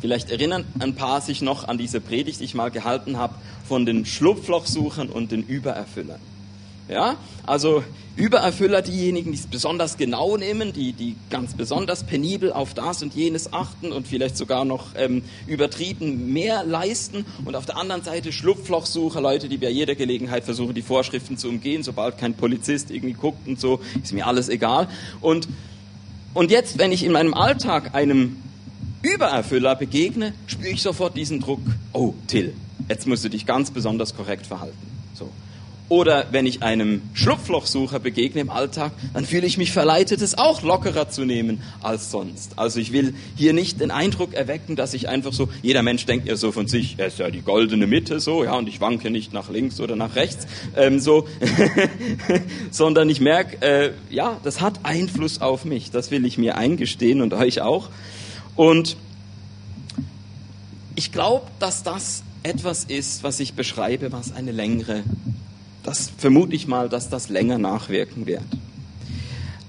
Vielleicht 0.00 0.30
erinnern 0.30 0.64
ein 0.78 0.94
paar 0.94 1.20
sich 1.20 1.42
noch 1.42 1.66
an 1.66 1.76
diese 1.76 2.00
Predigt, 2.00 2.38
die 2.38 2.44
ich 2.44 2.54
mal 2.54 2.70
gehalten 2.70 3.16
habe, 3.16 3.34
von 3.68 3.86
den 3.86 4.06
Schlupflochsuchern 4.06 5.10
und 5.10 5.30
den 5.30 5.42
Übererfüllern. 5.42 6.20
Ja, 6.88 7.16
also 7.46 7.84
Übererfüller, 8.16 8.80
diejenigen, 8.80 9.30
die 9.30 9.38
es 9.38 9.46
besonders 9.46 9.98
genau 9.98 10.38
nehmen, 10.38 10.72
die, 10.72 10.94
die 10.94 11.16
ganz 11.28 11.52
besonders 11.52 12.02
penibel 12.02 12.50
auf 12.50 12.72
das 12.72 13.02
und 13.02 13.14
jenes 13.14 13.52
achten 13.52 13.92
und 13.92 14.08
vielleicht 14.08 14.38
sogar 14.38 14.64
noch 14.64 14.86
ähm, 14.96 15.22
übertrieben 15.46 16.32
mehr 16.32 16.64
leisten. 16.64 17.26
Und 17.44 17.56
auf 17.56 17.66
der 17.66 17.76
anderen 17.76 18.02
Seite 18.02 18.32
Schlupflochsucher, 18.32 19.20
Leute, 19.20 19.50
die 19.50 19.58
bei 19.58 19.68
jeder 19.68 19.94
Gelegenheit 19.94 20.44
versuchen, 20.44 20.74
die 20.74 20.82
Vorschriften 20.82 21.36
zu 21.36 21.48
umgehen, 21.48 21.82
sobald 21.82 22.16
kein 22.16 22.32
Polizist 22.32 22.90
irgendwie 22.90 23.14
guckt 23.14 23.46
und 23.46 23.60
so, 23.60 23.80
ist 24.02 24.14
mir 24.14 24.26
alles 24.26 24.48
egal. 24.48 24.88
Und, 25.20 25.46
und 26.32 26.50
jetzt, 26.50 26.78
wenn 26.78 26.90
ich 26.90 27.04
in 27.04 27.12
meinem 27.12 27.34
Alltag 27.34 27.94
einem 27.94 28.38
Übererfüller 29.02 29.76
begegne, 29.76 30.32
spüre 30.46 30.70
ich 30.70 30.82
sofort 30.82 31.16
diesen 31.16 31.40
Druck. 31.40 31.60
Oh, 31.92 32.14
Till, 32.26 32.54
jetzt 32.88 33.06
musst 33.06 33.24
du 33.24 33.28
dich 33.28 33.46
ganz 33.46 33.70
besonders 33.70 34.16
korrekt 34.16 34.46
verhalten. 34.46 34.76
So. 35.14 35.30
Oder 35.90 36.26
wenn 36.32 36.44
ich 36.44 36.62
einem 36.62 37.00
Schlupflochsucher 37.14 37.98
begegne 37.98 38.42
im 38.42 38.50
Alltag, 38.50 38.92
dann 39.14 39.24
fühle 39.24 39.46
ich 39.46 39.56
mich 39.56 39.72
verleitet, 39.72 40.20
es 40.20 40.36
auch 40.36 40.60
lockerer 40.62 41.08
zu 41.08 41.24
nehmen 41.24 41.62
als 41.82 42.10
sonst. 42.10 42.58
Also 42.58 42.78
ich 42.78 42.92
will 42.92 43.14
hier 43.36 43.54
nicht 43.54 43.80
den 43.80 43.90
Eindruck 43.90 44.34
erwecken, 44.34 44.76
dass 44.76 44.92
ich 44.92 45.08
einfach 45.08 45.32
so, 45.32 45.48
jeder 45.62 45.82
Mensch 45.82 46.04
denkt 46.04 46.28
ja 46.28 46.36
so 46.36 46.52
von 46.52 46.68
sich, 46.68 46.96
er 46.98 47.06
ist 47.06 47.18
ja 47.18 47.30
die 47.30 47.40
goldene 47.40 47.86
Mitte 47.86 48.20
so, 48.20 48.44
ja, 48.44 48.54
und 48.54 48.68
ich 48.68 48.82
wanke 48.82 49.10
nicht 49.10 49.32
nach 49.32 49.48
links 49.48 49.80
oder 49.80 49.96
nach 49.96 50.14
rechts, 50.14 50.46
ähm, 50.76 51.00
so, 51.00 51.26
sondern 52.70 53.08
ich 53.08 53.22
merke, 53.22 53.62
äh, 53.62 53.92
ja, 54.10 54.38
das 54.44 54.60
hat 54.60 54.80
Einfluss 54.82 55.40
auf 55.40 55.64
mich. 55.64 55.90
Das 55.90 56.10
will 56.10 56.26
ich 56.26 56.36
mir 56.36 56.58
eingestehen 56.58 57.22
und 57.22 57.32
euch 57.32 57.62
auch. 57.62 57.88
Und 58.56 58.98
ich 60.96 61.12
glaube, 61.12 61.46
dass 61.60 61.82
das 61.82 62.24
etwas 62.48 62.84
ist, 62.84 63.22
was 63.22 63.40
ich 63.40 63.54
beschreibe, 63.54 64.10
was 64.10 64.32
eine 64.32 64.52
längere, 64.52 65.02
das 65.82 66.10
vermute 66.16 66.56
ich 66.56 66.66
mal, 66.66 66.88
dass 66.88 67.10
das 67.10 67.28
länger 67.28 67.58
nachwirken 67.58 68.26
wird. 68.26 68.42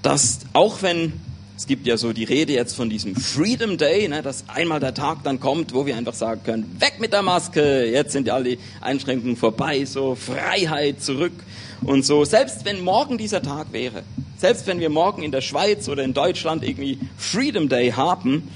Dass 0.02 0.40
auch 0.54 0.82
wenn 0.82 1.12
es 1.60 1.66
gibt 1.66 1.86
ja 1.86 1.98
so 1.98 2.14
die 2.14 2.24
Rede 2.24 2.54
jetzt 2.54 2.74
von 2.74 2.88
diesem 2.88 3.14
Freedom 3.14 3.76
Day, 3.76 4.08
ne, 4.08 4.22
dass 4.22 4.44
einmal 4.48 4.80
der 4.80 4.94
Tag 4.94 5.18
dann 5.24 5.40
kommt, 5.40 5.74
wo 5.74 5.84
wir 5.84 5.94
einfach 5.94 6.14
sagen 6.14 6.40
können, 6.42 6.76
weg 6.80 6.94
mit 7.00 7.12
der 7.12 7.20
Maske, 7.20 7.84
jetzt 7.84 8.12
sind 8.12 8.28
ja 8.28 8.34
alle 8.34 8.56
Einschränkungen 8.80 9.36
vorbei, 9.36 9.84
so 9.84 10.14
Freiheit 10.14 11.02
zurück 11.02 11.34
und 11.82 12.06
so. 12.06 12.24
Selbst 12.24 12.64
wenn 12.64 12.82
morgen 12.82 13.18
dieser 13.18 13.42
Tag 13.42 13.74
wäre, 13.74 14.04
selbst 14.38 14.66
wenn 14.66 14.80
wir 14.80 14.88
morgen 14.88 15.22
in 15.22 15.32
der 15.32 15.42
Schweiz 15.42 15.86
oder 15.90 16.02
in 16.02 16.14
Deutschland 16.14 16.64
irgendwie 16.64 16.98
Freedom 17.18 17.68
Day 17.68 17.90
haben, 17.90 18.48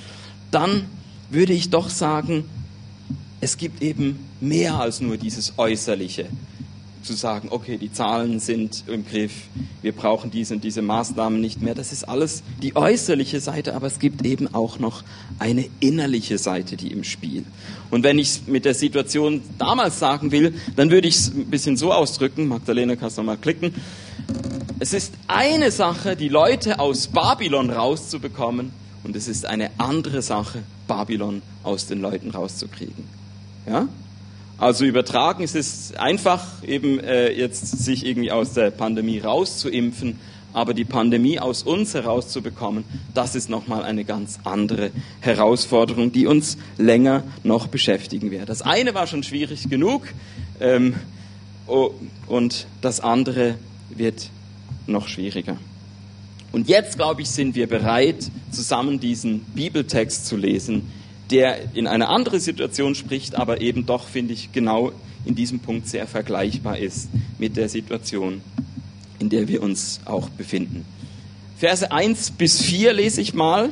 dann 0.51 0.87
würde 1.29 1.53
ich 1.53 1.69
doch 1.69 1.91
sagen, 1.91 2.49
es 3.45 3.59
gibt 3.59 3.83
eben 3.83 4.27
mehr 4.41 4.77
als 4.77 5.03
nur 5.03 5.19
dieses 5.19 5.53
Äußerliche. 5.59 6.25
Zu 7.03 7.13
sagen, 7.13 7.49
okay, 7.51 7.77
die 7.77 7.93
Zahlen 7.93 8.41
sind 8.41 8.85
im 8.87 9.07
Griff, 9.07 9.33
wir 9.83 9.93
brauchen 9.93 10.31
diese 10.31 10.55
und 10.55 10.65
diese 10.65 10.81
Maßnahmen 10.81 11.43
nicht 11.43 11.61
mehr. 11.61 11.75
Das 11.75 11.93
ist 11.93 12.05
alles 12.05 12.43
die 12.63 12.75
äußerliche 12.75 13.41
Seite, 13.41 13.75
aber 13.75 13.87
es 13.87 13.99
gibt 13.99 14.25
eben 14.25 14.55
auch 14.55 14.79
noch 14.79 15.05
eine 15.39 15.67
innerliche 15.81 16.39
Seite, 16.39 16.79
die 16.79 16.91
im 16.91 17.05
Spiel. 17.05 17.45
Und 17.91 18.03
wenn 18.03 18.19
ich 18.19 18.29
es 18.29 18.47
mit 18.47 18.65
der 18.65 18.73
Situation 18.73 19.43
damals 19.59 19.99
sagen 19.99 20.33
will, 20.33 20.55
dann 20.75 20.91
würde 20.91 21.07
ich 21.07 21.17
es 21.17 21.29
ein 21.29 21.51
bisschen 21.51 21.77
so 21.77 21.93
ausdrücken. 21.93 22.49
Magdalena, 22.49 22.97
kannst 22.97 23.19
du 23.19 23.23
mal 23.23 23.37
klicken. 23.37 23.75
Es 24.79 24.95
ist 24.95 25.13
eine 25.29 25.71
Sache, 25.71 26.17
die 26.17 26.31
Leute 26.31 26.79
aus 26.79 27.09
Babylon 27.09 27.69
rauszubekommen 27.69 28.73
und 29.03 29.15
es 29.15 29.29
ist 29.29 29.45
eine 29.45 29.71
andere 29.77 30.23
Sache, 30.23 30.63
Babylon 30.89 31.43
aus 31.63 31.87
den 31.87 32.01
Leuten 32.01 32.31
rauszukriegen. 32.31 33.24
Ja? 33.67 33.89
Also 34.59 34.85
übertragen 34.85 35.43
ist 35.43 35.57
es 35.57 35.95
einfach, 35.97 36.63
eben 36.63 37.01
äh, 37.01 37.33
jetzt 37.33 37.67
sich 37.85 38.07
irgendwie 38.07 38.31
aus 38.31 38.53
der 38.53 38.71
Pandemie 38.71 39.19
rauszuimpfen, 39.19 40.19
aber 40.53 40.73
die 40.73 40.85
Pandemie 40.85 41.41
aus 41.41 41.65
uns 41.65 41.95
herauszubekommen, 41.95 42.85
das 43.13 43.35
ist 43.35 43.51
nochmal 43.51 43.83
eine 43.83 44.05
ganz 44.05 44.39
andere 44.45 44.93
Herausforderung, 45.21 46.13
die 46.13 46.27
uns 46.27 46.57
länger 46.79 47.25
noch 47.43 47.67
beschäftigen 47.67 48.31
wird. 48.31 48.49
Das 48.49 48.63
eine 48.63 48.95
war 48.95 49.09
schon 49.09 49.25
schwierig 49.25 49.69
genug 49.69 50.03
ähm, 50.61 50.95
und 52.29 52.67
das 52.81 53.01
andere 53.01 53.57
wird 53.91 54.31
noch 54.87 55.09
schwieriger. 55.09 55.57
Und 56.53 56.69
jetzt, 56.69 56.97
glaube 56.97 57.23
ich, 57.23 57.31
sind 57.31 57.57
wir 57.57 57.67
bereit, 57.67 58.31
zusammen 58.53 59.01
diesen 59.01 59.41
Bibeltext 59.41 60.27
zu 60.27 60.37
lesen, 60.37 60.89
der 61.31 61.75
in 61.75 61.87
eine 61.87 62.09
andere 62.09 62.41
Situation 62.41 62.95
spricht, 62.95 63.35
aber 63.37 63.61
eben 63.61 63.87
doch, 63.87 64.09
finde 64.09 64.35
ich, 64.35 64.53
genau 64.53 64.93
in 65.25 65.35
diesem 65.35 65.59
Punkt 65.61 65.89
sehr 65.89 66.07
vergleichbar 66.07 66.79
ist 66.79 67.09
mit 67.39 67.57
der 67.57 67.69
Situation, 67.69 68.43
in 69.19 69.31
der 69.31 69.49
wir 69.49 69.63
uns 69.63 70.01
auch 70.05 70.29
befinden. 70.29 70.85
Verse 71.57 71.91
1 71.91 72.33
bis 72.33 72.61
4 72.63 72.93
lese 72.93 73.21
ich 73.21 73.33
mal. 73.33 73.71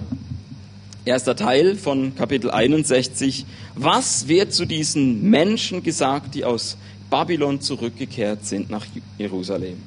Erster 1.04 1.34
Teil 1.34 1.76
von 1.76 2.14
Kapitel 2.14 2.50
61. 2.50 3.44
Was 3.74 4.28
wird 4.28 4.52
zu 4.52 4.66
diesen 4.66 5.28
Menschen 5.28 5.82
gesagt, 5.82 6.34
die 6.34 6.44
aus 6.44 6.76
Babylon 7.10 7.60
zurückgekehrt 7.60 8.46
sind 8.46 8.70
nach 8.70 8.86
Jerusalem? 9.18 9.78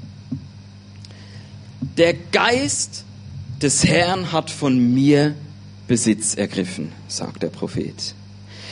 Der 1.97 2.13
Geist 2.13 3.05
des 3.61 3.85
Herrn 3.85 4.33
hat 4.33 4.51
von 4.51 4.93
mir 4.93 5.33
Besitz 5.87 6.35
ergriffen, 6.35 6.91
sagt 7.07 7.43
der 7.43 7.49
Prophet. 7.49 8.15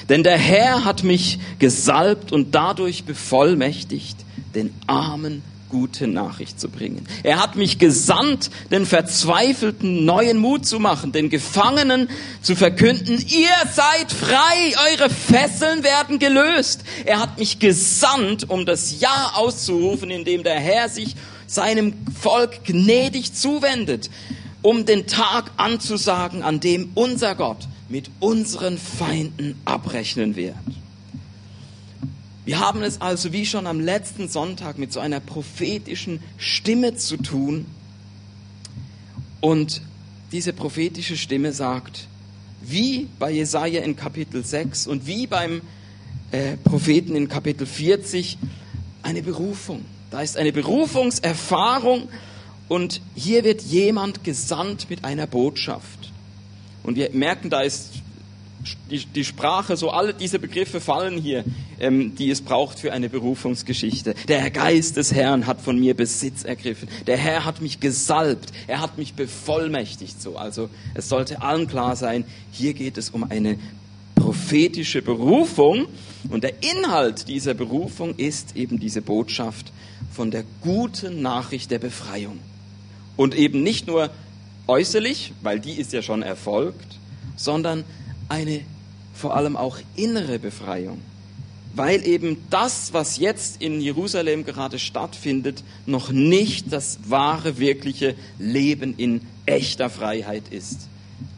Denn 0.09 0.23
der 0.23 0.37
Herr 0.37 0.83
hat 0.83 1.03
mich 1.03 1.39
gesalbt 1.59 2.31
und 2.31 2.53
dadurch 2.55 3.05
bevollmächtigt, 3.05 4.17
den 4.53 4.73
Armen 4.87 5.41
gute 5.73 6.07
Nachricht 6.07 6.59
zu 6.59 6.69
bringen. 6.69 7.07
Er 7.23 7.41
hat 7.41 7.55
mich 7.55 7.79
gesandt, 7.79 8.51
den 8.69 8.85
Verzweifelten 8.85 10.05
neuen 10.05 10.37
Mut 10.37 10.67
zu 10.67 10.79
machen, 10.79 11.11
den 11.11 11.31
Gefangenen 11.31 12.09
zu 12.43 12.55
verkünden, 12.55 13.17
ihr 13.27 13.49
seid 13.73 14.11
frei, 14.11 14.75
eure 14.91 15.09
Fesseln 15.09 15.83
werden 15.83 16.19
gelöst. 16.19 16.81
Er 17.05 17.19
hat 17.19 17.39
mich 17.39 17.57
gesandt, 17.57 18.49
um 18.51 18.67
das 18.67 18.99
Ja 18.99 19.31
auszurufen, 19.33 20.11
indem 20.11 20.43
der 20.43 20.59
Herr 20.59 20.89
sich 20.89 21.15
seinem 21.47 21.93
Volk 22.21 22.65
gnädig 22.65 23.33
zuwendet, 23.33 24.11
um 24.63 24.85
den 24.85 25.05
Tag 25.05 25.51
anzusagen, 25.57 26.41
an 26.41 26.59
dem 26.59 26.89
unser 26.95 27.35
Gott 27.35 27.67
mit 27.89 28.09
unseren 28.19 28.79
Feinden 28.79 29.61
abrechnen 29.65 30.35
wird. 30.35 30.55
Wir 32.45 32.59
haben 32.59 32.81
es 32.81 32.99
also 32.99 33.31
wie 33.31 33.45
schon 33.45 33.67
am 33.67 33.79
letzten 33.79 34.27
Sonntag 34.27 34.77
mit 34.77 34.91
so 34.91 34.99
einer 34.99 35.19
prophetischen 35.19 36.19
Stimme 36.37 36.95
zu 36.95 37.17
tun. 37.17 37.65
Und 39.39 39.81
diese 40.31 40.51
prophetische 40.51 41.15
Stimme 41.15 41.53
sagt, 41.53 42.07
wie 42.61 43.07
bei 43.19 43.31
Jesaja 43.31 43.81
in 43.81 43.95
Kapitel 43.95 44.43
6 44.43 44.87
und 44.87 45.05
wie 45.05 45.27
beim 45.27 45.61
äh, 46.31 46.57
Propheten 46.57 47.15
in 47.15 47.29
Kapitel 47.29 47.67
40, 47.67 48.37
eine 49.03 49.21
Berufung. 49.21 49.85
Da 50.11 50.21
ist 50.21 50.37
eine 50.37 50.51
Berufungserfahrung 50.51 52.09
und 52.69 53.01
hier 53.15 53.43
wird 53.43 53.61
jemand 53.61 54.23
gesandt 54.23 54.89
mit 54.89 55.03
einer 55.03 55.27
Botschaft. 55.27 56.11
Und 56.83 56.95
wir 56.95 57.09
merken, 57.11 57.49
da 57.49 57.61
ist 57.61 58.03
die, 58.89 59.05
die 59.05 59.25
Sprache, 59.25 59.75
so 59.75 59.89
alle 59.89 60.13
diese 60.13 60.39
Begriffe 60.39 60.79
fallen 60.79 61.17
hier, 61.17 61.43
ähm, 61.79 62.15
die 62.15 62.29
es 62.29 62.41
braucht 62.41 62.79
für 62.79 62.93
eine 62.93 63.09
Berufungsgeschichte. 63.09 64.15
Der 64.27 64.49
Geist 64.51 64.97
des 64.97 65.13
Herrn 65.13 65.47
hat 65.47 65.61
von 65.61 65.79
mir 65.79 65.93
Besitz 65.95 66.43
ergriffen. 66.43 66.87
Der 67.07 67.17
Herr 67.17 67.45
hat 67.45 67.61
mich 67.61 67.79
gesalbt. 67.79 68.51
Er 68.67 68.81
hat 68.81 68.97
mich 68.97 69.13
bevollmächtigt. 69.13 70.21
So, 70.21 70.37
also 70.37 70.69
es 70.93 71.09
sollte 71.09 71.41
allen 71.41 71.67
klar 71.67 71.95
sein, 71.95 72.25
hier 72.51 72.73
geht 72.73 72.97
es 72.97 73.09
um 73.09 73.23
eine 73.23 73.57
prophetische 74.15 75.01
Berufung 75.01 75.87
und 76.29 76.43
der 76.43 76.53
Inhalt 76.63 77.27
dieser 77.27 77.53
Berufung 77.53 78.15
ist 78.15 78.55
eben 78.55 78.79
diese 78.79 79.01
Botschaft 79.01 79.73
von 80.11 80.31
der 80.31 80.45
guten 80.61 81.21
Nachricht 81.21 81.71
der 81.71 81.79
Befreiung. 81.79 82.39
Und 83.15 83.35
eben 83.35 83.63
nicht 83.63 83.87
nur 83.87 84.09
äußerlich, 84.67 85.33
weil 85.41 85.59
die 85.59 85.73
ist 85.73 85.93
ja 85.93 86.01
schon 86.01 86.23
erfolgt, 86.23 86.99
sondern 87.35 87.83
eine 88.29 88.61
vor 89.13 89.35
allem 89.35 89.55
auch 89.55 89.77
innere 89.95 90.39
Befreiung, 90.39 90.99
weil 91.75 92.05
eben 92.07 92.37
das, 92.49 92.93
was 92.93 93.17
jetzt 93.17 93.61
in 93.61 93.81
Jerusalem 93.81 94.45
gerade 94.45 94.79
stattfindet, 94.79 95.63
noch 95.85 96.11
nicht 96.11 96.71
das 96.71 96.99
wahre, 97.07 97.57
wirkliche 97.57 98.15
Leben 98.39 98.95
in 98.97 99.21
echter 99.45 99.89
Freiheit 99.89 100.43
ist. 100.49 100.87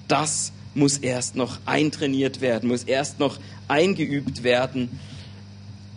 Das 0.07 0.51
muss 0.73 0.97
erst 0.97 1.35
noch 1.35 1.57
eintrainiert 1.65 2.41
werden, 2.41 2.69
muss 2.69 2.83
erst 2.83 3.19
noch 3.19 3.39
eingeübt 3.67 4.43
werden. 4.43 4.99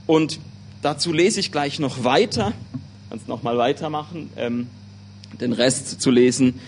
Und 0.07 0.41
dazu 0.83 1.12
lese 1.12 1.41
ich 1.41 1.53
gleich 1.53 1.79
noch 1.79 2.05
weiter, 2.05 2.53
kannst 3.11 3.29
noch 3.29 3.43
mal 3.43 3.59
weitermachen, 3.59 4.31
ähm, 4.37 4.69
den 5.40 5.53
Rest 5.53 6.01
zu 6.01 6.11
lesen. 6.11 6.61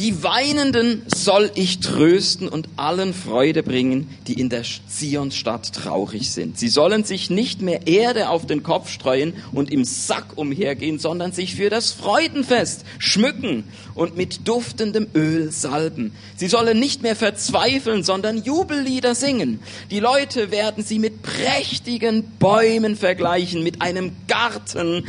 Die 0.00 0.24
Weinenden 0.24 1.02
soll 1.06 1.52
ich 1.54 1.78
trösten 1.78 2.48
und 2.48 2.68
allen 2.74 3.14
Freude 3.14 3.62
bringen, 3.62 4.10
die 4.26 4.32
in 4.32 4.48
der 4.48 4.64
Zionsstadt 4.88 5.72
traurig 5.72 6.32
sind. 6.32 6.58
Sie 6.58 6.66
sollen 6.66 7.04
sich 7.04 7.30
nicht 7.30 7.62
mehr 7.62 7.86
Erde 7.86 8.28
auf 8.28 8.44
den 8.44 8.64
Kopf 8.64 8.90
streuen 8.90 9.34
und 9.52 9.70
im 9.70 9.84
Sack 9.84 10.32
umhergehen, 10.34 10.98
sondern 10.98 11.30
sich 11.30 11.54
für 11.54 11.70
das 11.70 11.92
Freudenfest 11.92 12.84
schmücken 12.98 13.62
und 13.94 14.16
mit 14.16 14.48
duftendem 14.48 15.06
Öl 15.14 15.52
salben. 15.52 16.10
Sie 16.34 16.48
sollen 16.48 16.80
nicht 16.80 17.02
mehr 17.02 17.14
verzweifeln, 17.14 18.02
sondern 18.02 18.42
Jubellieder 18.42 19.14
singen. 19.14 19.60
Die 19.92 20.00
Leute 20.00 20.50
werden 20.50 20.82
sie 20.82 20.98
mit 20.98 21.22
prächtigen 21.22 22.24
Bäumen 22.40 22.96
vergleichen, 22.96 23.62
mit 23.62 23.80
einem 23.80 24.10
Garten, 24.26 25.06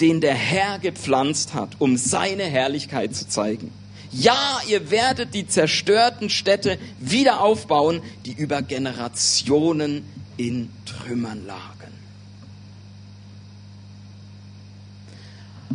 den 0.00 0.20
der 0.20 0.34
Herr 0.34 0.78
gepflanzt 0.78 1.54
hat, 1.54 1.70
um 1.80 1.96
seine 1.96 2.44
Herrlichkeit 2.44 3.16
zu 3.16 3.26
zeigen. 3.26 3.72
Ja, 4.10 4.60
ihr 4.66 4.90
werdet 4.90 5.34
die 5.34 5.46
zerstörten 5.46 6.30
Städte 6.30 6.78
wieder 6.98 7.40
aufbauen, 7.40 8.02
die 8.24 8.32
über 8.32 8.62
Generationen 8.62 10.04
in 10.36 10.70
Trümmern 10.86 11.46
lagen. 11.46 11.92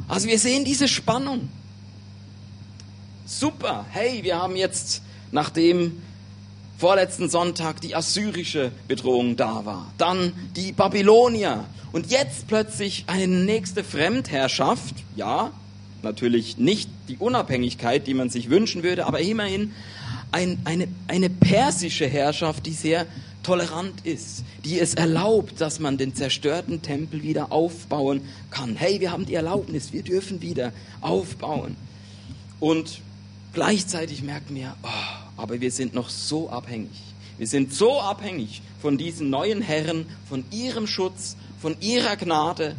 Also 0.08 0.28
wir 0.28 0.40
sehen 0.40 0.66
diese 0.66 0.88
Spannung. 0.88 1.50
Super, 3.26 3.86
hey, 3.92 4.24
wir 4.24 4.38
haben 4.38 4.56
jetzt, 4.56 5.02
nachdem 5.32 6.02
vorletzten 6.78 7.30
Sonntag 7.30 7.82
die 7.82 7.96
assyrische 7.96 8.72
Bedrohung 8.88 9.36
da 9.36 9.66
war, 9.66 9.94
dann 9.98 10.34
die 10.56 10.72
Babylonier 10.72 11.66
und 11.92 12.12
jetzt 12.12 12.48
plötzlich 12.48 13.06
eine 13.08 13.28
nächste 13.28 13.84
Fremdherrschaft, 13.84 14.96
ja, 15.16 15.52
natürlich 16.04 16.58
nicht 16.58 16.90
die 17.08 17.18
Unabhängigkeit, 17.18 18.08
die 18.08 18.14
man 18.14 18.30
sich 18.30 18.50
wünschen 18.50 18.84
würde, 18.84 19.06
aber 19.06 19.20
immerhin 19.20 19.72
ein, 20.32 20.60
eine, 20.66 20.88
eine 21.08 21.30
persische 21.30 22.08
Herrschaft, 22.08 22.66
die 22.66 22.74
sehr 22.74 23.06
tolerant 23.44 24.06
ist, 24.06 24.44
die 24.64 24.80
es 24.80 24.94
erlaubt, 24.94 25.62
dass 25.62 25.80
man 25.80 25.98
den 25.98 26.16
zerstörten 26.16 26.82
Tempel 26.82 27.22
wieder 27.24 27.52
aufbauen 27.52 28.22
kann. 28.50 28.76
Hey, 28.76 29.00
wir 29.00 29.12
haben 29.12 29.26
die 29.26 29.36
Erlaubnis, 29.36 29.94
wir 29.94 30.02
dürfen 30.02 30.42
wieder 30.42 30.72
aufbauen. 31.02 31.76
Und 32.60 33.02
gleichzeitig 33.54 34.24
merken 34.24 34.56
wir, 34.56 34.76
oh, 34.84 35.42
aber 35.42 35.60
wir 35.60 35.72
sind 35.72 35.94
noch 35.94 36.10
so 36.10 36.50
abhängig. 36.50 36.90
Wir 37.38 37.48
sind 37.48 37.74
so 37.74 38.00
abhängig 38.00 38.62
von 38.82 38.98
diesen 38.98 39.30
neuen 39.30 39.62
Herren, 39.62 40.06
von 40.30 40.46
ihrem 40.52 40.88
Schutz, 40.88 41.36
von 41.60 41.76
ihrer 41.82 42.16
Gnade, 42.16 42.76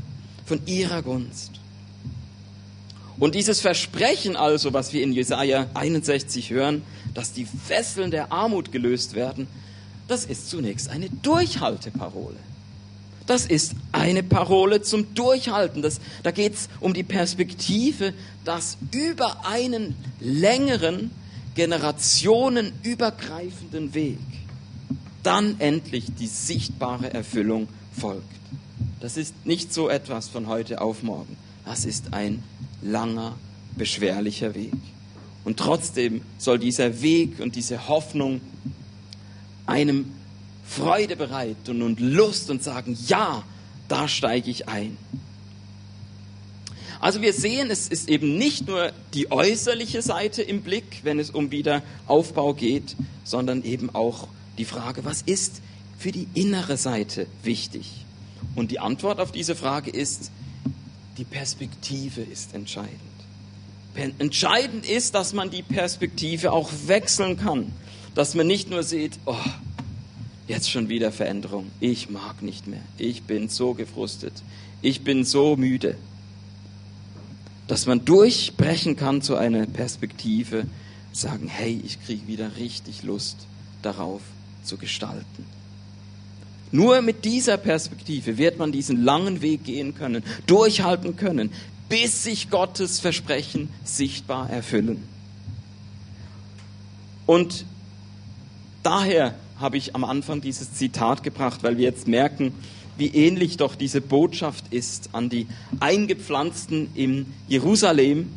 von 0.46 0.60
ihrer 0.66 1.02
Gunst. 1.02 1.52
Und 3.18 3.34
dieses 3.34 3.60
Versprechen 3.60 4.36
also, 4.36 4.72
was 4.72 4.92
wir 4.92 5.02
in 5.02 5.12
Jesaja 5.12 5.66
61 5.74 6.50
hören, 6.50 6.82
dass 7.14 7.32
die 7.32 7.46
Fesseln 7.46 8.10
der 8.10 8.32
Armut 8.32 8.72
gelöst 8.72 9.14
werden, 9.14 9.46
das 10.08 10.24
ist 10.24 10.50
zunächst 10.50 10.90
eine 10.90 11.08
Durchhalteparole. 11.22 12.36
Das 13.26 13.46
ist 13.46 13.72
eine 13.92 14.22
Parole 14.22 14.82
zum 14.82 15.14
Durchhalten. 15.14 15.80
Das, 15.80 15.98
da 16.22 16.30
geht 16.30 16.52
es 16.54 16.68
um 16.80 16.92
die 16.92 17.04
Perspektive, 17.04 18.12
dass 18.44 18.76
über 18.92 19.46
einen 19.46 19.96
längeren, 20.20 21.10
generationenübergreifenden 21.54 23.94
Weg 23.94 24.18
dann 25.22 25.58
endlich 25.58 26.04
die 26.18 26.26
sichtbare 26.26 27.14
Erfüllung 27.14 27.68
folgt. 27.98 28.28
Das 29.00 29.16
ist 29.16 29.46
nicht 29.46 29.72
so 29.72 29.88
etwas 29.88 30.28
von 30.28 30.48
heute 30.48 30.82
auf 30.82 31.02
morgen. 31.02 31.38
Das 31.64 31.86
ist 31.86 32.12
ein 32.12 32.42
langer, 32.84 33.34
beschwerlicher 33.76 34.54
Weg. 34.54 34.72
Und 35.44 35.58
trotzdem 35.58 36.22
soll 36.38 36.58
dieser 36.58 37.02
Weg 37.02 37.40
und 37.40 37.56
diese 37.56 37.88
Hoffnung 37.88 38.40
einem 39.66 40.12
Freude 40.64 41.16
bereiten 41.16 41.82
und 41.82 42.00
Lust 42.00 42.50
und 42.50 42.62
sagen, 42.62 42.96
ja, 43.06 43.42
da 43.88 44.08
steige 44.08 44.50
ich 44.50 44.68
ein. 44.68 44.96
Also 47.00 47.20
wir 47.20 47.34
sehen, 47.34 47.70
es 47.70 47.88
ist 47.88 48.08
eben 48.08 48.38
nicht 48.38 48.66
nur 48.66 48.92
die 49.12 49.30
äußerliche 49.30 50.00
Seite 50.00 50.42
im 50.42 50.62
Blick, 50.62 51.00
wenn 51.02 51.18
es 51.18 51.30
um 51.30 51.50
Wiederaufbau 51.50 52.54
geht, 52.54 52.96
sondern 53.24 53.62
eben 53.62 53.94
auch 53.94 54.28
die 54.56 54.64
Frage, 54.64 55.04
was 55.04 55.20
ist 55.20 55.60
für 55.98 56.12
die 56.12 56.28
innere 56.32 56.78
Seite 56.78 57.26
wichtig? 57.42 58.06
Und 58.54 58.70
die 58.70 58.78
Antwort 58.78 59.20
auf 59.20 59.32
diese 59.32 59.54
Frage 59.54 59.90
ist, 59.90 60.30
die 61.16 61.24
Perspektive 61.24 62.22
ist 62.22 62.54
entscheidend. 62.54 63.00
Entscheidend 64.18 64.88
ist, 64.88 65.14
dass 65.14 65.32
man 65.32 65.50
die 65.50 65.62
Perspektive 65.62 66.52
auch 66.52 66.70
wechseln 66.86 67.36
kann. 67.36 67.72
Dass 68.14 68.34
man 68.34 68.46
nicht 68.46 68.70
nur 68.70 68.82
sieht, 68.82 69.18
oh, 69.24 69.36
jetzt 70.48 70.70
schon 70.70 70.88
wieder 70.88 71.12
Veränderung. 71.12 71.70
Ich 71.80 72.10
mag 72.10 72.42
nicht 72.42 72.66
mehr. 72.66 72.82
Ich 72.98 73.22
bin 73.22 73.48
so 73.48 73.74
gefrustet. 73.74 74.32
Ich 74.82 75.02
bin 75.02 75.24
so 75.24 75.56
müde. 75.56 75.96
Dass 77.68 77.86
man 77.86 78.04
durchbrechen 78.04 78.96
kann 78.96 79.22
zu 79.22 79.36
einer 79.36 79.66
Perspektive, 79.66 80.66
sagen, 81.12 81.46
hey, 81.46 81.80
ich 81.84 82.04
kriege 82.04 82.26
wieder 82.26 82.56
richtig 82.56 83.04
Lust 83.04 83.36
darauf 83.82 84.22
zu 84.64 84.76
gestalten. 84.76 85.46
Nur 86.74 87.02
mit 87.02 87.24
dieser 87.24 87.56
Perspektive 87.56 88.36
wird 88.36 88.58
man 88.58 88.72
diesen 88.72 89.04
langen 89.04 89.42
Weg 89.42 89.62
gehen 89.62 89.94
können, 89.94 90.24
durchhalten 90.48 91.14
können, 91.14 91.52
bis 91.88 92.24
sich 92.24 92.50
Gottes 92.50 92.98
Versprechen 92.98 93.68
sichtbar 93.84 94.50
erfüllen. 94.50 95.00
Und 97.26 97.64
daher 98.82 99.36
habe 99.60 99.76
ich 99.76 99.94
am 99.94 100.02
Anfang 100.02 100.40
dieses 100.40 100.74
Zitat 100.74 101.22
gebracht, 101.22 101.62
weil 101.62 101.76
wir 101.76 101.84
jetzt 101.84 102.08
merken, 102.08 102.52
wie 102.98 103.06
ähnlich 103.06 103.56
doch 103.56 103.76
diese 103.76 104.00
Botschaft 104.00 104.64
ist 104.72 105.10
an 105.12 105.28
die 105.30 105.46
Eingepflanzten 105.78 106.88
in 106.96 107.26
Jerusalem 107.46 108.32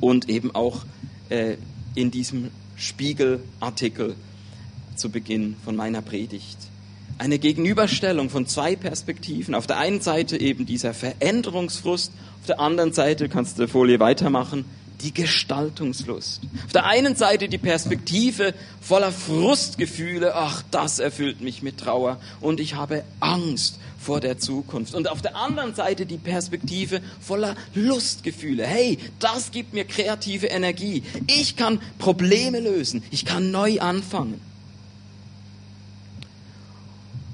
und 0.00 0.30
eben 0.30 0.54
auch 0.54 0.86
äh, 1.28 1.58
in 1.94 2.10
diesem 2.10 2.50
Spiegelartikel 2.76 4.16
zu 4.96 5.10
Beginn 5.10 5.56
von 5.62 5.76
meiner 5.76 6.00
Predigt. 6.00 6.71
Eine 7.22 7.38
Gegenüberstellung 7.38 8.30
von 8.30 8.48
zwei 8.48 8.74
Perspektiven. 8.74 9.54
Auf 9.54 9.68
der 9.68 9.78
einen 9.78 10.00
Seite 10.00 10.40
eben 10.40 10.66
dieser 10.66 10.92
Veränderungsfrust, 10.92 12.10
auf 12.40 12.46
der 12.48 12.58
anderen 12.58 12.92
Seite, 12.92 13.28
kannst 13.28 13.56
du 13.56 13.66
die 13.66 13.70
Folie 13.70 14.00
weitermachen, 14.00 14.64
die 15.02 15.14
Gestaltungslust. 15.14 16.40
Auf 16.66 16.72
der 16.72 16.84
einen 16.84 17.14
Seite 17.14 17.48
die 17.48 17.58
Perspektive 17.58 18.54
voller 18.80 19.12
Frustgefühle, 19.12 20.34
ach, 20.34 20.64
das 20.72 20.98
erfüllt 20.98 21.40
mich 21.40 21.62
mit 21.62 21.78
Trauer 21.78 22.18
und 22.40 22.58
ich 22.58 22.74
habe 22.74 23.04
Angst 23.20 23.78
vor 24.00 24.18
der 24.18 24.38
Zukunft. 24.38 24.92
Und 24.96 25.08
auf 25.08 25.22
der 25.22 25.36
anderen 25.36 25.76
Seite 25.76 26.06
die 26.06 26.18
Perspektive 26.18 27.00
voller 27.20 27.54
Lustgefühle. 27.76 28.66
Hey, 28.66 28.98
das 29.20 29.52
gibt 29.52 29.74
mir 29.74 29.84
kreative 29.84 30.48
Energie. 30.48 31.04
Ich 31.28 31.54
kann 31.54 31.80
Probleme 32.00 32.58
lösen. 32.58 33.04
Ich 33.12 33.24
kann 33.24 33.52
neu 33.52 33.78
anfangen. 33.78 34.40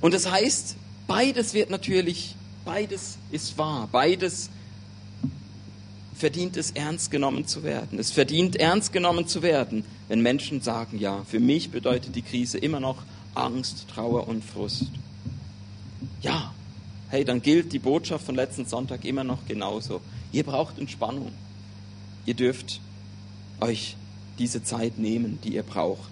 Und 0.00 0.14
das 0.14 0.30
heißt, 0.30 0.76
beides 1.06 1.54
wird 1.54 1.70
natürlich, 1.70 2.34
beides 2.64 3.18
ist 3.30 3.58
wahr, 3.58 3.88
beides 3.90 4.50
verdient 6.18 6.56
es 6.56 6.72
ernst 6.72 7.10
genommen 7.10 7.46
zu 7.46 7.62
werden. 7.62 7.98
Es 7.98 8.10
verdient 8.10 8.56
ernst 8.56 8.92
genommen 8.92 9.28
zu 9.28 9.42
werden, 9.42 9.84
wenn 10.08 10.20
Menschen 10.20 10.60
sagen, 10.60 10.98
ja, 10.98 11.24
für 11.24 11.40
mich 11.40 11.70
bedeutet 11.70 12.16
die 12.16 12.22
Krise 12.22 12.58
immer 12.58 12.80
noch 12.80 13.02
Angst, 13.34 13.86
Trauer 13.88 14.26
und 14.26 14.44
Frust. 14.44 14.86
Ja, 16.20 16.52
hey, 17.10 17.24
dann 17.24 17.40
gilt 17.40 17.72
die 17.72 17.78
Botschaft 17.78 18.26
von 18.26 18.34
letzten 18.34 18.66
Sonntag 18.66 19.04
immer 19.04 19.24
noch 19.24 19.46
genauso. 19.46 20.00
Ihr 20.32 20.42
braucht 20.42 20.78
Entspannung. 20.78 21.32
Ihr 22.26 22.34
dürft 22.34 22.80
euch 23.60 23.96
diese 24.38 24.62
Zeit 24.62 24.98
nehmen, 24.98 25.38
die 25.44 25.54
ihr 25.54 25.62
braucht. 25.62 26.10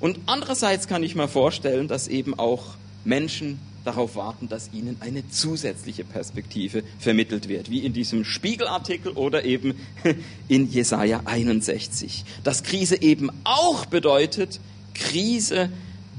Und 0.00 0.18
andererseits 0.26 0.88
kann 0.88 1.02
ich 1.02 1.14
mir 1.14 1.28
vorstellen, 1.28 1.88
dass 1.88 2.08
eben 2.08 2.38
auch 2.38 2.74
Menschen 3.04 3.58
darauf 3.84 4.16
warten, 4.16 4.48
dass 4.48 4.70
ihnen 4.72 4.96
eine 5.00 5.28
zusätzliche 5.30 6.04
Perspektive 6.04 6.82
vermittelt 6.98 7.48
wird, 7.48 7.70
wie 7.70 7.84
in 7.84 7.92
diesem 7.92 8.24
Spiegelartikel 8.24 9.12
oder 9.12 9.44
eben 9.44 9.74
in 10.48 10.70
Jesaja 10.70 11.22
61. 11.24 12.24
Dass 12.44 12.62
Krise 12.62 13.00
eben 13.00 13.30
auch 13.44 13.86
bedeutet, 13.86 14.60
Krise, 14.94 15.70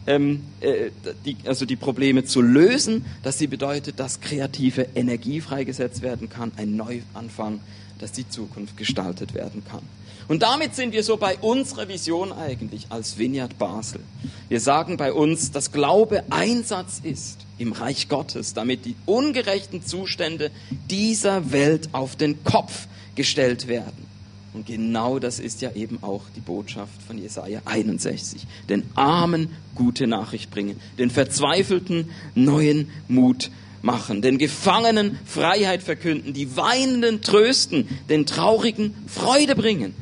ähm, 0.07 0.43
äh, 0.61 0.89
die, 1.25 1.37
also 1.45 1.65
die 1.65 1.75
Probleme 1.75 2.25
zu 2.25 2.41
lösen, 2.41 3.05
dass 3.21 3.37
sie 3.37 3.47
bedeutet, 3.47 3.99
dass 3.99 4.21
kreative 4.21 4.87
Energie 4.95 5.41
freigesetzt 5.41 6.01
werden 6.01 6.29
kann, 6.29 6.51
ein 6.57 6.75
Neuanfang, 6.75 7.59
dass 7.99 8.11
die 8.11 8.27
Zukunft 8.27 8.77
gestaltet 8.77 9.35
werden 9.35 9.63
kann. 9.69 9.83
Und 10.27 10.43
damit 10.43 10.75
sind 10.75 10.93
wir 10.93 11.03
so 11.03 11.17
bei 11.17 11.37
unserer 11.37 11.87
Vision 11.87 12.31
eigentlich 12.31 12.87
als 12.89 13.17
Vineyard 13.17 13.57
Basel. 13.57 14.01
Wir 14.49 14.59
sagen 14.59 14.97
bei 14.97 15.13
uns, 15.13 15.51
dass 15.51 15.71
Glaube 15.71 16.23
Einsatz 16.29 16.99
ist 17.03 17.39
im 17.57 17.73
Reich 17.73 18.09
Gottes, 18.09 18.53
damit 18.53 18.85
die 18.85 18.95
ungerechten 19.05 19.85
Zustände 19.85 20.51
dieser 20.89 21.51
Welt 21.51 21.89
auf 21.91 22.15
den 22.15 22.43
Kopf 22.43 22.87
gestellt 23.15 23.67
werden. 23.67 24.11
Und 24.53 24.65
genau 24.65 25.19
das 25.19 25.39
ist 25.39 25.61
ja 25.61 25.71
eben 25.73 25.99
auch 26.01 26.23
die 26.35 26.41
Botschaft 26.41 27.01
von 27.07 27.17
Jesaja 27.17 27.61
61. 27.65 28.45
Den 28.67 28.83
Armen 28.95 29.49
gute 29.75 30.07
Nachricht 30.07 30.51
bringen, 30.51 30.79
den 30.97 31.09
Verzweifelten 31.09 32.09
neuen 32.35 32.89
Mut 33.07 33.49
machen, 33.81 34.21
den 34.21 34.37
Gefangenen 34.37 35.17
Freiheit 35.25 35.81
verkünden, 35.81 36.33
die 36.33 36.55
Weinenden 36.57 37.21
trösten, 37.21 37.87
den 38.09 38.25
Traurigen 38.25 38.93
Freude 39.07 39.55
bringen, 39.55 39.95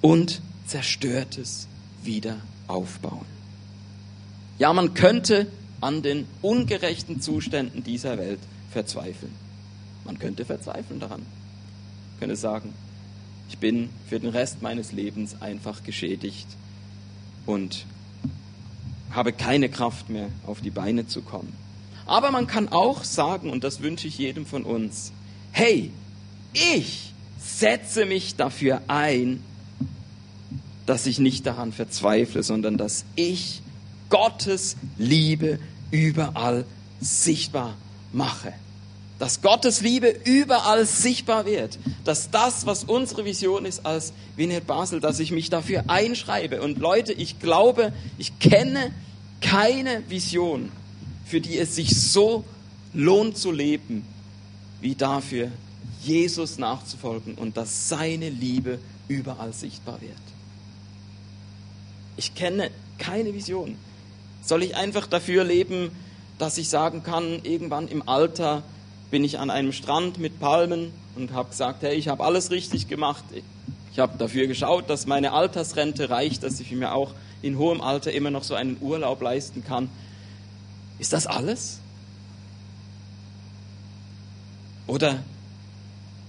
und 0.00 0.40
Zerstörtes 0.66 1.66
wieder 2.02 2.36
aufbauen. 2.66 3.26
Ja, 4.58 4.72
man 4.72 4.94
könnte 4.94 5.46
an 5.80 6.02
den 6.02 6.26
ungerechten 6.42 7.20
Zuständen 7.20 7.82
dieser 7.82 8.18
Welt 8.18 8.40
verzweifeln. 8.70 9.32
Man 10.04 10.18
könnte 10.18 10.44
verzweifeln 10.44 11.00
daran. 11.00 11.20
Man 11.20 12.20
könnte 12.20 12.36
sagen, 12.36 12.72
ich 13.48 13.58
bin 13.58 13.90
für 14.08 14.20
den 14.20 14.30
Rest 14.30 14.62
meines 14.62 14.92
Lebens 14.92 15.40
einfach 15.40 15.82
geschädigt 15.82 16.46
und 17.46 17.84
habe 19.10 19.32
keine 19.32 19.68
Kraft 19.68 20.08
mehr, 20.08 20.28
auf 20.46 20.60
die 20.60 20.70
Beine 20.70 21.06
zu 21.06 21.22
kommen. 21.22 21.52
Aber 22.06 22.30
man 22.30 22.46
kann 22.46 22.68
auch 22.68 23.04
sagen, 23.04 23.50
und 23.50 23.64
das 23.64 23.82
wünsche 23.82 24.06
ich 24.06 24.18
jedem 24.18 24.46
von 24.46 24.64
uns, 24.64 25.12
hey, 25.52 25.90
ich 26.52 27.12
setze 27.38 28.04
mich 28.04 28.36
dafür 28.36 28.82
ein, 28.88 29.42
dass 30.90 31.06
ich 31.06 31.20
nicht 31.20 31.46
daran 31.46 31.70
verzweifle, 31.70 32.42
sondern 32.42 32.76
dass 32.76 33.04
ich 33.14 33.62
Gottes 34.08 34.74
Liebe 34.98 35.60
überall 35.92 36.64
sichtbar 37.00 37.76
mache. 38.12 38.52
Dass 39.20 39.40
Gottes 39.40 39.82
Liebe 39.82 40.12
überall 40.24 40.84
sichtbar 40.86 41.46
wird. 41.46 41.78
Dass 42.02 42.32
das, 42.32 42.66
was 42.66 42.82
unsere 42.82 43.24
Vision 43.24 43.66
ist 43.66 43.86
als 43.86 44.12
Vineyard 44.34 44.66
Basel, 44.66 44.98
dass 44.98 45.20
ich 45.20 45.30
mich 45.30 45.48
dafür 45.48 45.84
einschreibe. 45.86 46.60
Und 46.60 46.78
Leute, 46.78 47.12
ich 47.12 47.38
glaube, 47.38 47.92
ich 48.18 48.40
kenne 48.40 48.90
keine 49.40 50.02
Vision, 50.08 50.72
für 51.24 51.40
die 51.40 51.56
es 51.56 51.76
sich 51.76 51.94
so 52.00 52.42
lohnt 52.94 53.38
zu 53.38 53.52
leben, 53.52 54.04
wie 54.80 54.96
dafür, 54.96 55.52
Jesus 56.02 56.58
nachzufolgen 56.58 57.36
und 57.36 57.56
dass 57.56 57.88
seine 57.88 58.28
Liebe 58.28 58.80
überall 59.06 59.52
sichtbar 59.52 60.00
wird. 60.00 60.18
Ich 62.20 62.34
kenne 62.34 62.70
keine 62.98 63.32
Vision. 63.32 63.78
Soll 64.42 64.62
ich 64.62 64.76
einfach 64.76 65.06
dafür 65.06 65.42
leben, 65.42 65.90
dass 66.36 66.58
ich 66.58 66.68
sagen 66.68 67.02
kann, 67.02 67.40
irgendwann 67.44 67.88
im 67.88 68.06
Alter 68.06 68.62
bin 69.10 69.24
ich 69.24 69.38
an 69.38 69.48
einem 69.48 69.72
Strand 69.72 70.18
mit 70.18 70.38
Palmen 70.38 70.92
und 71.16 71.32
habe 71.32 71.48
gesagt, 71.48 71.82
hey, 71.82 71.94
ich 71.94 72.08
habe 72.08 72.22
alles 72.22 72.50
richtig 72.50 72.88
gemacht. 72.88 73.24
Ich 73.90 73.98
habe 73.98 74.18
dafür 74.18 74.48
geschaut, 74.48 74.90
dass 74.90 75.06
meine 75.06 75.32
Altersrente 75.32 76.10
reicht, 76.10 76.42
dass 76.42 76.60
ich 76.60 76.70
mir 76.72 76.92
auch 76.92 77.14
in 77.40 77.56
hohem 77.56 77.80
Alter 77.80 78.12
immer 78.12 78.30
noch 78.30 78.44
so 78.44 78.52
einen 78.54 78.76
Urlaub 78.82 79.22
leisten 79.22 79.64
kann. 79.64 79.88
Ist 80.98 81.14
das 81.14 81.26
alles? 81.26 81.78
Oder 84.86 85.24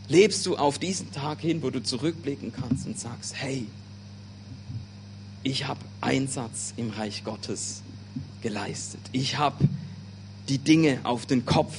lebst 0.07 0.45
du 0.45 0.55
auf 0.55 0.79
diesen 0.79 1.11
Tag 1.11 1.41
hin, 1.41 1.61
wo 1.61 1.69
du 1.69 1.83
zurückblicken 1.83 2.53
kannst 2.53 2.87
und 2.87 2.97
sagst, 2.97 3.35
hey, 3.35 3.67
ich 5.43 5.67
habe 5.67 5.79
Einsatz 6.01 6.73
im 6.77 6.89
Reich 6.91 7.23
Gottes 7.23 7.81
geleistet. 8.41 9.01
Ich 9.11 9.37
habe 9.37 9.67
die 10.49 10.57
Dinge 10.57 10.99
auf 11.03 11.25
den 11.25 11.45
Kopf 11.45 11.75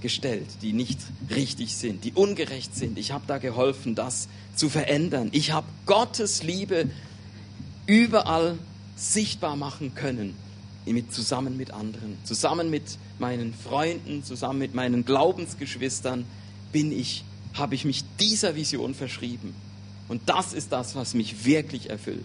gestellt, 0.00 0.46
die 0.62 0.72
nicht 0.72 0.98
richtig 1.30 1.76
sind, 1.76 2.04
die 2.04 2.12
ungerecht 2.12 2.74
sind. 2.74 2.98
Ich 2.98 3.12
habe 3.12 3.24
da 3.26 3.38
geholfen, 3.38 3.94
das 3.94 4.28
zu 4.54 4.68
verändern. 4.68 5.28
Ich 5.32 5.52
habe 5.52 5.66
Gottes 5.84 6.42
Liebe 6.42 6.90
überall 7.86 8.58
sichtbar 8.96 9.56
machen 9.56 9.94
können, 9.94 10.34
mit, 10.84 11.12
zusammen 11.12 11.56
mit 11.56 11.72
anderen, 11.72 12.18
zusammen 12.24 12.70
mit 12.70 12.98
meinen 13.18 13.54
Freunden, 13.54 14.22
zusammen 14.22 14.60
mit 14.60 14.74
meinen 14.74 15.04
Glaubensgeschwistern 15.04 16.24
bin 16.72 16.92
ich, 16.92 17.24
habe 17.54 17.74
ich 17.74 17.84
mich 17.84 18.04
dieser 18.20 18.54
Vision 18.54 18.94
verschrieben. 18.94 19.54
Und 20.08 20.22
das 20.26 20.52
ist 20.52 20.72
das, 20.72 20.94
was 20.94 21.14
mich 21.14 21.44
wirklich 21.44 21.90
erfüllt. 21.90 22.24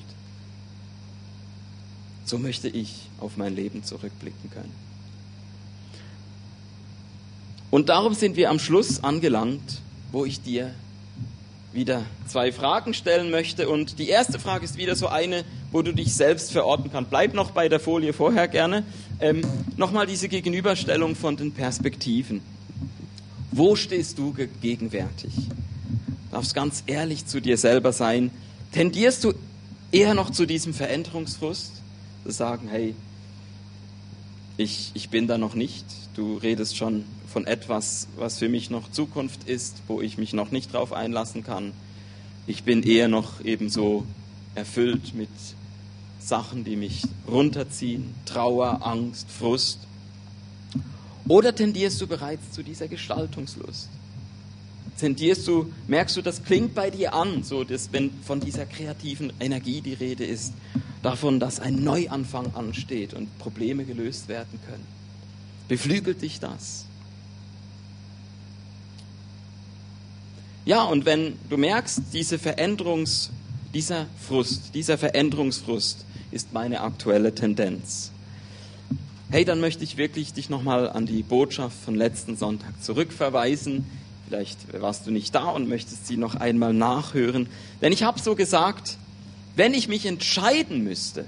So 2.25 2.37
möchte 2.37 2.67
ich 2.67 3.07
auf 3.19 3.37
mein 3.37 3.55
Leben 3.55 3.83
zurückblicken 3.83 4.49
können. 4.51 4.71
Und 7.69 7.89
darum 7.89 8.13
sind 8.13 8.35
wir 8.35 8.49
am 8.49 8.59
Schluss 8.59 9.03
angelangt, 9.03 9.81
wo 10.11 10.25
ich 10.25 10.41
dir 10.41 10.73
wieder 11.73 12.03
zwei 12.27 12.51
Fragen 12.51 12.93
stellen 12.93 13.31
möchte. 13.31 13.69
Und 13.69 13.97
die 13.97 14.09
erste 14.09 14.39
Frage 14.39 14.65
ist 14.65 14.77
wieder 14.77 14.95
so 14.95 15.07
eine, 15.07 15.45
wo 15.71 15.81
du 15.81 15.93
dich 15.93 16.13
selbst 16.13 16.51
verorten 16.51 16.91
kannst. 16.91 17.09
Bleib 17.09 17.33
noch 17.33 17.51
bei 17.51 17.69
der 17.69 17.79
Folie 17.79 18.11
vorher 18.11 18.49
gerne. 18.49 18.83
Ähm, 19.21 19.41
Nochmal 19.77 20.05
diese 20.05 20.27
Gegenüberstellung 20.27 21.15
von 21.15 21.37
den 21.37 21.53
Perspektiven. 21.53 22.41
Wo 23.51 23.75
stehst 23.75 24.17
du 24.19 24.35
gegenwärtig? 24.61 25.33
Du 25.33 26.35
darfst 26.35 26.53
ganz 26.53 26.83
ehrlich 26.85 27.25
zu 27.25 27.41
dir 27.41 27.57
selber 27.57 27.91
sein. 27.91 28.31
Tendierst 28.71 29.23
du 29.23 29.33
eher 29.91 30.13
noch 30.13 30.29
zu 30.29 30.45
diesem 30.45 30.73
Veränderungsfrust? 30.73 31.80
Sagen, 32.25 32.67
hey, 32.69 32.95
ich, 34.57 34.91
ich 34.93 35.09
bin 35.09 35.27
da 35.27 35.37
noch 35.37 35.55
nicht. 35.55 35.85
Du 36.15 36.37
redest 36.37 36.77
schon 36.77 37.05
von 37.27 37.47
etwas, 37.47 38.07
was 38.17 38.37
für 38.37 38.49
mich 38.49 38.69
noch 38.69 38.91
Zukunft 38.91 39.47
ist, 39.47 39.77
wo 39.87 40.01
ich 40.01 40.17
mich 40.17 40.33
noch 40.33 40.51
nicht 40.51 40.73
drauf 40.73 40.93
einlassen 40.93 41.43
kann. 41.43 41.71
Ich 42.47 42.63
bin 42.63 42.83
eher 42.83 43.07
noch 43.07 43.43
ebenso 43.43 44.05
erfüllt 44.55 45.13
mit 45.13 45.29
Sachen, 46.19 46.63
die 46.63 46.75
mich 46.75 47.03
runterziehen, 47.27 48.13
Trauer, 48.25 48.85
Angst, 48.85 49.27
Frust. 49.29 49.79
Oder 51.27 51.55
tendierst 51.55 52.01
du 52.01 52.07
bereits 52.07 52.51
zu 52.51 52.63
dieser 52.63 52.87
Gestaltungslust? 52.87 53.89
Tendierst 54.99 55.47
du, 55.47 55.71
merkst 55.87 56.17
du, 56.17 56.21
das 56.21 56.43
klingt 56.43 56.75
bei 56.75 56.91
dir 56.91 57.13
an, 57.13 57.43
so 57.43 57.63
dass 57.63 57.91
wenn 57.91 58.11
von 58.23 58.39
dieser 58.39 58.65
kreativen 58.65 59.31
Energie 59.39 59.81
die 59.81 59.93
Rede 59.93 60.25
ist, 60.25 60.53
davon, 61.01 61.39
dass 61.39 61.59
ein 61.59 61.83
Neuanfang 61.83 62.53
ansteht 62.55 63.13
und 63.13 63.37
Probleme 63.39 63.85
gelöst 63.85 64.27
werden 64.27 64.59
können. 64.67 64.85
Beflügelt 65.67 66.21
dich 66.21 66.39
das? 66.39 66.85
Ja, 70.65 70.83
und 70.83 71.05
wenn 71.05 71.37
du 71.49 71.57
merkst, 71.57 72.01
diese 72.13 72.37
Veränderungs, 72.37 73.31
dieser 73.73 74.05
Frust, 74.27 74.75
dieser 74.75 74.97
Veränderungsfrust 74.97 76.05
ist 76.31 76.53
meine 76.53 76.81
aktuelle 76.81 77.33
Tendenz. 77.33 78.11
Hey, 79.31 79.45
dann 79.45 79.59
möchte 79.61 79.83
ich 79.83 79.97
wirklich 79.97 80.33
dich 80.33 80.49
nochmal 80.49 80.89
an 80.89 81.05
die 81.05 81.23
Botschaft 81.23 81.77
von 81.83 81.95
letzten 81.95 82.35
Sonntag 82.35 82.83
zurückverweisen. 82.83 83.85
Vielleicht 84.27 84.79
warst 84.79 85.07
du 85.07 85.11
nicht 85.11 85.33
da 85.33 85.45
und 85.45 85.67
möchtest 85.67 86.05
sie 86.05 86.17
noch 86.17 86.35
einmal 86.35 86.73
nachhören. 86.73 87.47
Denn 87.81 87.91
ich 87.91 88.03
habe 88.03 88.19
so 88.19 88.35
gesagt, 88.35 88.97
wenn 89.55 89.73
ich 89.73 89.87
mich 89.87 90.05
entscheiden 90.05 90.83
müsste, 90.83 91.25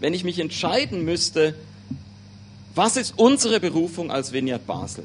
wenn 0.00 0.14
ich 0.14 0.24
mich 0.24 0.38
entscheiden 0.38 1.04
müsste, 1.04 1.54
was 2.74 2.96
ist 2.96 3.14
unsere 3.18 3.60
Berufung 3.60 4.10
als 4.10 4.32
Vineyard 4.32 4.66
Basel, 4.66 5.04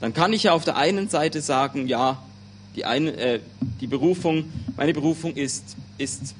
dann 0.00 0.14
kann 0.14 0.32
ich 0.32 0.44
ja 0.44 0.52
auf 0.52 0.64
der 0.64 0.76
einen 0.76 1.08
Seite 1.08 1.40
sagen, 1.40 1.86
ja, 1.86 2.22
die, 2.74 2.84
eine, 2.84 3.12
äh, 3.12 3.40
die 3.80 3.86
Berufung, 3.86 4.50
meine 4.76 4.92
Berufung 4.92 5.34
ist, 5.34 5.76
ist, 5.98 6.34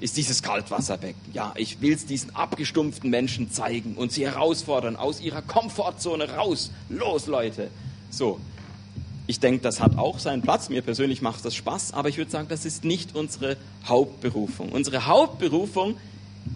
ist 0.00 0.16
dieses 0.16 0.42
Kaltwasserbecken. 0.42 1.32
Ja, 1.32 1.52
ich 1.56 1.80
will 1.80 1.92
es 1.92 2.06
diesen 2.06 2.34
abgestumpften 2.34 3.08
Menschen 3.08 3.52
zeigen 3.52 3.94
und 3.94 4.12
sie 4.12 4.26
herausfordern, 4.26 4.96
aus 4.96 5.20
ihrer 5.20 5.42
Komfortzone 5.42 6.30
raus. 6.36 6.70
Los, 6.88 7.26
Leute. 7.26 7.70
So. 8.10 8.40
Ich 9.26 9.40
denke, 9.40 9.60
das 9.62 9.80
hat 9.80 9.98
auch 9.98 10.18
seinen 10.18 10.42
Platz. 10.42 10.68
Mir 10.68 10.82
persönlich 10.82 11.20
macht 11.20 11.44
das 11.44 11.54
Spaß, 11.54 11.92
aber 11.94 12.08
ich 12.08 12.16
würde 12.16 12.30
sagen, 12.30 12.46
das 12.48 12.64
ist 12.64 12.84
nicht 12.84 13.16
unsere 13.16 13.56
Hauptberufung. 13.86 14.70
Unsere 14.70 15.06
Hauptberufung, 15.06 15.96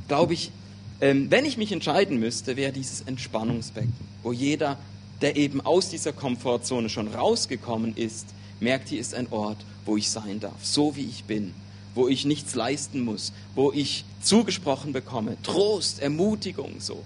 glaube 0.06 0.34
ich, 0.34 0.52
ähm, 1.00 1.30
wenn 1.30 1.44
ich 1.44 1.56
mich 1.56 1.72
entscheiden 1.72 2.20
müsste, 2.20 2.56
wäre 2.56 2.72
dieses 2.72 3.00
Entspannungsbecken, 3.02 3.92
wo 4.22 4.32
jeder, 4.32 4.78
der 5.20 5.36
eben 5.36 5.60
aus 5.60 5.88
dieser 5.88 6.12
Komfortzone 6.12 6.88
schon 6.88 7.08
rausgekommen 7.08 7.96
ist, 7.96 8.28
merkt, 8.60 8.88
hier 8.88 9.00
ist 9.00 9.14
ein 9.14 9.28
Ort, 9.30 9.58
wo 9.86 9.96
ich 9.96 10.10
sein 10.10 10.38
darf, 10.40 10.64
so 10.64 10.94
wie 10.94 11.06
ich 11.06 11.24
bin, 11.24 11.54
wo 11.94 12.06
ich 12.06 12.24
nichts 12.24 12.54
leisten 12.54 13.00
muss, 13.00 13.32
wo 13.54 13.72
ich 13.72 14.04
zugesprochen 14.22 14.92
bekomme, 14.92 15.36
Trost, 15.42 16.00
Ermutigung, 16.00 16.74
so. 16.78 17.02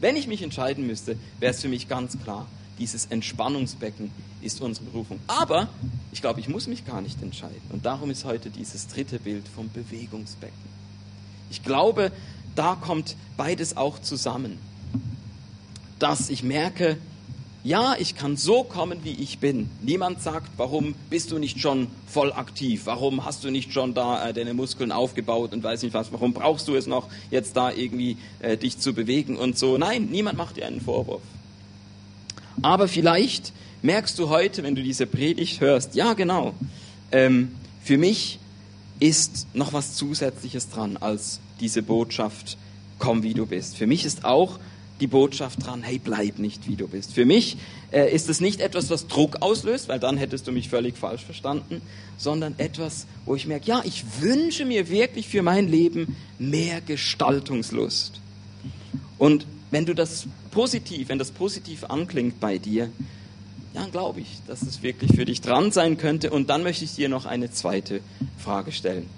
Wenn 0.00 0.16
ich 0.16 0.26
mich 0.26 0.42
entscheiden 0.42 0.86
müsste, 0.86 1.16
wäre 1.38 1.52
es 1.52 1.60
für 1.60 1.68
mich 1.68 1.88
ganz 1.88 2.18
klar, 2.22 2.46
dieses 2.78 3.06
Entspannungsbecken 3.06 4.10
ist 4.42 4.60
unsere 4.60 4.86
Berufung. 4.86 5.20
Aber 5.26 5.68
ich 6.12 6.20
glaube, 6.20 6.40
ich 6.40 6.48
muss 6.48 6.66
mich 6.66 6.84
gar 6.84 7.00
nicht 7.00 7.22
entscheiden. 7.22 7.60
Und 7.70 7.84
darum 7.86 8.10
ist 8.10 8.24
heute 8.24 8.50
dieses 8.50 8.88
dritte 8.88 9.18
Bild 9.18 9.46
vom 9.48 9.70
Bewegungsbecken. 9.70 10.74
Ich 11.50 11.62
glaube, 11.62 12.10
da 12.54 12.74
kommt 12.74 13.16
beides 13.36 13.76
auch 13.76 14.00
zusammen. 14.00 14.58
Dass 15.98 16.28
ich 16.28 16.42
merke, 16.42 16.98
ja, 17.64 17.96
ich 17.98 18.14
kann 18.14 18.36
so 18.36 18.62
kommen, 18.62 19.04
wie 19.04 19.12
ich 19.12 19.38
bin. 19.38 19.70
Niemand 19.80 20.20
sagt, 20.22 20.50
warum 20.58 20.94
bist 21.08 21.30
du 21.30 21.38
nicht 21.38 21.60
schon 21.60 21.86
voll 22.06 22.30
aktiv? 22.30 22.82
Warum 22.84 23.24
hast 23.24 23.42
du 23.42 23.50
nicht 23.50 23.72
schon 23.72 23.94
da 23.94 24.28
äh, 24.28 24.34
deine 24.34 24.52
Muskeln 24.52 24.92
aufgebaut 24.92 25.54
und 25.54 25.62
weiß 25.62 25.82
nicht 25.82 25.94
was? 25.94 26.12
Warum 26.12 26.34
brauchst 26.34 26.68
du 26.68 26.74
es 26.74 26.86
noch, 26.86 27.08
jetzt 27.30 27.56
da 27.56 27.72
irgendwie 27.72 28.18
äh, 28.40 28.58
dich 28.58 28.78
zu 28.78 28.92
bewegen 28.92 29.38
und 29.38 29.56
so? 29.56 29.78
Nein, 29.78 30.08
niemand 30.10 30.36
macht 30.36 30.58
dir 30.58 30.66
einen 30.66 30.82
Vorwurf. 30.82 31.22
Aber 32.62 32.88
vielleicht 32.88 33.52
merkst 33.82 34.18
du 34.18 34.28
heute, 34.28 34.62
wenn 34.62 34.74
du 34.74 34.82
diese 34.82 35.06
Predigt 35.06 35.60
hörst, 35.60 35.94
ja 35.94 36.14
genau, 36.14 36.54
ähm, 37.12 37.54
für 37.82 37.98
mich 37.98 38.38
ist 39.00 39.46
noch 39.54 39.72
was 39.72 39.94
Zusätzliches 39.94 40.70
dran 40.70 40.96
als 40.96 41.40
diese 41.60 41.82
Botschaft, 41.82 42.56
komm 42.98 43.22
wie 43.22 43.34
du 43.34 43.46
bist. 43.46 43.76
Für 43.76 43.86
mich 43.86 44.04
ist 44.04 44.24
auch 44.24 44.58
die 45.00 45.06
Botschaft 45.06 45.66
dran, 45.66 45.82
hey, 45.82 46.00
bleib 46.02 46.38
nicht 46.38 46.68
wie 46.68 46.76
du 46.76 46.86
bist. 46.86 47.12
Für 47.12 47.24
mich 47.24 47.56
äh, 47.90 48.14
ist 48.14 48.28
es 48.28 48.40
nicht 48.40 48.60
etwas, 48.60 48.90
was 48.90 49.08
Druck 49.08 49.42
auslöst, 49.42 49.88
weil 49.88 49.98
dann 49.98 50.16
hättest 50.16 50.46
du 50.46 50.52
mich 50.52 50.68
völlig 50.68 50.96
falsch 50.96 51.22
verstanden, 51.22 51.82
sondern 52.16 52.54
etwas, 52.58 53.06
wo 53.24 53.34
ich 53.34 53.46
merke, 53.46 53.66
ja, 53.66 53.82
ich 53.84 54.04
wünsche 54.20 54.64
mir 54.64 54.88
wirklich 54.88 55.28
für 55.28 55.42
mein 55.42 55.68
Leben 55.68 56.16
mehr 56.38 56.80
Gestaltungslust. 56.80 58.20
Und 59.18 59.46
wenn 59.70 59.84
du 59.84 59.94
das 59.94 60.26
positiv, 60.54 61.08
wenn 61.08 61.18
das 61.18 61.32
positiv 61.32 61.84
anklingt 61.84 62.40
bei 62.40 62.58
dir, 62.58 62.90
dann 63.74 63.90
glaube 63.90 64.20
ich, 64.20 64.28
dass 64.46 64.62
es 64.62 64.82
wirklich 64.82 65.12
für 65.14 65.24
dich 65.24 65.40
dran 65.40 65.72
sein 65.72 65.98
könnte. 65.98 66.30
Und 66.30 66.48
dann 66.48 66.62
möchte 66.62 66.84
ich 66.84 66.94
dir 66.94 67.08
noch 67.08 67.26
eine 67.26 67.50
zweite 67.50 68.00
Frage 68.38 68.72
stellen. 68.72 69.10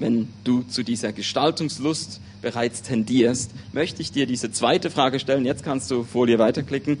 Wenn 0.00 0.28
du 0.44 0.62
zu 0.62 0.82
dieser 0.82 1.12
Gestaltungslust 1.12 2.20
bereits 2.42 2.82
tendierst, 2.82 3.52
möchte 3.72 4.02
ich 4.02 4.12
dir 4.12 4.26
diese 4.26 4.50
zweite 4.50 4.90
Frage 4.90 5.20
stellen. 5.20 5.44
Jetzt 5.44 5.62
kannst 5.62 5.90
du 5.90 6.02
Folie 6.02 6.38
weiterklicken. 6.38 6.98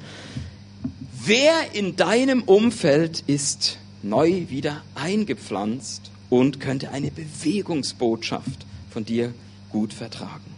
Wer 1.24 1.74
in 1.74 1.96
deinem 1.96 2.42
Umfeld 2.42 3.24
ist 3.26 3.78
neu 4.02 4.44
wieder 4.48 4.82
eingepflanzt 4.94 6.10
und 6.30 6.60
könnte 6.60 6.90
eine 6.90 7.10
Bewegungsbotschaft 7.10 8.66
von 8.90 9.04
dir 9.04 9.34
gut 9.70 9.92
vertragen? 9.92 10.57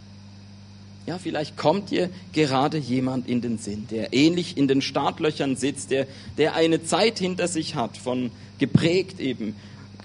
Ja, 1.07 1.17
vielleicht 1.17 1.57
kommt 1.57 1.89
dir 1.89 2.09
gerade 2.31 2.77
jemand 2.77 3.27
in 3.27 3.41
den 3.41 3.57
Sinn, 3.57 3.87
der 3.89 4.13
ähnlich 4.13 4.55
in 4.55 4.67
den 4.67 4.81
Startlöchern 4.81 5.55
sitzt, 5.55 5.89
der, 5.89 6.05
der 6.37 6.53
eine 6.53 6.83
Zeit 6.83 7.17
hinter 7.17 7.47
sich 7.47 7.75
hat, 7.75 7.97
von 7.97 8.29
geprägt 8.59 9.19
eben 9.19 9.55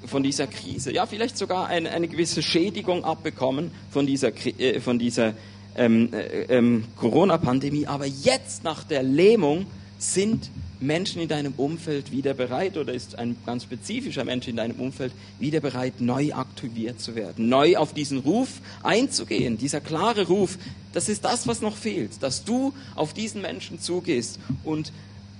von 0.07 0.23
dieser 0.23 0.47
Krise, 0.47 0.93
ja 0.93 1.05
vielleicht 1.05 1.37
sogar 1.37 1.67
eine, 1.67 1.91
eine 1.91 2.09
gewisse 2.09 2.43
Schädigung 2.43 3.05
abbekommen 3.05 3.71
von 3.91 4.07
dieser, 4.07 4.29
äh, 4.29 4.81
dieser 4.99 5.35
ähm, 5.77 6.13
äh, 6.13 6.45
ähm, 6.45 6.85
Corona-Pandemie, 6.97 7.87
aber 7.87 8.07
jetzt 8.07 8.65
nach 8.65 8.85
der 8.85 9.03
Lähmung 9.03 9.67
sind 9.99 10.51
Menschen 10.81 11.23
in 11.23 11.29
deinem 11.29 11.55
Umfeld 11.57 12.13
wieder 12.13 12.35
bereit 12.35 12.77
oder 12.77 12.93
ist 12.93 13.19
ein 13.19 13.37
ganz 13.47 13.63
spezifischer 13.63 14.25
Mensch 14.25 14.49
in 14.49 14.57
deinem 14.57 14.79
Umfeld 14.79 15.13
wieder 15.39 15.61
bereit, 15.61 16.01
neu 16.01 16.33
aktiviert 16.35 17.01
zu 17.01 17.15
werden, 17.15 17.49
neu 17.49 17.77
auf 17.77 17.95
diesen 17.95 18.19
Ruf 18.19 18.61
einzugehen. 18.83 19.59
Dieser 19.59 19.81
klare 19.81 20.27
Ruf, 20.27 20.59
das 20.93 21.09
ist 21.09 21.25
das, 21.25 21.47
was 21.47 21.63
noch 21.63 21.77
fehlt, 21.77 22.23
dass 22.23 22.45
du 22.45 22.73
auf 22.95 23.15
diesen 23.15 23.43
Menschen 23.43 23.81
zugehst 23.81 24.39
und 24.65 24.93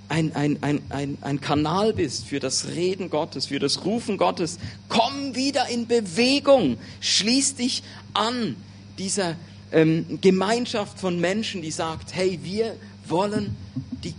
ein, 0.09 0.33
ein, 0.35 0.57
ein, 0.61 0.81
ein, 0.89 1.17
ein 1.21 1.41
Kanal 1.41 1.93
bist 1.93 2.25
für 2.25 2.39
das 2.39 2.69
Reden 2.69 3.09
Gottes, 3.09 3.47
für 3.47 3.59
das 3.59 3.83
Rufen 3.85 4.17
Gottes. 4.17 4.57
Komm 4.87 5.35
wieder 5.35 5.67
in 5.67 5.85
Bewegung. 5.87 6.77
Schließ 7.01 7.55
dich 7.55 7.83
an 8.13 8.55
dieser 8.97 9.35
ähm, 9.71 10.19
Gemeinschaft 10.21 10.99
von 10.99 11.19
Menschen, 11.19 11.61
die 11.61 11.71
sagt, 11.71 12.15
hey, 12.15 12.39
wir 12.43 12.77
wollen 13.05 13.55
die 14.03 14.13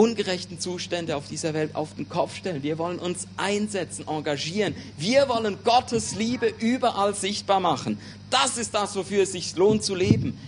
ungerechten 0.00 0.58
Zustände 0.58 1.14
auf 1.14 1.28
dieser 1.28 1.52
Welt 1.52 1.74
auf 1.74 1.94
den 1.94 2.08
Kopf 2.08 2.34
stellen. 2.34 2.62
Wir 2.62 2.78
wollen 2.78 2.98
uns 2.98 3.28
einsetzen, 3.36 4.06
engagieren. 4.08 4.74
Wir 4.96 5.28
wollen 5.28 5.58
Gottes 5.62 6.14
Liebe 6.14 6.50
überall 6.58 7.14
sichtbar 7.14 7.60
machen. 7.60 7.98
Das 8.30 8.56
ist 8.56 8.74
das, 8.74 8.96
wofür 8.96 9.24
es 9.24 9.32
sich 9.32 9.54
lohnt 9.56 9.84
zu 9.84 9.94
leben. 9.94 10.38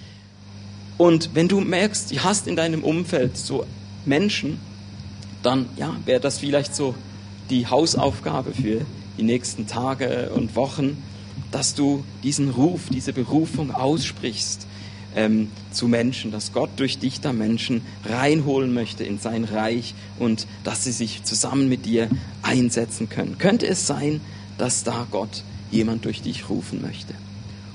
Und 0.96 1.34
wenn 1.34 1.48
du 1.48 1.61
merkst, 1.61 2.12
du 2.12 2.24
hast 2.24 2.46
in 2.46 2.57
deinem 2.57 2.82
Umfeld 2.82 3.36
so 3.36 3.66
Menschen, 4.07 4.59
dann 5.42 5.68
ja, 5.76 5.94
wäre 6.07 6.20
das 6.20 6.38
vielleicht 6.38 6.74
so 6.74 6.94
die 7.50 7.66
Hausaufgabe 7.66 8.53
für 8.53 8.86
die 9.18 9.22
nächsten 9.22 9.66
Tage 9.66 10.30
und 10.34 10.57
Wochen, 10.57 11.03
dass 11.50 11.74
du 11.74 12.05
diesen 12.22 12.48
Ruf, 12.48 12.88
diese 12.90 13.12
Berufung 13.12 13.70
aussprichst 13.74 14.66
ähm, 15.17 15.49
zu 15.71 15.89
Menschen, 15.89 16.31
dass 16.31 16.53
Gott 16.53 16.71
durch 16.77 16.99
dich 16.99 17.21
da 17.21 17.33
Menschen 17.33 17.83
reinholen 18.05 18.73
möchte 18.73 19.05
in 19.05 19.19
sein 19.19 19.45
Reich 19.45 19.95
und 20.19 20.47
dass 20.65 20.85
sie 20.85 20.93
sich 20.93 21.25
zusammen 21.25 21.69
mit 21.69 21.87
dir 21.87 22.09
einsetzen 22.43 23.09
können. 23.09 23.39
Könnte 23.39 23.67
es 23.67 23.87
sein, 23.87 24.21
dass 24.59 24.85
da 24.85 25.07
Gott 25.11 25.43
jemand 25.71 26.05
durch 26.05 26.23
dich 26.23 26.49
rufen 26.49 26.83
möchte? 26.83 27.15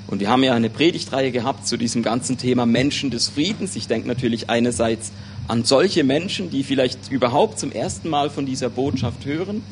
Und 0.07 0.21
wir 0.21 0.29
haben 0.29 0.43
ja 0.43 0.53
eine 0.53 0.69
Predigtreihe 0.69 1.31
gehabt 1.31 1.67
zu 1.67 1.75
diesem 1.75 2.01
ganzen 2.01 2.37
Thema 2.37 2.65
Menschen 2.65 3.11
des 3.11 3.27
Friedens. 3.27 3.75
Ich 3.75 3.87
denke 3.87 4.07
natürlich 4.07 4.49
einerseits 4.49 5.11
an 5.47 5.63
solche 5.63 6.03
Menschen, 6.03 6.49
die 6.49 6.63
vielleicht 6.63 7.11
überhaupt 7.11 7.59
zum 7.59 7.71
ersten 7.71 8.09
Mal 8.09 8.29
von 8.29 8.45
dieser 8.45 8.69
Botschaft 8.69 9.25
hören 9.25 9.63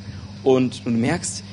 und 0.43 0.85
du 0.85 0.91
merkst, 0.91 1.43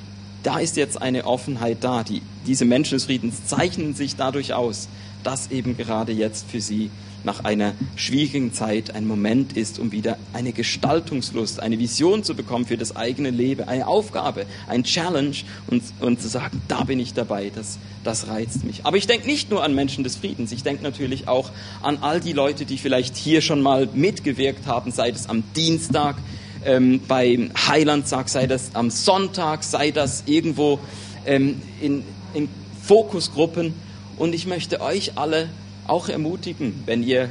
da 0.43 0.59
ist 0.59 0.77
jetzt 0.77 1.01
eine 1.01 1.25
Offenheit 1.25 1.79
da, 1.83 2.03
die 2.03 2.23
diese 2.47 2.65
Menschen 2.65 2.97
des 2.97 3.05
Friedens 3.05 3.47
zeichnen 3.47 3.95
sich 3.95 4.17
dadurch 4.17 4.55
aus, 4.55 4.89
dass 5.23 5.51
eben 5.51 5.77
gerade 5.77 6.13
jetzt 6.13 6.51
für 6.51 6.61
sie 6.61 6.91
nach 7.25 7.45
einer 7.45 7.75
schwierigen 7.97 8.53
Zeit 8.53 8.95
ein 8.95 9.07
Moment 9.07 9.57
ist, 9.57 9.79
um 9.79 9.93
wieder 9.93 10.17
eine 10.33 10.53
Gestaltungslust, 10.53 11.61
eine 11.61 11.79
Vision 11.79 12.25
zu 12.25 12.35
bekommen 12.35 12.67
für 12.67 12.77
das 12.77 12.97
eigene 12.97 13.31
Leben, 13.31 13.69
eine 13.69 13.87
Aufgabe, 13.87 14.47
ein 14.69 14.85
Challenge 14.85 15.37
und, 15.69 15.83
und 16.01 16.21
zu 16.21 16.29
sagen, 16.29 16.61
da 16.69 16.85
bin 16.85 16.99
ich 16.99 17.15
dabei, 17.15 17.51
das, 17.55 17.79
das 18.05 18.29
reizt 18.29 18.65
mich. 18.65 18.85
Aber 18.85 18.97
ich 18.97 19.07
denke 19.07 19.27
nicht 19.27 19.51
nur 19.51 19.63
an 19.63 19.75
Menschen 19.75 20.05
des 20.05 20.17
Friedens, 20.17 20.53
ich 20.53 20.63
denke 20.63 20.83
natürlich 20.83 21.29
auch 21.29 21.51
an 21.83 21.99
all 22.01 22.21
die 22.21 22.33
Leute, 22.33 22.65
die 22.65 22.79
vielleicht 22.79 23.17
hier 23.17 23.41
schon 23.41 23.63
mal 23.63 23.89
mitgewirkt 23.93 24.67
haben, 24.67 24.91
sei 24.91 25.11
es 25.11 25.29
am 25.29 25.45
Dienstag, 25.55 26.17
ähm, 26.65 27.01
beim 27.07 27.51
Heilandtag, 27.67 28.29
sei 28.29 28.47
das 28.47 28.75
am 28.75 28.91
Sonntag, 28.91 29.65
sei 29.65 29.91
das 29.91 30.25
irgendwo 30.27 30.79
ähm, 31.27 31.61
in, 31.81 32.05
in 32.35 32.49
Fokusgruppen. 32.83 33.75
Und 34.17 34.35
ich 34.35 34.47
möchte 34.47 34.81
euch 34.81 35.13
alle 35.17 35.49
auch 35.87 36.09
ermutigen, 36.09 36.83
wenn 36.87 37.03
ihr 37.03 37.31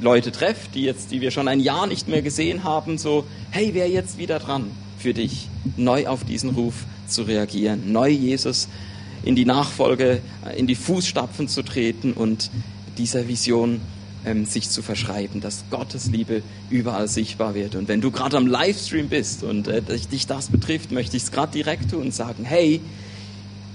Leute 0.00 0.30
trefft, 0.30 0.74
die 0.74 0.82
jetzt, 0.82 1.10
die 1.10 1.20
wir 1.20 1.30
schon 1.30 1.48
ein 1.48 1.60
Jahr 1.60 1.86
nicht 1.86 2.08
mehr 2.08 2.22
gesehen 2.22 2.62
haben, 2.62 2.98
so, 2.98 3.24
hey, 3.50 3.70
wer 3.72 3.88
jetzt 3.88 4.18
wieder 4.18 4.38
dran 4.38 4.70
für 4.98 5.12
dich, 5.12 5.48
neu 5.76 6.06
auf 6.06 6.24
diesen 6.24 6.50
Ruf 6.50 6.84
zu 7.08 7.22
reagieren, 7.22 7.92
neu 7.92 8.08
Jesus 8.08 8.68
in 9.24 9.34
die 9.34 9.44
Nachfolge, 9.44 10.20
in 10.56 10.66
die 10.66 10.76
Fußstapfen 10.76 11.48
zu 11.48 11.62
treten 11.62 12.12
und 12.12 12.50
dieser 12.96 13.26
Vision 13.26 13.80
ähm, 14.24 14.44
sich 14.44 14.70
zu 14.70 14.82
verschreiben, 14.82 15.40
dass 15.40 15.64
Gottes 15.70 16.06
Liebe 16.06 16.42
überall 16.70 17.08
sichtbar 17.08 17.54
wird. 17.54 17.74
Und 17.74 17.88
wenn 17.88 18.00
du 18.00 18.10
gerade 18.10 18.36
am 18.36 18.46
Livestream 18.46 19.08
bist 19.08 19.42
und 19.42 19.68
äh, 19.68 19.82
dich 19.82 20.26
das 20.26 20.48
betrifft, 20.48 20.92
möchte 20.92 21.16
ich 21.16 21.24
es 21.24 21.32
gerade 21.32 21.52
direkt 21.52 21.90
tun 21.90 22.02
und 22.02 22.14
sagen, 22.14 22.44
hey, 22.44 22.80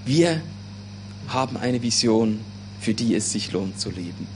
wir 0.06 0.42
haben 1.28 1.58
eine 1.58 1.82
Vision, 1.82 2.40
für 2.80 2.94
die 2.94 3.16
es 3.16 3.32
sich 3.32 3.52
lohnt 3.52 3.80
zu 3.80 3.90
leben. 3.90 4.28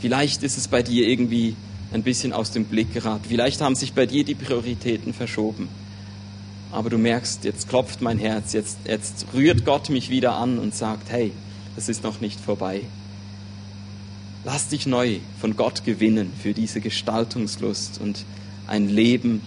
Vielleicht 0.00 0.42
ist 0.42 0.58
es 0.58 0.66
bei 0.66 0.82
dir 0.82 1.06
irgendwie 1.06 1.54
ein 1.92 2.02
bisschen 2.02 2.32
aus 2.32 2.50
dem 2.50 2.64
Blick 2.64 2.92
geraten. 2.92 3.24
Vielleicht 3.28 3.60
haben 3.60 3.74
sich 3.74 3.92
bei 3.92 4.06
dir 4.06 4.24
die 4.24 4.34
Prioritäten 4.34 5.14
verschoben. 5.14 5.68
Aber 6.72 6.90
du 6.90 6.98
merkst, 6.98 7.44
jetzt 7.44 7.68
klopft 7.68 8.00
mein 8.00 8.18
Herz, 8.18 8.52
jetzt, 8.54 8.78
jetzt 8.86 9.26
rührt 9.34 9.64
Gott 9.64 9.90
mich 9.90 10.08
wieder 10.10 10.34
an 10.34 10.58
und 10.58 10.74
sagt, 10.74 11.10
hey, 11.10 11.32
es 11.76 11.88
ist 11.88 12.02
noch 12.02 12.20
nicht 12.20 12.40
vorbei. 12.40 12.80
Lass 14.44 14.68
dich 14.68 14.86
neu 14.86 15.18
von 15.40 15.56
Gott 15.56 15.84
gewinnen 15.84 16.32
für 16.42 16.52
diese 16.52 16.80
Gestaltungslust 16.80 18.00
und 18.00 18.24
ein 18.66 18.88
Leben 18.88 19.42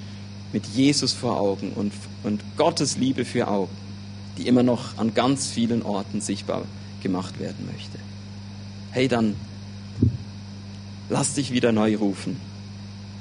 mit 0.54 0.68
Jesus 0.68 1.12
vor 1.12 1.40
Augen 1.40 1.74
und, 1.76 1.92
und 2.24 2.42
Gottes 2.56 2.96
Liebe 2.96 3.26
für 3.26 3.48
Augen, 3.48 3.76
die 4.38 4.48
immer 4.48 4.64
noch 4.64 4.98
an 4.98 5.14
ganz 5.14 5.48
vielen 5.48 5.82
Orten 5.82 6.22
sichtbar 6.22 6.64
gemacht 7.02 7.40
werden 7.40 7.68
möchte. 7.72 8.00
Hey, 8.92 9.08
dann 9.08 9.36
lass 11.10 11.34
dich 11.34 11.52
wieder 11.52 11.72
neu 11.72 11.96
rufen. 11.98 12.40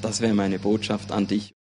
Das 0.02 0.20
wäre 0.20 0.34
meine 0.34 0.58
Botschaft 0.58 1.12
an 1.12 1.26
dich. 1.26 1.54